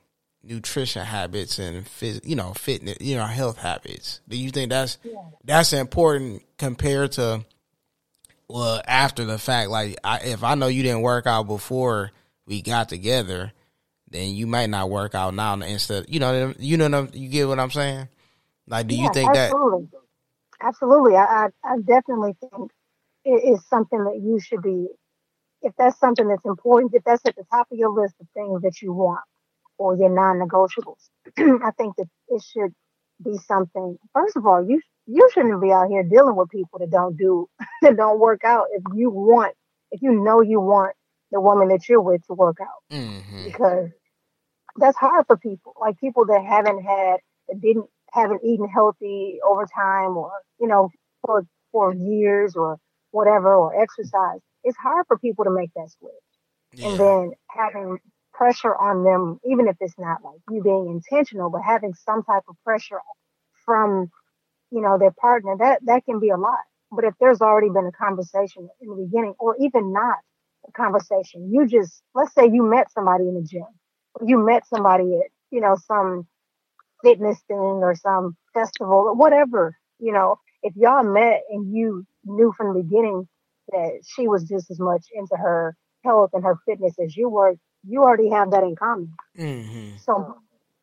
nutrition 0.49 1.05
habits 1.05 1.59
and 1.59 1.85
you 2.23 2.35
know 2.35 2.53
fitness 2.53 2.97
you 2.99 3.15
know 3.15 3.25
health 3.25 3.57
habits 3.57 4.19
do 4.27 4.35
you 4.35 4.49
think 4.49 4.69
that's 4.69 4.97
yeah. 5.03 5.13
that's 5.43 5.73
important 5.73 6.41
compared 6.57 7.11
to 7.11 7.45
well 8.47 8.81
after 8.87 9.25
the 9.25 9.37
fact 9.37 9.69
like 9.69 9.95
I, 10.03 10.17
if 10.19 10.43
i 10.43 10.55
know 10.55 10.67
you 10.67 10.83
didn't 10.83 11.01
work 11.01 11.27
out 11.27 11.43
before 11.43 12.11
we 12.47 12.61
got 12.61 12.89
together 12.89 13.53
then 14.09 14.33
you 14.33 14.47
might 14.47 14.71
not 14.71 14.89
work 14.89 15.13
out 15.13 15.35
now 15.35 15.53
instead 15.53 16.05
you 16.09 16.19
know 16.19 16.53
you 16.57 16.77
know 16.77 17.07
you 17.13 17.29
get 17.29 17.47
what 17.47 17.59
i'm 17.59 17.71
saying 17.71 18.09
like 18.67 18.87
do 18.87 18.95
yeah, 18.95 19.03
you 19.03 19.13
think 19.13 19.35
absolutely. 19.35 19.87
that 19.91 20.67
absolutely 20.67 21.15
I, 21.15 21.23
I 21.23 21.47
i 21.63 21.77
definitely 21.77 22.35
think 22.39 22.71
it 23.25 23.53
is 23.53 23.65
something 23.67 24.03
that 24.05 24.19
you 24.21 24.39
should 24.39 24.61
be, 24.61 24.87
if 25.61 25.73
that's 25.77 25.99
something 25.99 26.27
that's 26.27 26.45
important, 26.45 26.93
if 26.93 27.03
that's 27.03 27.25
at 27.25 27.35
the 27.35 27.43
top 27.51 27.67
of 27.71 27.77
your 27.77 27.91
list 27.91 28.15
of 28.19 28.27
things 28.33 28.61
that 28.61 28.81
you 28.81 28.93
want 28.93 29.21
or 29.79 29.95
your 29.95 30.09
non-negotiables, 30.09 31.09
I 31.37 31.71
think 31.77 31.95
that 31.95 32.07
it 32.27 32.43
should 32.43 32.73
be 33.23 33.37
something. 33.37 33.97
First 34.13 34.37
of 34.37 34.45
all, 34.45 34.63
you 34.63 34.81
you 35.07 35.27
shouldn't 35.33 35.61
be 35.61 35.71
out 35.71 35.89
here 35.89 36.03
dealing 36.03 36.35
with 36.35 36.49
people 36.49 36.79
that 36.79 36.91
don't 36.91 37.17
do 37.17 37.49
that 37.81 37.97
don't 37.97 38.19
work 38.19 38.43
out. 38.43 38.67
If 38.73 38.83
you 38.93 39.09
want, 39.09 39.55
if 39.91 40.01
you 40.01 40.11
know 40.11 40.41
you 40.41 40.59
want 40.59 40.95
the 41.31 41.41
woman 41.41 41.69
that 41.69 41.87
you're 41.89 42.01
with 42.01 42.21
to 42.27 42.33
work 42.33 42.57
out, 42.61 42.95
mm-hmm. 42.95 43.45
because 43.45 43.89
that's 44.75 44.97
hard 44.97 45.25
for 45.25 45.37
people. 45.37 45.73
Like 45.79 45.99
people 45.99 46.25
that 46.27 46.43
haven't 46.47 46.83
had, 46.83 47.17
that 47.47 47.61
didn't 47.61 47.87
haven't 48.11 48.43
eaten 48.43 48.67
healthy 48.67 49.39
over 49.47 49.65
time, 49.65 50.17
or 50.17 50.31
you 50.59 50.67
know, 50.67 50.89
for 51.25 51.45
for 51.71 51.93
years, 51.93 52.55
or 52.55 52.77
whatever 53.11 53.55
or 53.55 53.81
exercise, 53.81 54.39
it's 54.63 54.77
hard 54.77 55.05
for 55.07 55.17
people 55.17 55.45
to 55.45 55.51
make 55.51 55.71
that 55.75 55.89
switch. 55.97 56.11
Yeah. 56.73 56.89
And 56.89 56.99
then 56.99 57.31
having 57.49 57.97
pressure 58.39 58.73
on 58.73 59.03
them, 59.03 59.37
even 59.45 59.67
if 59.67 59.75
it's 59.81 59.99
not 59.99 60.23
like 60.23 60.39
you 60.49 60.63
being 60.63 60.87
intentional, 60.87 61.49
but 61.49 61.61
having 61.61 61.93
some 61.93 62.23
type 62.23 62.43
of 62.47 62.55
pressure 62.63 63.01
from, 63.65 64.09
you 64.71 64.81
know, 64.81 64.97
their 64.97 65.11
partner, 65.11 65.57
that, 65.59 65.79
that 65.85 66.05
can 66.05 66.21
be 66.21 66.29
a 66.29 66.37
lot. 66.37 66.59
But 66.89 67.03
if 67.03 67.13
there's 67.19 67.41
already 67.41 67.69
been 67.69 67.85
a 67.85 67.91
conversation 67.91 68.69
in 68.81 68.89
the 68.89 68.95
beginning, 68.95 69.35
or 69.39 69.57
even 69.59 69.91
not 69.91 70.19
a 70.67 70.71
conversation, 70.71 71.51
you 71.51 71.67
just, 71.67 72.01
let's 72.15 72.33
say 72.33 72.45
you 72.45 72.63
met 72.63 72.89
somebody 72.93 73.25
in 73.25 73.35
the 73.35 73.43
gym, 73.43 73.67
you 74.25 74.43
met 74.43 74.65
somebody 74.65 75.17
at, 75.17 75.29
you 75.51 75.59
know, 75.59 75.75
some 75.85 76.25
fitness 77.03 77.39
thing 77.47 77.57
or 77.57 77.93
some 77.95 78.37
festival 78.53 78.93
or 78.93 79.15
whatever, 79.15 79.77
you 79.99 80.13
know, 80.13 80.37
if 80.63 80.73
y'all 80.77 81.03
met 81.03 81.41
and 81.49 81.73
you 81.75 82.05
knew 82.25 82.53
from 82.57 82.73
the 82.73 82.83
beginning 82.83 83.27
that 83.69 83.99
she 84.05 84.27
was 84.27 84.43
just 84.45 84.71
as 84.71 84.79
much 84.79 85.05
into 85.13 85.35
her 85.35 85.75
health 86.05 86.31
and 86.33 86.43
her 86.45 86.57
fitness 86.65 86.95
as 87.03 87.17
you 87.17 87.29
were, 87.29 87.55
you 87.87 88.03
already 88.03 88.29
have 88.29 88.51
that 88.51 88.63
in 88.63 88.75
common. 88.75 89.13
Mm-hmm. 89.37 89.97
So, 89.97 90.37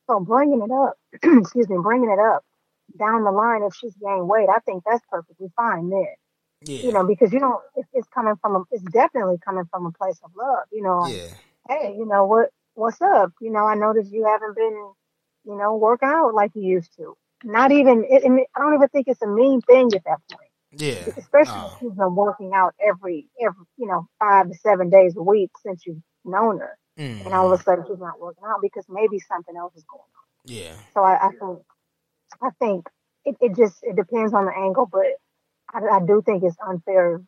so 0.06 0.20
bringing 0.20 0.62
it 0.62 0.70
up, 0.70 0.98
excuse 1.40 1.68
me, 1.68 1.76
bringing 1.82 2.10
it 2.10 2.18
up 2.18 2.44
down 2.98 3.24
the 3.24 3.30
line 3.30 3.62
if 3.62 3.74
she's 3.74 3.94
gained 3.94 4.28
weight, 4.28 4.48
I 4.48 4.60
think 4.60 4.84
that's 4.84 5.04
perfectly 5.10 5.50
fine 5.56 5.90
then. 5.90 6.06
Yeah. 6.62 6.78
You 6.78 6.92
know, 6.92 7.06
because 7.06 7.32
you 7.32 7.38
don't, 7.38 7.60
it's 7.92 8.08
coming 8.08 8.34
from 8.40 8.56
a, 8.56 8.62
it's 8.70 8.84
definitely 8.84 9.36
coming 9.44 9.64
from 9.70 9.86
a 9.86 9.92
place 9.92 10.18
of 10.24 10.30
love. 10.36 10.64
You 10.72 10.82
know, 10.82 11.06
yeah. 11.06 11.28
hey, 11.68 11.94
you 11.96 12.06
know 12.06 12.24
what, 12.24 12.50
what's 12.74 13.00
up? 13.00 13.32
You 13.40 13.50
know, 13.50 13.66
I 13.66 13.74
noticed 13.74 14.12
you 14.12 14.24
haven't 14.24 14.56
been, 14.56 14.92
you 15.44 15.56
know, 15.56 15.76
working 15.76 16.08
out 16.08 16.34
like 16.34 16.52
you 16.54 16.62
used 16.62 16.96
to. 16.96 17.16
Not 17.44 17.70
even, 17.72 18.04
it, 18.08 18.24
I 18.24 18.60
don't 18.60 18.74
even 18.74 18.88
think 18.88 19.08
it's 19.08 19.22
a 19.22 19.26
mean 19.26 19.60
thing 19.60 19.90
at 19.94 20.04
that 20.04 20.20
point. 20.30 20.50
Yeah. 20.72 21.04
Especially 21.16 21.58
uh, 21.58 21.66
if 21.66 21.78
she's 21.80 21.92
been 21.92 22.14
working 22.14 22.52
out 22.54 22.74
every 22.84 23.28
every 23.40 23.64
you 23.78 23.86
know 23.86 24.08
five 24.18 24.48
to 24.48 24.54
seven 24.54 24.90
days 24.90 25.16
a 25.16 25.22
week 25.22 25.50
since 25.62 25.86
you've 25.86 26.02
known 26.24 26.58
her, 26.58 26.76
mm 26.98 27.24
and 27.24 27.34
all 27.34 27.52
of 27.52 27.60
a 27.60 27.62
sudden 27.62 27.84
she's 27.86 27.98
not 27.98 28.18
working 28.20 28.44
out 28.46 28.60
because 28.62 28.84
maybe 28.88 29.18
something 29.20 29.56
else 29.56 29.74
is 29.76 29.84
going 29.84 30.00
on. 30.00 30.26
Yeah. 30.44 30.72
So 30.94 31.02
I, 31.02 31.26
I 31.26 31.30
think 31.30 31.58
I 32.42 32.50
think 32.58 32.86
it, 33.24 33.36
it 33.40 33.56
just 33.56 33.78
it 33.82 33.96
depends 33.96 34.32
on 34.32 34.46
the 34.46 34.52
angle, 34.56 34.88
but 34.90 35.06
I, 35.72 35.96
I 35.96 36.00
do 36.00 36.22
think 36.24 36.42
it's 36.42 36.56
unfair 36.66 37.20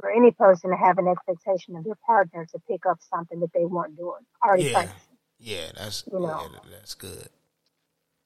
for 0.00 0.10
any 0.10 0.30
person 0.30 0.70
to 0.70 0.76
have 0.76 0.98
an 0.98 1.08
expectation 1.08 1.76
of 1.76 1.84
their 1.84 1.96
partner 2.06 2.46
to 2.52 2.58
pick 2.68 2.84
up 2.86 2.98
something 3.10 3.40
that 3.40 3.52
they 3.54 3.64
weren't 3.64 3.96
doing 3.96 4.22
already. 4.44 4.64
Yeah. 4.64 4.72
Practicing. 4.72 5.16
Yeah, 5.38 5.66
that's 5.76 6.04
you 6.10 6.18
know 6.18 6.48
yeah, 6.52 6.58
that's 6.70 6.94
good. 6.94 7.28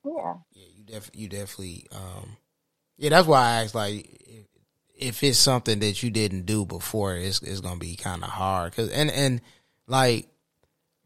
Yeah. 0.05 0.35
Yeah, 0.53 0.67
you 0.77 0.85
def 0.85 1.11
you 1.15 1.29
definitely 1.29 1.87
um 1.93 2.37
yeah, 2.97 3.11
that's 3.11 3.27
why 3.27 3.41
I 3.41 3.63
asked 3.63 3.75
like 3.75 4.07
if, 4.21 4.47
if 4.97 5.23
it's 5.23 5.39
something 5.39 5.81
that 5.81 6.03
you 6.03 6.11
didn't 6.11 6.47
do 6.47 6.65
before, 6.65 7.17
it's 7.17 7.43
it's 7.43 7.61
gonna 7.61 7.81
be 7.81 7.97
kind 7.97 8.23
of 8.23 8.31
hard. 8.31 8.75
Cause 8.75 8.91
and 8.91 9.11
and 9.11 9.41
like 9.87 10.29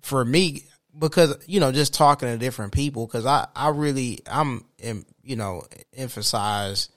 for 0.04 0.24
me, 0.24 0.64
because 0.98 1.36
you 1.46 1.60
know, 1.60 1.72
just 1.72 1.94
talking 1.94 2.28
to 2.28 2.38
different 2.38 2.72
people, 2.72 3.06
because 3.06 3.26
I 3.26 3.46
I 3.56 3.70
really 3.70 4.20
I'm 4.26 4.64
you 4.78 5.36
know 5.36 5.64
emphasize. 5.94 6.90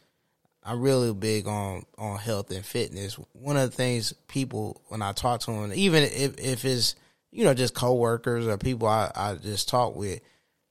I'm 0.63 0.81
really 0.81 1.13
big 1.13 1.47
on 1.47 1.83
on 1.97 2.17
health 2.17 2.51
and 2.51 2.65
fitness. 2.65 3.13
One 3.31 3.55
of 3.55 3.71
the 3.71 3.75
things 3.75 4.11
people 4.27 4.81
when 4.87 5.01
I 5.01 5.13
talk 5.13 5.39
to 5.41 5.51
them, 5.51 5.71
even 5.73 6.03
if 6.03 6.37
if 6.37 6.65
it's 6.65 6.95
you 7.31 7.45
know 7.45 7.53
just 7.53 7.73
coworkers 7.73 8.45
or 8.45 8.57
people 8.57 8.89
I, 8.89 9.09
I 9.15 9.35
just 9.35 9.69
talk 9.69 9.95
with, 9.95 10.19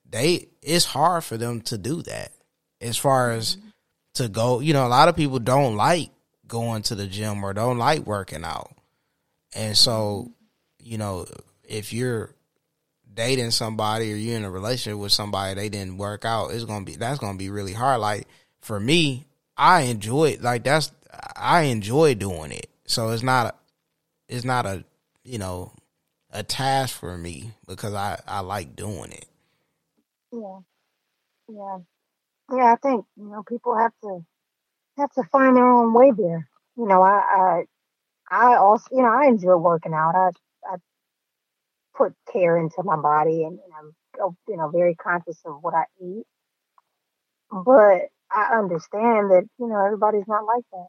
they 0.08 0.48
it's 0.62 0.84
hard 0.84 1.24
for 1.24 1.38
them 1.38 1.62
to 1.62 1.78
do 1.78 2.02
that. 2.02 2.32
As 2.82 2.98
far 2.98 3.30
as 3.30 3.56
mm-hmm. 3.56 3.68
to 4.14 4.28
go, 4.28 4.60
you 4.60 4.74
know, 4.74 4.86
a 4.86 4.88
lot 4.88 5.08
of 5.08 5.16
people 5.16 5.38
don't 5.38 5.76
like 5.76 6.10
going 6.46 6.82
to 6.82 6.94
the 6.94 7.06
gym 7.06 7.42
or 7.42 7.54
don't 7.54 7.78
like 7.78 8.00
working 8.00 8.44
out, 8.44 8.76
and 9.54 9.74
so 9.74 10.30
you 10.78 10.98
know 10.98 11.24
if 11.68 11.92
you're 11.92 12.34
dating 13.12 13.50
somebody 13.50 14.12
or 14.12 14.16
you're 14.16 14.36
in 14.36 14.44
a 14.44 14.50
relationship 14.50 14.98
with 14.98 15.12
somebody 15.12 15.54
they 15.54 15.68
didn't 15.68 15.98
work 15.98 16.24
out, 16.24 16.48
it's 16.48 16.64
gonna 16.64 16.84
be 16.84 16.96
that's 16.96 17.18
gonna 17.18 17.38
be 17.38 17.50
really 17.50 17.72
hard. 17.72 18.00
Like 18.00 18.26
for 18.60 18.78
me, 18.78 19.26
I 19.56 19.82
enjoy 19.82 20.38
like 20.40 20.64
that's 20.64 20.92
I 21.34 21.62
enjoy 21.62 22.14
doing 22.14 22.52
it. 22.52 22.68
So 22.86 23.10
it's 23.10 23.22
not 23.22 23.46
a, 23.46 23.54
it's 24.28 24.44
not 24.44 24.66
a 24.66 24.84
you 25.24 25.38
know 25.38 25.72
a 26.30 26.42
task 26.42 26.98
for 26.98 27.16
me 27.16 27.52
because 27.66 27.94
I 27.94 28.20
I 28.26 28.40
like 28.40 28.76
doing 28.76 29.12
it. 29.12 29.26
Yeah, 30.32 30.58
yeah, 31.48 31.78
yeah. 32.52 32.72
I 32.72 32.76
think 32.76 33.06
you 33.16 33.28
know 33.30 33.42
people 33.42 33.76
have 33.76 33.92
to 34.02 34.24
have 34.98 35.12
to 35.12 35.22
find 35.24 35.56
their 35.56 35.66
own 35.66 35.92
way 35.94 36.12
there. 36.16 36.48
You 36.76 36.86
know, 36.86 37.02
I 37.02 37.64
I 38.30 38.44
I 38.52 38.56
also 38.56 38.86
you 38.92 39.02
know 39.02 39.12
I 39.12 39.26
enjoy 39.26 39.56
working 39.56 39.94
out. 39.94 40.14
I 40.14 40.30
I 40.66 40.76
put 41.96 42.14
care 42.32 42.56
into 42.58 42.82
my 42.84 42.96
body 42.96 43.44
and, 43.44 43.58
and 43.58 43.72
I'm 43.78 43.94
oh, 44.20 44.36
you 44.48 44.56
know 44.56 44.68
very 44.68 44.94
conscious 44.94 45.38
of 45.44 45.58
what 45.62 45.74
I 45.74 45.84
eat. 46.02 46.24
But 47.50 48.08
I 48.30 48.58
understand 48.58 49.30
that 49.30 49.44
you 49.58 49.68
know 49.68 49.84
everybody's 49.84 50.28
not 50.28 50.44
like 50.44 50.64
that. 50.72 50.86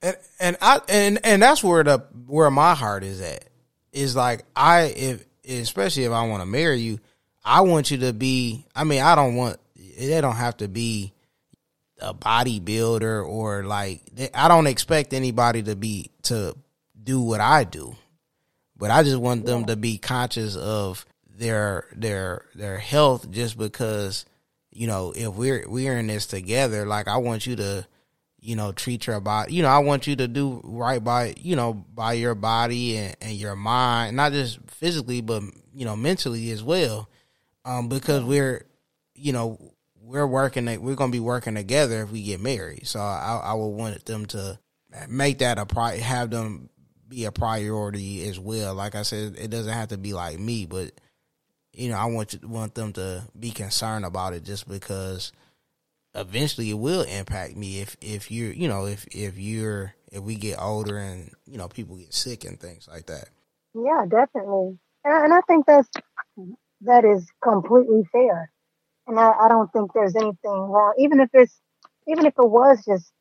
And 0.00 0.16
and 0.40 0.56
I 0.60 0.80
and 0.88 1.18
and 1.24 1.42
that's 1.42 1.62
where 1.62 1.84
the 1.84 1.98
where 2.26 2.50
my 2.50 2.74
heart 2.74 3.04
is 3.04 3.20
at. 3.20 3.44
Is 3.92 4.14
like 4.14 4.44
I 4.54 4.82
if 4.96 5.24
especially 5.48 6.04
if 6.04 6.12
I 6.12 6.26
want 6.26 6.42
to 6.42 6.46
marry 6.46 6.80
you, 6.80 6.98
I 7.44 7.62
want 7.62 7.90
you 7.90 7.98
to 7.98 8.12
be. 8.12 8.66
I 8.74 8.84
mean, 8.84 9.02
I 9.02 9.14
don't 9.14 9.34
want. 9.34 9.58
They 9.76 10.20
don't 10.20 10.36
have 10.36 10.58
to 10.58 10.68
be 10.68 11.12
a 12.00 12.14
bodybuilder 12.14 13.26
or 13.26 13.64
like. 13.64 14.02
I 14.34 14.48
don't 14.48 14.66
expect 14.66 15.12
anybody 15.12 15.62
to 15.64 15.74
be 15.74 16.10
to 16.24 16.54
do 17.02 17.20
what 17.20 17.40
I 17.40 17.64
do. 17.64 17.96
But 18.78 18.90
I 18.90 19.02
just 19.02 19.16
want 19.18 19.44
them 19.44 19.66
to 19.66 19.76
be 19.76 19.98
conscious 19.98 20.56
of 20.56 21.04
their 21.36 21.86
their 21.94 22.44
their 22.54 22.78
health 22.78 23.30
just 23.30 23.56
because 23.58 24.24
you 24.70 24.86
know 24.86 25.12
if 25.14 25.34
we're 25.34 25.68
we're 25.68 25.98
in 25.98 26.08
this 26.08 26.26
together 26.26 26.84
like 26.84 27.06
I 27.06 27.16
want 27.18 27.46
you 27.46 27.56
to 27.56 27.86
you 28.40 28.56
know 28.56 28.72
treat 28.72 29.06
your 29.06 29.20
body 29.20 29.54
you 29.54 29.62
know 29.62 29.68
I 29.68 29.78
want 29.78 30.06
you 30.06 30.16
to 30.16 30.26
do 30.26 30.60
right 30.64 31.02
by 31.02 31.34
you 31.38 31.54
know 31.54 31.72
by 31.72 32.14
your 32.14 32.34
body 32.34 32.96
and, 32.96 33.16
and 33.20 33.32
your 33.32 33.54
mind 33.54 34.16
not 34.16 34.32
just 34.32 34.58
physically 34.66 35.20
but 35.20 35.42
you 35.72 35.84
know 35.84 35.96
mentally 35.96 36.50
as 36.50 36.62
well. 36.62 37.08
Um 37.64 37.88
because 37.88 38.24
we're 38.24 38.66
you 39.14 39.32
know 39.32 39.58
we're 40.00 40.26
working 40.26 40.64
we're 40.64 40.94
going 40.94 41.10
to 41.10 41.16
be 41.16 41.20
working 41.20 41.54
together 41.54 42.02
if 42.02 42.10
we 42.10 42.22
get 42.22 42.40
married. 42.40 42.86
So 42.86 42.98
I 42.98 43.40
I 43.44 43.54
would 43.54 43.68
want 43.68 44.04
them 44.06 44.26
to 44.26 44.58
make 45.08 45.38
that 45.38 45.58
a 45.58 45.66
pri 45.66 45.98
have 45.98 46.30
them 46.30 46.70
be 47.08 47.24
a 47.24 47.32
priority 47.32 48.28
as 48.28 48.38
well. 48.38 48.74
Like 48.74 48.94
I 48.94 49.02
said, 49.02 49.36
it 49.38 49.50
doesn't 49.50 49.72
have 49.72 49.88
to 49.88 49.98
be 49.98 50.12
like 50.12 50.38
me, 50.38 50.66
but 50.66 50.92
you 51.72 51.88
know, 51.88 51.96
I 51.96 52.06
want 52.06 52.34
you, 52.34 52.48
want 52.48 52.74
them 52.74 52.92
to 52.94 53.24
be 53.38 53.50
concerned 53.50 54.04
about 54.04 54.32
it 54.32 54.44
just 54.44 54.68
because 54.68 55.32
eventually 56.14 56.70
it 56.70 56.78
will 56.78 57.02
impact 57.02 57.56
me 57.56 57.80
if 57.80 57.96
if 58.00 58.30
you're 58.30 58.52
you 58.52 58.66
know 58.66 58.86
if 58.86 59.06
if 59.08 59.38
you're 59.38 59.94
if 60.10 60.22
we 60.22 60.34
get 60.34 60.60
older 60.60 60.98
and 60.98 61.30
you 61.46 61.58
know 61.58 61.68
people 61.68 61.96
get 61.96 62.12
sick 62.12 62.44
and 62.44 62.58
things 62.58 62.88
like 62.90 63.06
that. 63.06 63.28
Yeah, 63.74 64.04
definitely, 64.08 64.78
and, 65.04 65.24
and 65.24 65.32
I 65.32 65.40
think 65.42 65.66
that's 65.66 65.88
that 66.82 67.04
is 67.04 67.26
completely 67.42 68.02
fair, 68.10 68.50
and 69.06 69.18
I, 69.18 69.32
I 69.42 69.48
don't 69.48 69.72
think 69.72 69.92
there's 69.92 70.16
anything 70.16 70.36
wrong, 70.44 70.94
even 70.98 71.20
if 71.20 71.30
it's 71.32 71.60
even 72.06 72.26
if 72.26 72.34
it 72.38 72.48
was 72.48 72.84
just 72.84 73.12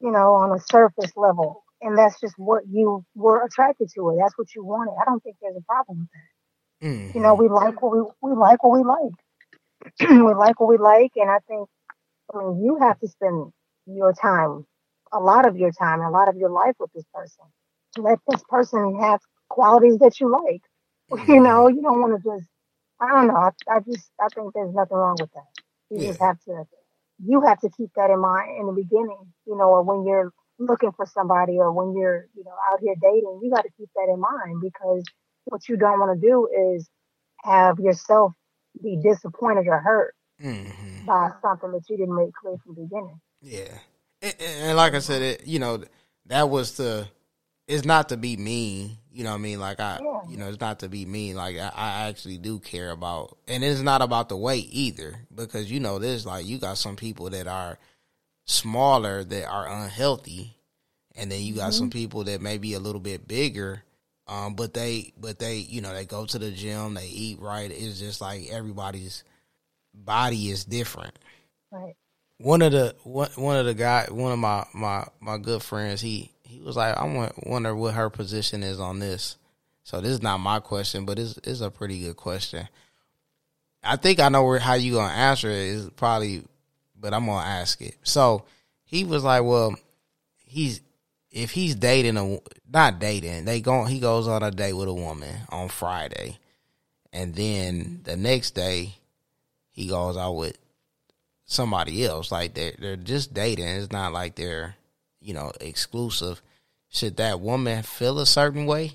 you 0.00 0.10
know 0.10 0.34
on 0.34 0.52
a 0.52 0.60
surface 0.60 1.12
level 1.16 1.64
and 1.82 1.96
that's 1.96 2.20
just 2.20 2.34
what 2.36 2.64
you 2.70 3.04
were 3.14 3.44
attracted 3.44 3.88
to 3.94 4.10
it. 4.10 4.18
That's 4.20 4.36
what 4.36 4.54
you 4.54 4.64
wanted. 4.64 4.94
I 5.00 5.04
don't 5.04 5.22
think 5.22 5.36
there's 5.40 5.56
a 5.56 5.62
problem 5.62 6.00
with 6.00 6.08
that. 6.12 6.86
Mm-hmm. 6.86 7.18
You 7.18 7.22
know, 7.22 7.34
we 7.34 7.48
like 7.48 7.80
what 7.82 7.92
we 7.92 8.02
we 8.22 8.36
like 8.36 8.62
what 8.62 8.78
we 8.78 8.84
like. 8.84 10.00
we 10.10 10.34
like 10.34 10.60
what 10.60 10.68
we 10.68 10.78
like, 10.78 11.12
and 11.16 11.30
I 11.30 11.38
think 11.48 11.68
I 12.34 12.38
mean 12.38 12.62
you 12.64 12.78
have 12.80 12.98
to 13.00 13.08
spend 13.08 13.52
your 13.86 14.12
time, 14.12 14.66
a 15.12 15.18
lot 15.18 15.46
of 15.46 15.56
your 15.56 15.72
time, 15.72 16.00
a 16.00 16.10
lot 16.10 16.28
of 16.28 16.36
your 16.36 16.50
life 16.50 16.74
with 16.78 16.92
this 16.92 17.04
person. 17.12 17.44
Let 17.98 18.18
this 18.28 18.42
person 18.48 18.98
have 19.00 19.20
qualities 19.48 19.98
that 19.98 20.20
you 20.20 20.30
like. 20.30 20.62
Mm-hmm. 21.10 21.32
You 21.32 21.40
know, 21.40 21.66
you 21.66 21.82
don't 21.82 22.00
want 22.00 22.22
to 22.22 22.22
just. 22.22 22.48
I 23.00 23.08
don't 23.08 23.26
know. 23.26 23.34
I, 23.34 23.50
I 23.68 23.80
just 23.80 24.12
I 24.20 24.28
think 24.32 24.54
there's 24.54 24.72
nothing 24.72 24.96
wrong 24.96 25.16
with 25.18 25.32
that. 25.32 25.62
You 25.90 26.02
yeah. 26.02 26.06
just 26.10 26.20
have 26.20 26.40
to. 26.44 26.62
You 27.18 27.40
have 27.40 27.58
to 27.62 27.70
keep 27.76 27.90
that 27.96 28.10
in 28.10 28.20
mind 28.20 28.56
in 28.60 28.66
the 28.66 28.72
beginning. 28.72 29.32
You 29.44 29.56
know, 29.56 29.70
or 29.70 29.82
when 29.82 30.06
you're 30.06 30.32
looking 30.60 30.92
for 30.92 31.06
somebody 31.06 31.58
or 31.58 31.72
when 31.72 31.98
you're, 31.98 32.26
you 32.36 32.44
know, 32.44 32.52
out 32.70 32.80
here 32.80 32.94
dating, 33.00 33.40
you 33.42 33.50
got 33.50 33.62
to 33.62 33.70
keep 33.76 33.88
that 33.96 34.12
in 34.12 34.20
mind 34.20 34.60
because 34.60 35.02
what 35.46 35.68
you 35.68 35.76
don't 35.76 35.98
want 35.98 36.20
to 36.20 36.26
do 36.26 36.48
is 36.74 36.88
have 37.42 37.80
yourself 37.80 38.32
be 38.82 39.00
disappointed 39.02 39.66
or 39.66 39.78
hurt 39.78 40.14
mm-hmm. 40.40 41.06
by 41.06 41.30
something 41.40 41.72
that 41.72 41.82
you 41.88 41.96
didn't 41.96 42.14
make 42.14 42.32
clear 42.34 42.56
from 42.62 42.74
the 42.74 42.82
beginning. 42.82 43.20
Yeah. 43.40 43.78
And, 44.20 44.34
and 44.40 44.76
like 44.76 44.94
I 44.94 44.98
said, 44.98 45.22
it, 45.22 45.46
you 45.46 45.58
know, 45.58 45.82
that 46.26 46.50
was 46.50 46.76
the, 46.76 47.08
it's 47.66 47.86
not 47.86 48.10
to 48.10 48.16
be 48.16 48.36
mean, 48.36 48.98
you 49.10 49.24
know 49.24 49.30
what 49.30 49.36
I 49.36 49.40
mean? 49.40 49.60
Like 49.60 49.80
I, 49.80 49.98
yeah. 50.02 50.20
you 50.28 50.36
know, 50.36 50.48
it's 50.48 50.60
not 50.60 50.80
to 50.80 50.88
be 50.88 51.06
mean. 51.06 51.36
Like 51.36 51.56
I, 51.56 51.72
I 51.74 52.08
actually 52.08 52.36
do 52.36 52.58
care 52.58 52.90
about, 52.90 53.38
and 53.48 53.64
it's 53.64 53.80
not 53.80 54.02
about 54.02 54.28
the 54.28 54.36
weight 54.36 54.68
either 54.70 55.26
because, 55.34 55.70
you 55.70 55.80
know, 55.80 55.98
there's 55.98 56.26
like, 56.26 56.44
you 56.44 56.58
got 56.58 56.76
some 56.76 56.96
people 56.96 57.30
that 57.30 57.46
are, 57.46 57.78
smaller 58.50 59.24
that 59.24 59.46
are 59.46 59.68
unhealthy, 59.68 60.56
and 61.14 61.30
then 61.30 61.40
you 61.40 61.54
got 61.54 61.70
mm-hmm. 61.70 61.78
some 61.78 61.90
people 61.90 62.24
that 62.24 62.40
may 62.40 62.58
be 62.58 62.74
a 62.74 62.80
little 62.80 63.00
bit 63.00 63.26
bigger, 63.26 63.82
um, 64.26 64.54
but 64.54 64.74
they 64.74 65.12
but 65.18 65.38
they 65.38 65.56
you 65.56 65.80
know 65.80 65.94
they 65.94 66.04
go 66.04 66.26
to 66.26 66.38
the 66.38 66.50
gym, 66.50 66.94
they 66.94 67.06
eat 67.06 67.40
right. 67.40 67.70
It's 67.70 67.98
just 67.98 68.20
like 68.20 68.48
everybody's 68.50 69.24
body 69.94 70.50
is 70.50 70.64
different. 70.64 71.18
Right. 71.70 71.94
One 72.38 72.62
of 72.62 72.72
the 72.72 72.94
one 73.04 73.30
one 73.36 73.56
of 73.56 73.66
the 73.66 73.74
guy 73.74 74.06
one 74.10 74.32
of 74.32 74.38
my 74.38 74.66
my 74.74 75.06
my 75.20 75.38
good 75.38 75.62
friends 75.62 76.00
he 76.00 76.30
he 76.42 76.60
was 76.60 76.76
like 76.76 76.96
I 76.96 77.30
wonder 77.44 77.74
what 77.74 77.94
her 77.94 78.10
position 78.10 78.62
is 78.62 78.80
on 78.80 78.98
this. 78.98 79.36
So 79.84 80.00
this 80.00 80.12
is 80.12 80.22
not 80.22 80.38
my 80.38 80.60
question, 80.60 81.04
but 81.04 81.18
it's 81.18 81.38
it's 81.44 81.60
a 81.60 81.70
pretty 81.70 82.00
good 82.00 82.16
question. 82.16 82.68
I 83.82 83.96
think 83.96 84.20
I 84.20 84.28
know 84.28 84.44
where 84.44 84.58
how 84.58 84.74
you 84.74 84.94
gonna 84.94 85.12
answer 85.12 85.48
it 85.48 85.56
is 85.56 85.90
probably 85.90 86.44
but 87.00 87.14
I'm 87.14 87.26
gonna 87.26 87.46
ask 87.46 87.80
it. 87.80 87.96
So 88.02 88.44
he 88.84 89.04
was 89.04 89.24
like, 89.24 89.42
well, 89.42 89.74
he's 90.38 90.80
if 91.30 91.52
he's 91.52 91.74
dating 91.74 92.16
a 92.16 92.38
not 92.72 92.98
dating, 92.98 93.44
they 93.44 93.60
go 93.60 93.84
he 93.84 94.00
goes 94.00 94.28
on 94.28 94.42
a 94.42 94.50
date 94.50 94.72
with 94.72 94.88
a 94.88 94.94
woman 94.94 95.34
on 95.48 95.68
Friday, 95.68 96.38
and 97.12 97.34
then 97.34 98.00
the 98.04 98.16
next 98.16 98.52
day 98.52 98.94
he 99.70 99.88
goes 99.88 100.16
out 100.16 100.32
with 100.32 100.58
somebody 101.44 102.04
else. 102.04 102.32
Like 102.32 102.54
they're 102.54 102.74
they're 102.78 102.96
just 102.96 103.32
dating. 103.32 103.66
It's 103.66 103.92
not 103.92 104.12
like 104.12 104.34
they're 104.34 104.76
you 105.20 105.34
know 105.34 105.52
exclusive. 105.60 106.42
Should 106.92 107.16
that 107.18 107.40
woman 107.40 107.82
feel 107.84 108.18
a 108.18 108.26
certain 108.26 108.66
way? 108.66 108.92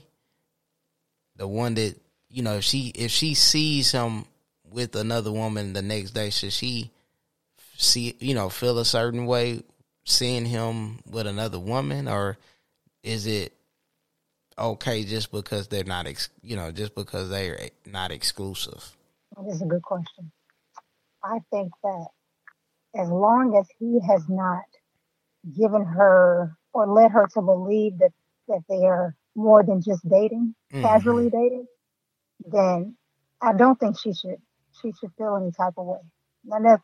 The 1.37 1.47
one 1.47 1.75
that 1.75 1.95
you 2.29 2.43
know, 2.43 2.55
if 2.55 2.65
she 2.65 2.91
if 2.95 3.11
she 3.11 3.33
sees 3.33 3.93
him 3.93 4.25
with 4.69 4.95
another 4.95 5.31
woman 5.31 5.71
the 5.71 5.81
next 5.81 6.11
day, 6.11 6.29
should 6.29 6.51
she 6.51 6.91
see 7.77 8.15
you 8.19 8.33
know 8.33 8.49
feel 8.49 8.79
a 8.79 8.85
certain 8.85 9.25
way 9.25 9.61
seeing 10.05 10.45
him 10.45 10.99
with 11.09 11.27
another 11.27 11.59
woman 11.59 12.07
or 12.07 12.37
is 13.03 13.25
it 13.25 13.53
okay 14.57 15.03
just 15.03 15.31
because 15.31 15.67
they're 15.67 15.83
not 15.83 16.07
ex- 16.07 16.29
you 16.41 16.55
know 16.55 16.71
just 16.71 16.95
because 16.95 17.29
they're 17.29 17.69
not 17.85 18.11
exclusive? 18.11 18.95
That 19.35 19.49
is 19.51 19.61
a 19.61 19.65
good 19.65 19.81
question. 19.81 20.31
I 21.23 21.39
think 21.51 21.71
that 21.83 22.07
as 22.95 23.09
long 23.09 23.57
as 23.57 23.67
he 23.79 23.99
has 24.07 24.23
not 24.29 24.63
given 25.57 25.83
her 25.83 26.55
or 26.73 26.87
led 26.87 27.11
her 27.11 27.27
to 27.33 27.41
believe 27.41 27.97
that 27.99 28.11
that 28.47 28.61
they 28.69 28.85
are 28.85 29.15
more 29.35 29.63
than 29.63 29.81
just 29.81 30.07
dating 30.07 30.55
mm-hmm. 30.71 30.81
casually 30.81 31.29
dating 31.29 31.65
then 32.45 32.95
i 33.41 33.51
don't 33.53 33.79
think 33.79 33.99
she 33.99 34.13
should 34.13 34.37
she 34.81 34.91
should 34.99 35.11
feel 35.17 35.37
any 35.41 35.51
type 35.51 35.73
of 35.77 35.85
way. 35.85 35.99
That's 36.45 36.83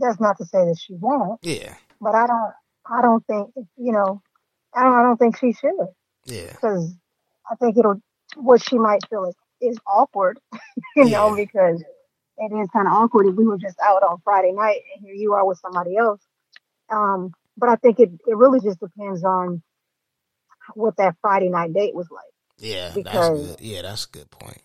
that's 0.00 0.20
not 0.20 0.38
to 0.38 0.44
say 0.44 0.58
that 0.58 0.78
she 0.78 0.94
won't. 0.94 1.40
Yeah. 1.42 1.74
But 2.00 2.14
I 2.14 2.26
don't. 2.26 2.52
I 2.86 3.02
don't 3.02 3.24
think 3.26 3.50
you 3.76 3.92
know. 3.92 4.22
I 4.74 4.82
don't. 4.84 4.94
I 4.94 5.02
don't 5.02 5.16
think 5.16 5.38
she 5.38 5.52
should. 5.52 5.72
Yeah. 6.26 6.50
Because 6.50 6.94
I 7.50 7.54
think 7.56 7.76
it'll. 7.76 8.00
What 8.36 8.62
she 8.62 8.78
might 8.78 9.06
feel 9.08 9.24
is 9.24 9.34
is 9.60 9.78
awkward, 9.86 10.38
you 10.96 11.04
yeah. 11.04 11.10
know, 11.10 11.36
because 11.36 11.82
it 12.38 12.52
is 12.54 12.68
kind 12.72 12.86
of 12.86 12.94
awkward 12.94 13.26
if 13.26 13.34
we 13.34 13.46
were 13.46 13.58
just 13.58 13.76
out 13.82 14.02
on 14.02 14.18
Friday 14.24 14.52
night 14.52 14.80
and 14.94 15.04
here 15.04 15.14
you 15.14 15.34
are 15.34 15.44
with 15.46 15.58
somebody 15.58 15.96
else. 15.96 16.22
Um, 16.88 17.32
but 17.56 17.68
I 17.68 17.76
think 17.76 18.00
it, 18.00 18.10
it 18.26 18.36
really 18.36 18.60
just 18.60 18.80
depends 18.80 19.22
on 19.22 19.62
what 20.74 20.96
that 20.96 21.16
Friday 21.20 21.50
night 21.50 21.74
date 21.74 21.94
was 21.94 22.08
like. 22.10 22.24
Yeah, 22.58 22.92
because 22.94 23.46
that's 23.46 23.60
good. 23.60 23.66
yeah, 23.66 23.82
that's 23.82 24.06
a 24.06 24.10
good 24.10 24.30
point. 24.30 24.62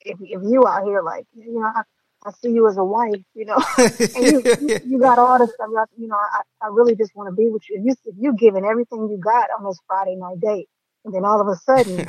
If 0.00 0.18
if 0.20 0.42
you 0.42 0.66
out 0.66 0.84
here 0.84 1.02
like 1.02 1.26
you 1.34 1.60
know, 1.60 1.66
I, 1.74 1.82
I 2.26 2.32
see 2.42 2.50
you 2.50 2.68
as 2.68 2.76
a 2.76 2.84
wife, 2.84 3.22
you 3.34 3.44
know, 3.44 3.62
and 3.78 4.26
you, 4.26 4.42
you, 4.60 4.80
you, 4.86 4.98
got 4.98 5.18
all 5.18 5.38
this 5.38 5.54
stuff. 5.54 5.70
You 5.96 6.08
know, 6.08 6.16
I, 6.16 6.40
I 6.60 6.68
really 6.68 6.96
just 6.96 7.14
want 7.14 7.28
to 7.28 7.34
be 7.34 7.48
with 7.48 7.62
you. 7.70 7.78
If 7.78 7.84
you 7.84 7.94
if 8.04 8.14
you 8.18 8.34
giving 8.34 8.64
everything 8.64 9.08
you 9.08 9.18
got 9.18 9.48
on 9.56 9.64
this 9.64 9.78
Friday 9.86 10.16
night 10.16 10.40
date, 10.40 10.68
and 11.04 11.14
then 11.14 11.24
all 11.24 11.40
of 11.40 11.46
a 11.46 11.54
sudden 11.56 12.08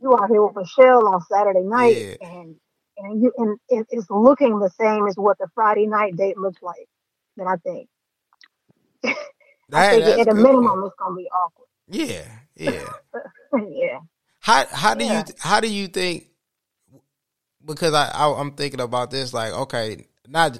you 0.00 0.16
out 0.16 0.30
here 0.30 0.44
with 0.44 0.54
Michelle 0.54 1.08
on 1.08 1.20
Saturday 1.22 1.64
night, 1.64 1.96
yeah. 1.96 2.14
and 2.20 2.54
and 2.98 3.22
you 3.22 3.32
and 3.36 3.58
it, 3.68 3.86
it's 3.90 4.08
looking 4.08 4.58
the 4.60 4.70
same 4.70 5.06
as 5.08 5.16
what 5.16 5.38
the 5.38 5.48
Friday 5.54 5.86
night 5.86 6.16
date 6.16 6.38
looks 6.38 6.62
like, 6.62 6.88
then 7.36 7.48
I 7.48 7.56
think. 7.56 7.88
I 9.72 10.00
think 10.00 10.20
at 10.20 10.28
a 10.28 10.34
minimum 10.34 10.84
it's 10.84 10.94
gonna 10.96 11.16
be 11.16 11.28
awkward. 11.28 11.66
Yeah, 11.88 12.24
yeah, 12.54 12.92
yeah. 13.68 13.98
How 14.38 14.64
how 14.70 14.94
do 14.94 15.04
yeah. 15.04 15.24
you 15.26 15.34
how 15.40 15.58
do 15.58 15.68
you 15.68 15.88
think? 15.88 16.28
Because 17.66 17.94
I, 17.94 18.08
I 18.10 18.40
am 18.40 18.52
thinking 18.52 18.80
about 18.80 19.10
this 19.10 19.34
like 19.34 19.52
okay, 19.52 20.06
not 20.28 20.58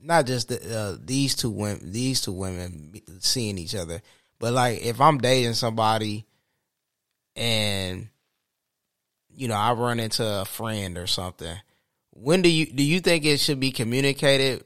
not 0.00 0.26
just 0.26 0.48
the, 0.48 0.78
uh, 0.78 0.96
these 1.04 1.34
two 1.34 1.50
women 1.50 1.92
these 1.92 2.20
two 2.20 2.32
women 2.32 2.92
seeing 3.20 3.58
each 3.58 3.74
other, 3.74 4.00
but 4.38 4.52
like 4.52 4.82
if 4.82 5.00
I'm 5.00 5.18
dating 5.18 5.54
somebody 5.54 6.24
and 7.34 8.08
you 9.34 9.48
know 9.48 9.56
I 9.56 9.72
run 9.72 10.00
into 10.00 10.24
a 10.24 10.44
friend 10.44 10.96
or 10.96 11.06
something, 11.06 11.56
when 12.12 12.42
do 12.42 12.48
you 12.48 12.66
do 12.66 12.82
you 12.82 13.00
think 13.00 13.24
it 13.24 13.40
should 13.40 13.60
be 13.60 13.72
communicated 13.72 14.64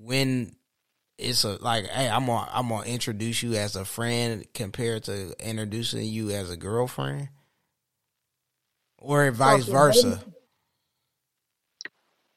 when 0.00 0.56
it's 1.18 1.44
a 1.44 1.62
like 1.62 1.86
hey 1.88 2.08
i'm 2.08 2.24
gonna 2.24 2.48
i'm 2.50 2.70
gonna 2.70 2.86
introduce 2.86 3.42
you 3.42 3.52
as 3.54 3.76
a 3.76 3.84
friend 3.84 4.46
compared 4.54 5.04
to 5.04 5.34
introducing 5.38 6.04
you 6.04 6.30
as 6.30 6.50
a 6.50 6.56
girlfriend? 6.56 7.28
Or 8.98 9.30
vice 9.30 9.64
versa 9.64 10.22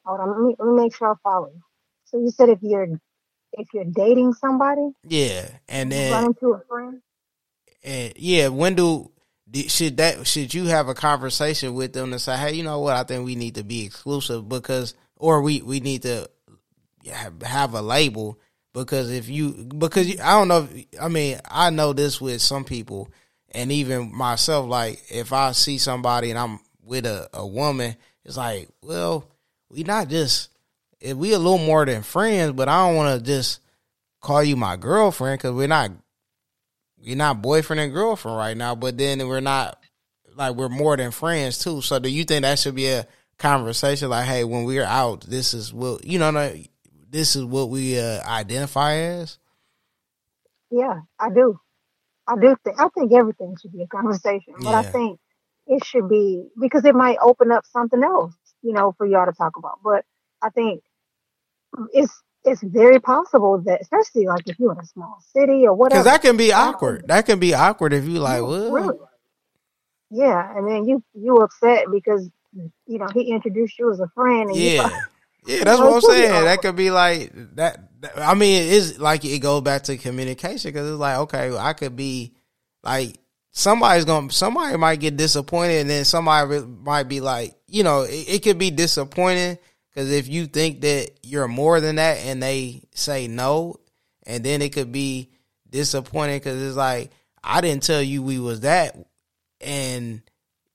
hold 0.04 0.20
on 0.20 0.30
let 0.30 0.40
me, 0.40 0.56
let 0.58 0.68
me 0.68 0.82
make 0.82 0.94
sure 0.94 1.12
i 1.12 1.14
follow 1.22 1.48
you 1.48 1.60
so 2.04 2.18
you 2.18 2.30
said 2.30 2.48
if 2.48 2.62
you're 2.62 2.88
if 3.58 3.68
you're 3.72 3.84
dating 3.84 4.34
somebody? 4.34 4.90
Yeah 5.06 5.48
and 5.68 5.90
then 5.90 6.12
run 6.12 6.26
into 6.26 6.52
a 6.52 6.60
friend? 6.68 7.00
and 7.82 8.12
yeah 8.16 8.48
when 8.48 8.74
do 8.74 9.10
should 9.68 9.96
that 9.98 10.26
should 10.26 10.54
you 10.54 10.66
have 10.66 10.88
a 10.88 10.94
conversation 10.94 11.74
with 11.74 11.92
them 11.92 12.10
to 12.10 12.18
say 12.18 12.36
hey 12.36 12.54
you 12.54 12.62
know 12.62 12.80
what? 12.80 12.96
I 12.96 13.04
think 13.04 13.24
we 13.24 13.34
need 13.34 13.56
to 13.56 13.64
be 13.64 13.84
exclusive 13.84 14.48
because 14.48 14.94
or 15.16 15.42
we 15.42 15.62
we 15.62 15.80
need 15.80 16.02
to 16.02 16.28
have, 17.10 17.42
have 17.42 17.74
a 17.74 17.82
label 17.82 18.38
because 18.72 19.10
if 19.10 19.28
you 19.28 19.52
because 19.76 20.18
I 20.20 20.32
don't 20.32 20.48
know 20.48 20.68
I 21.00 21.08
mean 21.08 21.40
I 21.48 21.70
know 21.70 21.92
this 21.92 22.20
with 22.20 22.42
some 22.42 22.64
people 22.64 23.08
and 23.50 23.70
even 23.70 24.14
myself 24.14 24.68
like 24.68 25.02
if 25.10 25.32
I 25.32 25.52
see 25.52 25.78
somebody 25.78 26.30
and 26.30 26.38
I'm 26.38 26.60
with 26.82 27.06
a, 27.06 27.28
a 27.32 27.46
woman 27.46 27.96
it's 28.24 28.36
like 28.36 28.68
well 28.82 29.28
we 29.74 29.82
not 29.82 30.08
just 30.08 30.50
if 31.00 31.16
we 31.16 31.32
a 31.32 31.38
little 31.38 31.58
more 31.58 31.84
than 31.84 32.02
friends 32.02 32.52
but 32.52 32.68
I 32.68 32.86
don't 32.86 32.96
want 32.96 33.18
to 33.18 33.24
just 33.24 33.60
call 34.20 34.42
you 34.42 34.56
my 34.56 34.76
girlfriend 34.76 35.38
because 35.38 35.52
we're 35.52 35.66
not 35.66 35.90
we're 37.04 37.16
not 37.16 37.42
boyfriend 37.42 37.80
and 37.80 37.92
girlfriend 37.92 38.38
right 38.38 38.56
now 38.56 38.74
but 38.74 38.96
then 38.96 39.26
we're 39.26 39.40
not 39.40 39.78
like 40.36 40.54
we're 40.54 40.68
more 40.68 40.96
than 40.96 41.10
friends 41.10 41.58
too 41.58 41.80
so 41.82 41.98
do 41.98 42.08
you 42.08 42.24
think 42.24 42.42
that 42.42 42.58
should 42.58 42.74
be 42.74 42.88
a 42.88 43.06
conversation 43.36 44.08
like 44.08 44.26
hey 44.26 44.44
when 44.44 44.64
we're 44.64 44.84
out 44.84 45.22
this 45.22 45.54
is 45.54 45.72
what 45.72 46.04
you 46.04 46.18
know 46.18 46.30
this 47.14 47.36
is 47.36 47.44
what 47.44 47.70
we 47.70 47.98
uh, 47.98 48.20
identify 48.26 48.94
as? 48.94 49.38
Yeah, 50.70 51.00
I 51.18 51.30
do. 51.30 51.60
I 52.26 52.34
do 52.34 52.56
think 52.64 52.80
I 52.80 52.88
think 52.88 53.12
everything 53.12 53.54
should 53.60 53.72
be 53.72 53.82
a 53.82 53.86
conversation, 53.86 54.54
but 54.58 54.70
yeah. 54.70 54.78
I 54.80 54.82
think 54.82 55.20
it 55.68 55.84
should 55.84 56.08
be 56.08 56.48
because 56.60 56.84
it 56.84 56.94
might 56.94 57.18
open 57.22 57.52
up 57.52 57.64
something 57.66 58.02
else, 58.02 58.34
you 58.64 58.72
know, 58.72 58.92
for 58.96 59.06
y'all 59.06 59.26
to 59.26 59.32
talk 59.32 59.56
about. 59.56 59.78
But 59.84 60.04
I 60.42 60.48
think 60.48 60.82
it's 61.92 62.22
it's 62.44 62.62
very 62.62 62.98
possible 62.98 63.58
that, 63.66 63.80
especially 63.80 64.26
like 64.26 64.48
if 64.48 64.58
you're 64.58 64.72
in 64.72 64.78
a 64.78 64.86
small 64.86 65.18
city 65.32 65.66
or 65.66 65.74
whatever, 65.74 66.02
because 66.02 66.12
that 66.12 66.22
can 66.22 66.36
be 66.36 66.52
um, 66.52 66.70
awkward. 66.70 67.04
That 67.06 67.26
can 67.26 67.38
be 67.38 67.54
awkward 67.54 67.92
if 67.92 68.04
you 68.04 68.18
like, 68.18 68.42
well, 68.42 68.72
really? 68.72 68.98
yeah, 70.10 70.56
and 70.56 70.68
then 70.68 70.86
you 70.86 71.02
you 71.14 71.36
upset 71.36 71.86
because 71.92 72.28
you 72.52 72.98
know 72.98 73.06
he 73.12 73.30
introduced 73.30 73.78
you 73.78 73.92
as 73.92 74.00
a 74.00 74.08
friend, 74.08 74.50
and 74.50 74.58
yeah. 74.58 74.88
Yeah, 75.46 75.62
that's 75.64 75.78
what 75.78 75.92
I'm 75.92 76.00
saying. 76.00 76.44
That 76.44 76.62
could 76.62 76.74
be 76.74 76.90
like 76.90 77.30
that. 77.56 77.90
I 78.16 78.32
mean, 78.32 78.62
it 78.62 78.72
is 78.72 78.98
like 78.98 79.26
it 79.26 79.40
goes 79.40 79.60
back 79.60 79.82
to 79.82 79.98
communication 79.98 80.70
because 80.70 80.90
it's 80.90 80.98
like, 80.98 81.18
okay, 81.18 81.54
I 81.54 81.74
could 81.74 81.96
be 81.96 82.32
like 82.82 83.18
somebody's 83.50 84.04
gonna 84.04 84.30
somebody 84.30 84.76
might 84.76 85.00
get 85.00 85.18
disappointed, 85.18 85.82
and 85.82 85.90
then 85.90 86.04
somebody 86.04 86.60
might 86.60 87.04
be 87.04 87.20
like, 87.20 87.54
you 87.74 87.82
know, 87.82 88.02
it, 88.02 88.28
it 88.28 88.42
could 88.44 88.56
be 88.56 88.70
disappointing 88.70 89.58
because 89.90 90.10
if 90.12 90.28
you 90.28 90.46
think 90.46 90.82
that 90.82 91.10
you're 91.24 91.48
more 91.48 91.80
than 91.80 91.96
that, 91.96 92.18
and 92.18 92.40
they 92.40 92.82
say 92.94 93.26
no, 93.26 93.80
and 94.24 94.44
then 94.44 94.62
it 94.62 94.72
could 94.72 94.92
be 94.92 95.30
disappointing 95.68 96.38
because 96.38 96.62
it's 96.62 96.76
like 96.76 97.10
I 97.42 97.60
didn't 97.60 97.82
tell 97.82 98.00
you 98.00 98.22
we 98.22 98.38
was 98.38 98.60
that, 98.60 98.96
and 99.60 100.22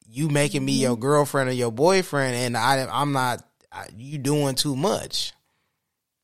you 0.09 0.27
making 0.27 0.65
me 0.65 0.73
your 0.73 0.91
mm-hmm. 0.91 1.01
girlfriend 1.01 1.49
or 1.49 1.53
your 1.53 1.71
boyfriend, 1.71 2.35
and 2.35 2.57
I 2.57 2.85
I'm 2.91 3.13
not 3.13 3.47
you 3.95 4.17
doing 4.17 4.55
too 4.55 4.75
much. 4.75 5.31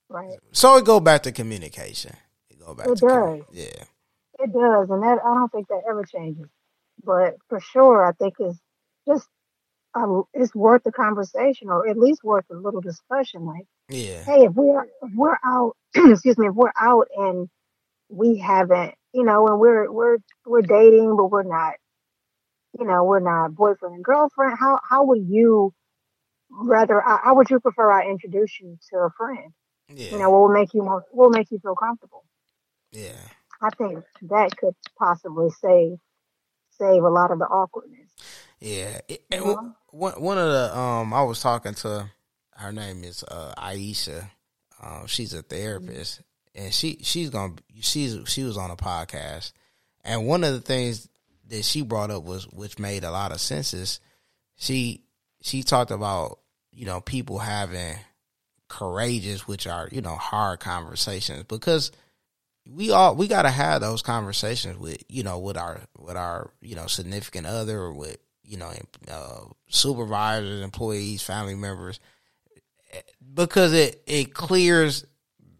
Right. 0.09 0.37
So 0.51 0.75
it 0.75 0.83
go 0.83 0.99
back 0.99 1.23
to 1.23 1.31
communication. 1.31 2.17
It 2.49 2.59
go 2.59 2.75
back. 2.75 2.87
It 2.87 2.97
to 2.97 3.07
does. 3.07 3.39
yeah. 3.53 3.83
It 4.39 4.51
does, 4.51 4.89
and 4.89 5.01
that 5.03 5.19
I 5.23 5.35
don't 5.35 5.51
think 5.53 5.69
that 5.69 5.83
ever 5.89 6.03
changes. 6.03 6.47
But 7.01 7.37
for 7.47 7.61
sure, 7.61 8.05
I 8.05 8.11
think 8.11 8.33
it's 8.39 8.59
just 9.07 9.29
um, 9.95 10.23
it's 10.33 10.53
worth 10.53 10.83
the 10.83 10.91
conversation, 10.91 11.69
or 11.69 11.87
at 11.87 11.97
least 11.97 12.23
worth 12.23 12.45
a 12.51 12.55
little 12.55 12.81
discussion. 12.81 13.45
Like, 13.45 13.65
yeah, 13.89 14.23
hey, 14.23 14.45
if 14.45 14.53
we're 14.53 14.83
if 14.83 15.13
we're 15.15 15.37
out, 15.43 15.75
excuse 15.95 16.37
me, 16.37 16.47
if 16.47 16.53
we're 16.53 16.73
out 16.79 17.07
and 17.15 17.49
we 18.09 18.37
haven't, 18.37 18.93
you 19.13 19.23
know, 19.23 19.47
and 19.47 19.59
we're 19.59 19.89
we're 19.91 20.17
we're 20.45 20.61
dating, 20.61 21.15
but 21.15 21.31
we're 21.31 21.43
not, 21.43 21.75
you 22.77 22.85
know, 22.85 23.03
we're 23.03 23.19
not 23.19 23.55
boyfriend 23.55 23.95
and 23.95 24.03
girlfriend. 24.03 24.57
How 24.59 24.79
how 24.87 25.05
would 25.05 25.25
you 25.27 25.73
rather 26.51 27.01
how 27.01 27.35
would 27.35 27.49
you 27.49 27.59
prefer 27.59 27.91
I 27.91 28.09
introduce 28.09 28.59
you 28.59 28.77
to 28.91 28.97
a 28.97 29.09
friend? 29.17 29.53
Yeah. 29.87 30.11
You 30.11 30.19
know, 30.19 30.29
what 30.29 30.41
will 30.41 30.53
make 30.53 30.73
you 30.73 30.83
more 30.83 31.05
what 31.11 31.25
will 31.25 31.37
make 31.37 31.51
you 31.51 31.59
feel 31.59 31.75
comfortable. 31.75 32.25
Yeah. 32.91 33.13
I 33.61 33.69
think 33.69 34.03
that 34.23 34.57
could 34.57 34.75
possibly 34.99 35.49
save 35.61 35.97
save 36.77 37.03
a 37.03 37.09
lot 37.09 37.31
of 37.31 37.39
the 37.39 37.45
awkwardness. 37.45 38.11
Yeah. 38.59 38.99
one 39.91 40.13
one 40.21 40.37
of 40.37 40.51
the 40.51 40.77
um 40.77 41.13
I 41.13 41.23
was 41.23 41.41
talking 41.41 41.73
to 41.75 42.09
her 42.57 42.71
name 42.71 43.03
is 43.03 43.23
uh, 43.23 43.53
Aisha. 43.57 44.29
Um, 44.81 45.07
she's 45.07 45.33
a 45.33 45.41
therapist 45.41 46.21
and 46.53 46.73
she 46.73 46.99
she's 47.01 47.29
gonna 47.29 47.53
she's 47.81 48.17
she 48.27 48.43
was 48.43 48.57
on 48.57 48.71
a 48.71 48.75
podcast 48.75 49.51
and 50.03 50.27
one 50.27 50.43
of 50.43 50.53
the 50.53 50.61
things 50.61 51.07
that 51.47 51.63
she 51.63 51.81
brought 51.81 52.11
up 52.11 52.23
was 52.23 52.45
which 52.47 52.79
made 52.79 53.03
a 53.03 53.11
lot 53.11 53.31
of 53.31 53.39
sense 53.41 53.73
is 53.73 53.99
she 54.55 55.03
she 55.41 55.63
talked 55.63 55.91
about 55.91 56.39
you 56.71 56.85
know 56.85 57.01
people 57.01 57.39
having 57.39 57.95
courageous, 58.67 59.47
which 59.47 59.67
are 59.67 59.87
you 59.91 60.01
know 60.01 60.15
hard 60.15 60.59
conversations 60.59 61.43
because 61.43 61.91
we 62.67 62.91
all 62.91 63.15
we 63.15 63.27
got 63.27 63.43
to 63.43 63.49
have 63.49 63.81
those 63.81 64.01
conversations 64.01 64.77
with 64.77 65.03
you 65.07 65.23
know 65.23 65.39
with 65.39 65.57
our 65.57 65.81
with 65.97 66.17
our 66.17 66.51
you 66.61 66.75
know 66.75 66.87
significant 66.87 67.45
other 67.45 67.79
or 67.79 67.93
with 67.93 68.17
you 68.45 68.57
know 68.57 68.71
uh, 69.11 69.41
supervisors, 69.67 70.61
employees, 70.61 71.21
family 71.23 71.55
members 71.55 71.99
because 73.33 73.73
it 73.73 74.01
it 74.05 74.33
clears 74.33 75.05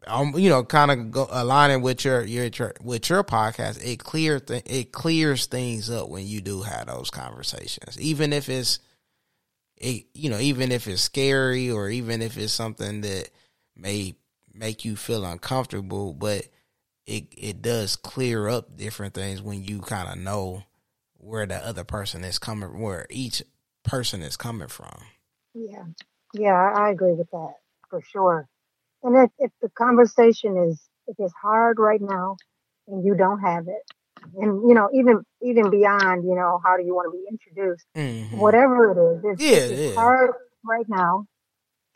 um 0.08 0.34
you 0.38 0.50
know 0.50 0.64
kind 0.64 0.92
of 0.92 1.12
go, 1.12 1.28
aligning 1.32 1.82
with 1.82 2.06
your, 2.06 2.24
your, 2.24 2.46
your 2.46 2.74
with 2.82 3.10
your 3.10 3.24
podcast 3.24 3.84
it 3.84 3.98
clear 4.00 4.40
th- 4.40 4.64
it 4.66 4.92
clears 4.92 5.46
things 5.48 5.90
up 5.90 6.10
when 6.10 6.26
you 6.26 6.42
do 6.42 6.62
have 6.62 6.88
those 6.88 7.10
conversations. 7.10 8.00
Even 8.00 8.34
if 8.34 8.50
it's 8.50 8.80
it 9.78 10.06
you 10.14 10.30
know 10.30 10.40
even 10.40 10.72
if 10.72 10.88
it's 10.88 11.02
scary 11.02 11.72
or 11.72 11.90
even 11.90 12.22
if 12.22 12.38
it's 12.38 12.54
something 12.54 13.02
that 13.02 13.30
may 13.76 14.16
make 14.54 14.86
you 14.86 14.96
feel 14.96 15.26
uncomfortable 15.26 16.14
but 16.14 16.48
it 17.06 17.26
it 17.38 17.62
does 17.62 17.96
clear 17.96 18.48
up 18.48 18.78
different 18.78 19.14
things 19.14 19.42
when 19.42 19.64
you 19.64 19.82
kind 19.82 20.08
of 20.08 20.18
know 20.18 20.64
where 21.26 21.46
the 21.46 21.56
other 21.56 21.84
person 21.84 22.24
is 22.24 22.40
coming 22.40 22.80
where 22.80 23.06
each 23.10 23.42
person 23.84 24.22
is 24.22 24.38
coming 24.38 24.68
from 24.68 24.98
yeah 25.54 25.84
yeah 26.34 26.74
i 26.76 26.90
agree 26.90 27.14
with 27.14 27.30
that 27.32 27.54
for 27.90 28.02
sure 28.02 28.48
and 29.04 29.16
if, 29.18 29.30
if 29.40 29.52
the 29.62 29.70
conversation 29.70 30.58
is 30.70 30.82
if 31.08 31.16
it's 31.20 31.34
hard 31.42 31.78
right 31.80 32.02
now 32.02 32.36
and 32.88 33.06
you 33.06 33.16
don't 33.16 33.40
have 33.40 33.68
it 33.68 33.82
and 34.38 34.68
you 34.68 34.74
know, 34.74 34.90
even 34.94 35.24
even 35.42 35.70
beyond, 35.70 36.24
you 36.24 36.36
know, 36.36 36.60
how 36.64 36.78
do 36.78 36.84
you 36.84 36.96
want 36.96 37.12
to 37.12 37.18
be 37.18 37.26
introduced? 37.30 37.86
Mm-hmm. 37.96 38.38
Whatever 38.38 38.92
it 38.92 39.26
is, 39.28 39.42
Yeah, 39.42 39.58
it's 39.58 39.80
yeah. 39.80 39.94
hard 39.96 40.32
right 40.64 40.86
now, 40.88 41.28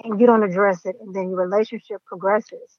and 0.03 0.19
you 0.19 0.27
don't 0.27 0.43
address 0.43 0.85
it, 0.85 0.95
and 1.01 1.15
then 1.15 1.29
your 1.29 1.39
relationship 1.39 2.01
progresses, 2.05 2.77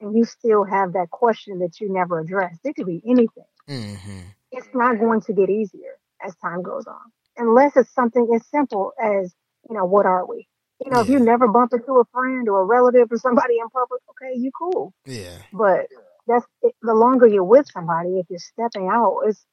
and 0.00 0.16
you 0.16 0.24
still 0.24 0.64
have 0.64 0.92
that 0.92 1.10
question 1.10 1.58
that 1.60 1.80
you 1.80 1.92
never 1.92 2.20
addressed. 2.20 2.60
It 2.64 2.76
could 2.76 2.86
be 2.86 3.02
anything. 3.04 3.44
Mm-hmm. 3.68 4.20
It's 4.58 4.74
not 4.74 4.98
going 4.98 5.20
to 5.22 5.32
get 5.32 5.48
easier 5.50 5.98
as 6.24 6.34
time 6.36 6.62
goes 6.62 6.86
on, 6.86 7.00
unless 7.36 7.76
it's 7.76 7.92
something 7.94 8.28
as 8.34 8.46
simple 8.48 8.92
as, 9.02 9.34
you 9.68 9.76
know, 9.76 9.84
what 9.84 10.06
are 10.06 10.26
we? 10.26 10.46
You 10.84 10.90
know, 10.92 11.00
if 11.00 11.08
you 11.08 11.18
never 11.18 11.48
bump 11.48 11.72
into 11.72 11.92
a 11.94 12.04
friend 12.12 12.48
or 12.48 12.60
a 12.60 12.64
relative 12.64 13.10
or 13.10 13.18
somebody 13.18 13.58
in 13.58 13.68
public, 13.70 14.00
okay, 14.10 14.38
you 14.38 14.50
cool. 14.56 14.92
Yeah. 15.06 15.38
But 15.52 15.86
that's 16.26 16.46
the 16.62 16.94
longer 16.94 17.26
you're 17.26 17.42
with 17.44 17.66
somebody, 17.72 18.18
if 18.18 18.26
you're 18.30 18.38
stepping 18.38 18.88
out, 18.88 19.22
it's 19.26 19.44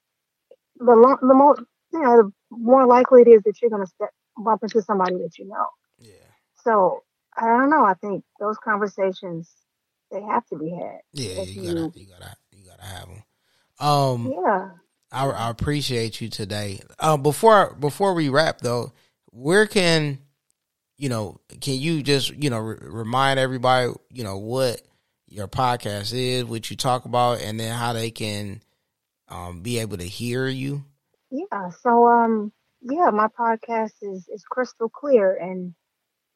the 0.77 0.93
long, 0.95 1.17
the 1.21 1.33
more 1.33 1.55
you 1.93 2.01
know, 2.01 2.17
the 2.17 2.31
more 2.51 2.85
likely 2.85 3.21
it 3.21 3.27
is 3.27 3.41
that 3.43 3.53
you're 3.61 3.71
gonna 3.71 3.87
step 3.87 4.09
bump 4.37 4.61
into 4.63 4.81
somebody 4.81 5.15
that 5.15 5.37
you 5.39 5.47
know. 5.47 5.65
Yeah. 5.99 6.11
So 6.63 7.03
I 7.37 7.45
don't 7.47 7.69
know. 7.69 7.85
I 7.85 7.93
think 7.95 8.23
those 8.39 8.57
conversations 8.57 9.49
they 10.11 10.21
have 10.21 10.45
to 10.47 10.57
be 10.57 10.69
had. 10.69 10.99
Yeah. 11.13 11.41
You 11.41 11.61
you- 11.61 11.73
gotta, 11.73 11.99
you 11.99 12.07
gotta, 12.07 12.35
you 12.51 12.65
gotta 12.67 12.83
have 12.83 13.07
them. 13.07 13.23
Um, 13.79 14.31
Yeah. 14.31 14.69
I, 15.15 15.29
I 15.29 15.49
appreciate 15.49 16.21
you 16.21 16.29
today. 16.29 16.81
Uh, 16.99 17.17
before 17.17 17.73
before 17.75 18.13
we 18.13 18.29
wrap 18.29 18.59
though, 18.59 18.93
where 19.31 19.65
can 19.65 20.19
you 20.97 21.09
know? 21.09 21.39
Can 21.61 21.75
you 21.75 22.03
just 22.03 22.35
you 22.35 22.49
know 22.49 22.59
re- 22.59 22.77
remind 22.81 23.39
everybody 23.39 23.93
you 24.11 24.23
know 24.23 24.37
what 24.37 24.81
your 25.27 25.47
podcast 25.47 26.13
is, 26.13 26.45
what 26.45 26.69
you 26.69 26.77
talk 26.77 27.05
about, 27.05 27.41
and 27.41 27.59
then 27.59 27.73
how 27.73 27.93
they 27.93 28.11
can 28.11 28.61
um, 29.29 29.61
be 29.61 29.79
able 29.79 29.97
to 29.97 30.05
hear 30.05 30.47
you? 30.47 30.83
Yeah. 31.31 31.69
So 31.81 32.07
um 32.07 32.51
yeah, 32.81 33.09
my 33.11 33.27
podcast 33.27 33.93
is 34.01 34.27
is 34.27 34.43
crystal 34.49 34.89
clear 34.89 35.35
and 35.35 35.73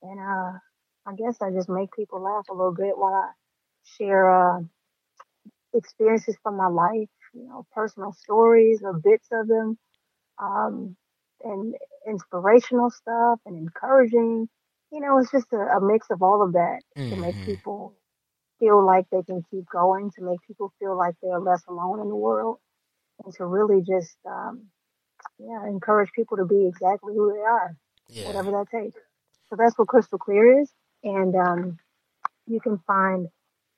and 0.01 0.19
uh 0.19 0.59
I 1.05 1.15
guess 1.15 1.41
I 1.41 1.51
just 1.51 1.69
make 1.69 1.91
people 1.93 2.21
laugh 2.21 2.45
a 2.49 2.53
little 2.53 2.73
bit 2.73 2.97
while 2.97 3.13
I 3.13 3.31
share 3.97 4.29
uh 4.29 4.61
experiences 5.73 6.37
from 6.43 6.57
my 6.57 6.67
life, 6.67 7.09
you 7.33 7.47
know, 7.47 7.65
personal 7.73 8.13
stories 8.13 8.81
or 8.83 8.93
bits 8.93 9.27
of 9.31 9.47
them, 9.47 9.77
um 10.39 10.95
and 11.43 11.75
inspirational 12.07 12.89
stuff 12.89 13.39
and 13.45 13.57
encouraging. 13.57 14.47
You 14.91 15.01
know, 15.01 15.17
it's 15.19 15.31
just 15.31 15.51
a, 15.53 15.57
a 15.77 15.81
mix 15.81 16.09
of 16.11 16.21
all 16.21 16.41
of 16.41 16.53
that 16.53 16.81
to 17.09 17.17
make 17.17 17.35
Mhm. 17.35 17.45
people 17.45 17.95
feel 18.59 18.85
like 18.85 19.05
they 19.11 19.23
can 19.23 19.43
keep 19.51 19.65
going, 19.71 20.11
to 20.11 20.21
make 20.23 20.39
people 20.47 20.71
feel 20.79 20.97
like 20.97 21.15
they're 21.21 21.39
less 21.39 21.63
alone 21.67 21.99
in 21.99 22.09
the 22.09 22.15
world, 22.15 22.59
and 23.23 23.33
to 23.35 23.45
really 23.45 23.81
just 23.81 24.17
um 24.25 24.67
yeah, 25.39 25.65
encourage 25.67 26.11
people 26.13 26.37
to 26.37 26.45
be 26.45 26.67
exactly 26.67 27.13
who 27.15 27.33
they 27.33 27.39
are, 27.41 27.75
Yeah. 28.09 28.23
whatever 28.23 28.51
that 28.51 28.67
takes. 28.71 28.99
So 29.49 29.55
that's 29.57 29.77
what 29.77 29.87
Crystal 29.87 30.17
Clear 30.19 30.61
is. 30.61 30.71
And 31.03 31.35
um, 31.35 31.77
you 32.47 32.59
can 32.59 32.79
find 32.87 33.27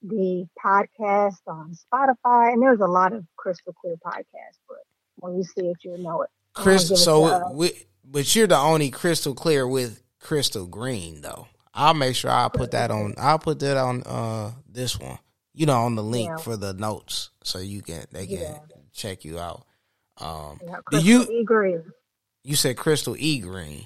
the 0.01 0.47
podcast 0.63 1.35
on 1.47 1.73
Spotify. 1.75 2.53
And 2.53 2.61
there's 2.61 2.79
a 2.81 2.85
lot 2.87 3.13
of 3.13 3.25
Crystal 3.37 3.73
Clear 3.73 3.95
podcasts, 4.05 4.59
but 4.67 4.77
when 5.17 5.35
you 5.37 5.43
see 5.43 5.67
it, 5.67 5.77
you'll 5.83 5.97
know 5.99 6.21
it. 6.23 6.29
Crystal. 6.53 6.97
So, 6.97 7.25
uh, 7.25 7.49
we, 7.53 7.71
but 8.03 8.35
you're 8.35 8.47
the 8.47 8.57
only 8.57 8.89
crystal 8.89 9.33
clear 9.33 9.67
with 9.67 10.01
crystal 10.19 10.65
green 10.67 11.21
though. 11.21 11.47
I'll 11.73 11.93
make 11.93 12.15
sure 12.15 12.29
I 12.29 12.49
put 12.53 12.71
that 12.71 12.91
on. 12.91 13.13
I'll 13.17 13.39
put 13.39 13.59
that 13.59 13.77
on 13.77 14.03
uh 14.03 14.51
this 14.69 14.99
one. 14.99 15.17
You 15.53 15.65
know, 15.65 15.81
on 15.83 15.95
the 15.95 16.03
link 16.03 16.29
Yeah. 16.29 16.37
for 16.37 16.57
the 16.57 16.73
notes, 16.73 17.29
so 17.43 17.59
you 17.59 17.81
can 17.81 18.03
they 18.11 18.27
can 18.27 18.37
Yeah. 18.39 18.57
check 18.91 19.23
you 19.23 19.39
out. 19.39 19.65
Um, 20.17 20.59
yeah, 20.63 20.75
do 20.91 20.99
you 20.99 21.23
E. 21.23 21.43
Green. 21.45 21.83
you 22.43 22.55
said 22.55 22.75
crystal 22.77 23.15
e 23.17 23.39
green? 23.39 23.85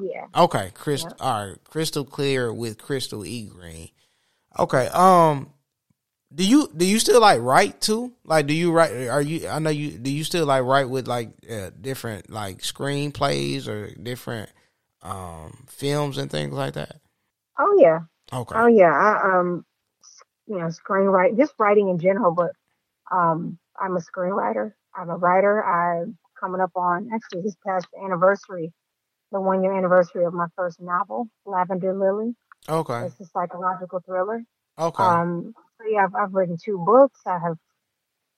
Yeah. 0.00 0.26
Okay, 0.36 0.70
crystal. 0.74 1.12
All 1.18 1.48
right, 1.48 1.64
crystal 1.64 2.04
clear 2.04 2.52
with 2.52 2.78
crystal 2.78 3.26
e 3.26 3.46
green. 3.46 3.90
Okay. 4.58 4.88
Um, 4.88 5.52
do 6.34 6.44
you 6.44 6.70
do 6.76 6.84
you 6.84 6.98
still 6.98 7.20
like 7.20 7.40
write 7.40 7.80
too? 7.80 8.12
Like, 8.24 8.46
do 8.46 8.54
you 8.54 8.72
write? 8.72 9.08
Are 9.08 9.22
you? 9.22 9.48
I 9.48 9.58
know 9.58 9.70
you. 9.70 9.92
Do 9.98 10.10
you 10.10 10.24
still 10.24 10.46
like 10.46 10.64
write 10.64 10.90
with 10.90 11.08
like 11.08 11.30
uh, 11.50 11.70
different 11.80 12.30
like 12.30 12.58
screenplays 12.58 13.66
or 13.68 13.94
different 13.94 14.50
um 15.02 15.64
films 15.68 16.18
and 16.18 16.30
things 16.30 16.52
like 16.52 16.74
that? 16.74 17.00
Oh, 17.58 17.76
yeah. 17.80 18.00
Okay. 18.32 18.54
Oh, 18.56 18.66
yeah. 18.66 18.92
I, 18.92 19.38
um, 19.38 19.64
you 20.46 20.58
know, 20.58 20.66
screenwriting, 20.68 21.36
just 21.38 21.54
writing 21.58 21.88
in 21.88 21.98
general, 21.98 22.32
but 22.32 22.52
um, 23.10 23.58
I'm 23.80 23.96
a 23.96 24.00
screenwriter. 24.00 24.72
I'm 24.96 25.10
a 25.10 25.16
writer. 25.16 25.64
I'm 25.64 26.16
coming 26.40 26.60
up 26.60 26.72
on 26.76 27.10
actually 27.14 27.42
this 27.42 27.56
past 27.66 27.86
anniversary, 28.04 28.72
the 29.32 29.40
one 29.40 29.62
year 29.62 29.76
anniversary 29.76 30.24
of 30.24 30.34
my 30.34 30.46
first 30.56 30.80
novel, 30.80 31.28
Lavender 31.46 31.94
Lily. 31.94 32.34
Okay. 32.68 33.06
It's 33.06 33.20
a 33.20 33.26
psychological 33.26 34.00
thriller. 34.06 34.42
Okay. 34.78 35.02
Um, 35.04 35.54
so 35.80 35.88
yeah, 35.88 36.04
I've, 36.04 36.14
I've 36.14 36.34
written 36.34 36.56
two 36.62 36.78
books. 36.78 37.20
I 37.26 37.38
have 37.38 37.58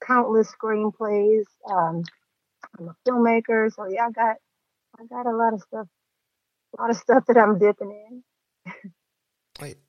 countless 0.07 0.53
screenplays. 0.53 1.45
Um, 1.70 2.05
I'm 2.78 2.89
a 2.89 2.97
filmmaker, 3.09 3.72
so 3.72 3.87
yeah, 3.89 4.07
I 4.07 4.11
got 4.12 4.37
I 4.99 5.07
got 5.07 5.26
a 5.26 5.37
lot 5.37 5.55
of 5.55 5.62
stuff, 5.62 5.87
a 6.78 6.83
lot 6.83 6.91
of 6.91 6.97
stuff 6.97 7.24
that 7.28 7.39
I'm 7.39 7.59
dipping 7.59 7.91
in. 7.93 8.22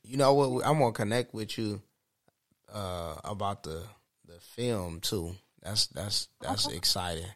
You 0.03 0.17
know 0.17 0.33
what? 0.33 0.65
I'm 0.65 0.79
gonna 0.79 0.91
connect 0.93 1.33
with 1.33 1.57
you 1.57 1.81
uh 2.73 3.15
about 3.23 3.63
the 3.63 3.83
the 4.27 4.39
film 4.41 5.01
too. 5.01 5.35
That's 5.61 5.87
that's 5.87 6.27
that's 6.41 6.67
Okay. 6.67 6.77
exciting. 6.77 7.27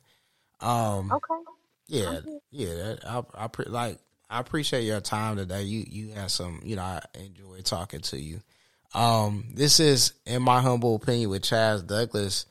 Um. 0.62 1.12
Okay. 1.16 1.42
Yeah, 1.88 2.20
Okay. 2.20 2.40
yeah. 2.52 2.74
That, 2.76 3.00
I 3.06 3.24
I 3.36 3.48
pre- 3.48 3.66
like 3.66 4.00
I 4.36 4.40
appreciate 4.40 4.84
your 4.84 5.00
time 5.00 5.38
today. 5.38 5.64
You 5.64 5.86
you 5.88 6.10
had 6.10 6.30
some. 6.30 6.60
You 6.62 6.76
know, 6.76 6.82
I 6.82 7.02
enjoy 7.14 7.62
talking 7.64 8.02
to 8.02 8.20
you. 8.20 8.42
Um, 8.94 9.46
this 9.54 9.80
is 9.80 10.12
in 10.26 10.42
my 10.42 10.60
humble 10.60 10.96
opinion 10.96 11.30
with 11.30 11.44
Chaz 11.44 11.88
Douglas. 11.88 12.46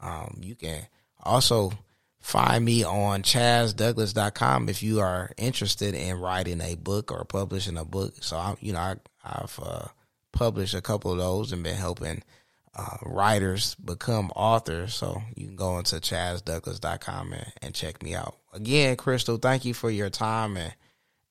Um, 0.00 0.38
you 0.42 0.56
can 0.56 0.80
also 1.22 1.70
find 2.18 2.64
me 2.64 2.82
on 2.82 3.22
chazdouglas.com 3.22 4.68
if 4.68 4.82
you 4.82 4.98
are 4.98 5.30
interested 5.36 5.94
in 5.94 6.18
writing 6.18 6.60
a 6.60 6.74
book 6.74 7.12
or 7.12 7.24
publishing 7.24 7.76
a 7.76 7.84
book. 7.84 8.14
So 8.20 8.36
I, 8.36 8.56
you 8.60 8.72
know, 8.72 8.80
I, 8.80 8.96
I've 9.24 9.60
uh, 9.62 9.86
published 10.32 10.74
a 10.74 10.82
couple 10.82 11.12
of 11.12 11.18
those 11.18 11.52
and 11.52 11.62
been 11.62 11.76
helping 11.76 12.20
uh, 12.74 12.96
writers 13.02 13.76
become 13.76 14.32
authors. 14.34 14.92
So 14.92 15.22
you 15.36 15.46
can 15.46 15.56
go 15.56 15.78
into 15.78 15.96
chazdouglas.com 15.96 17.32
and, 17.32 17.52
and 17.62 17.74
check 17.74 18.02
me 18.02 18.16
out. 18.16 18.36
Again, 18.52 18.96
Crystal, 18.96 19.36
thank 19.36 19.64
you 19.64 19.72
for 19.72 19.88
your 19.88 20.10
time 20.10 20.56
and 20.56 20.74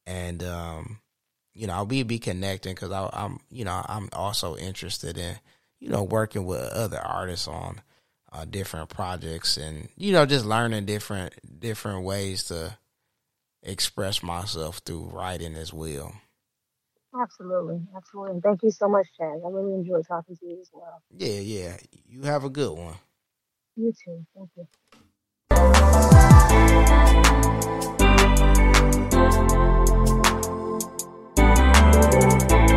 and 0.07 0.41
um, 0.41 0.99
you 1.53 1.67
know 1.67 1.73
I'll 1.73 1.85
be 1.85 2.17
connecting 2.17 2.73
because 2.73 2.91
I'm 2.91 3.39
you 3.51 3.65
know 3.65 3.83
I'm 3.87 4.09
also 4.13 4.55
interested 4.55 5.17
in 5.17 5.35
you 5.79 5.89
know 5.89 6.03
working 6.03 6.45
with 6.45 6.61
other 6.61 6.99
artists 6.99 7.47
on 7.47 7.81
uh, 8.31 8.45
different 8.45 8.89
projects 8.89 9.57
and 9.57 9.89
you 9.95 10.13
know 10.13 10.25
just 10.25 10.45
learning 10.45 10.85
different 10.85 11.33
different 11.59 12.03
ways 12.03 12.43
to 12.45 12.77
express 13.61 14.23
myself 14.23 14.79
through 14.85 15.09
writing 15.11 15.55
as 15.55 15.73
well. 15.73 16.13
Absolutely, 17.19 17.81
absolutely. 17.95 18.41
Thank 18.41 18.63
you 18.63 18.71
so 18.71 18.87
much, 18.87 19.07
Chaz. 19.19 19.45
I 19.45 19.49
really 19.49 19.73
enjoyed 19.73 20.05
talking 20.07 20.35
to 20.37 20.45
you 20.45 20.59
as 20.61 20.69
well. 20.71 21.01
Yeah, 21.15 21.39
yeah. 21.39 21.77
You 22.07 22.21
have 22.23 22.43
a 22.43 22.49
good 22.49 22.77
one. 22.77 22.95
You 23.75 23.93
too. 23.93 24.25
Thank 24.35 24.49
you. 24.55 24.67
Música 31.97 32.76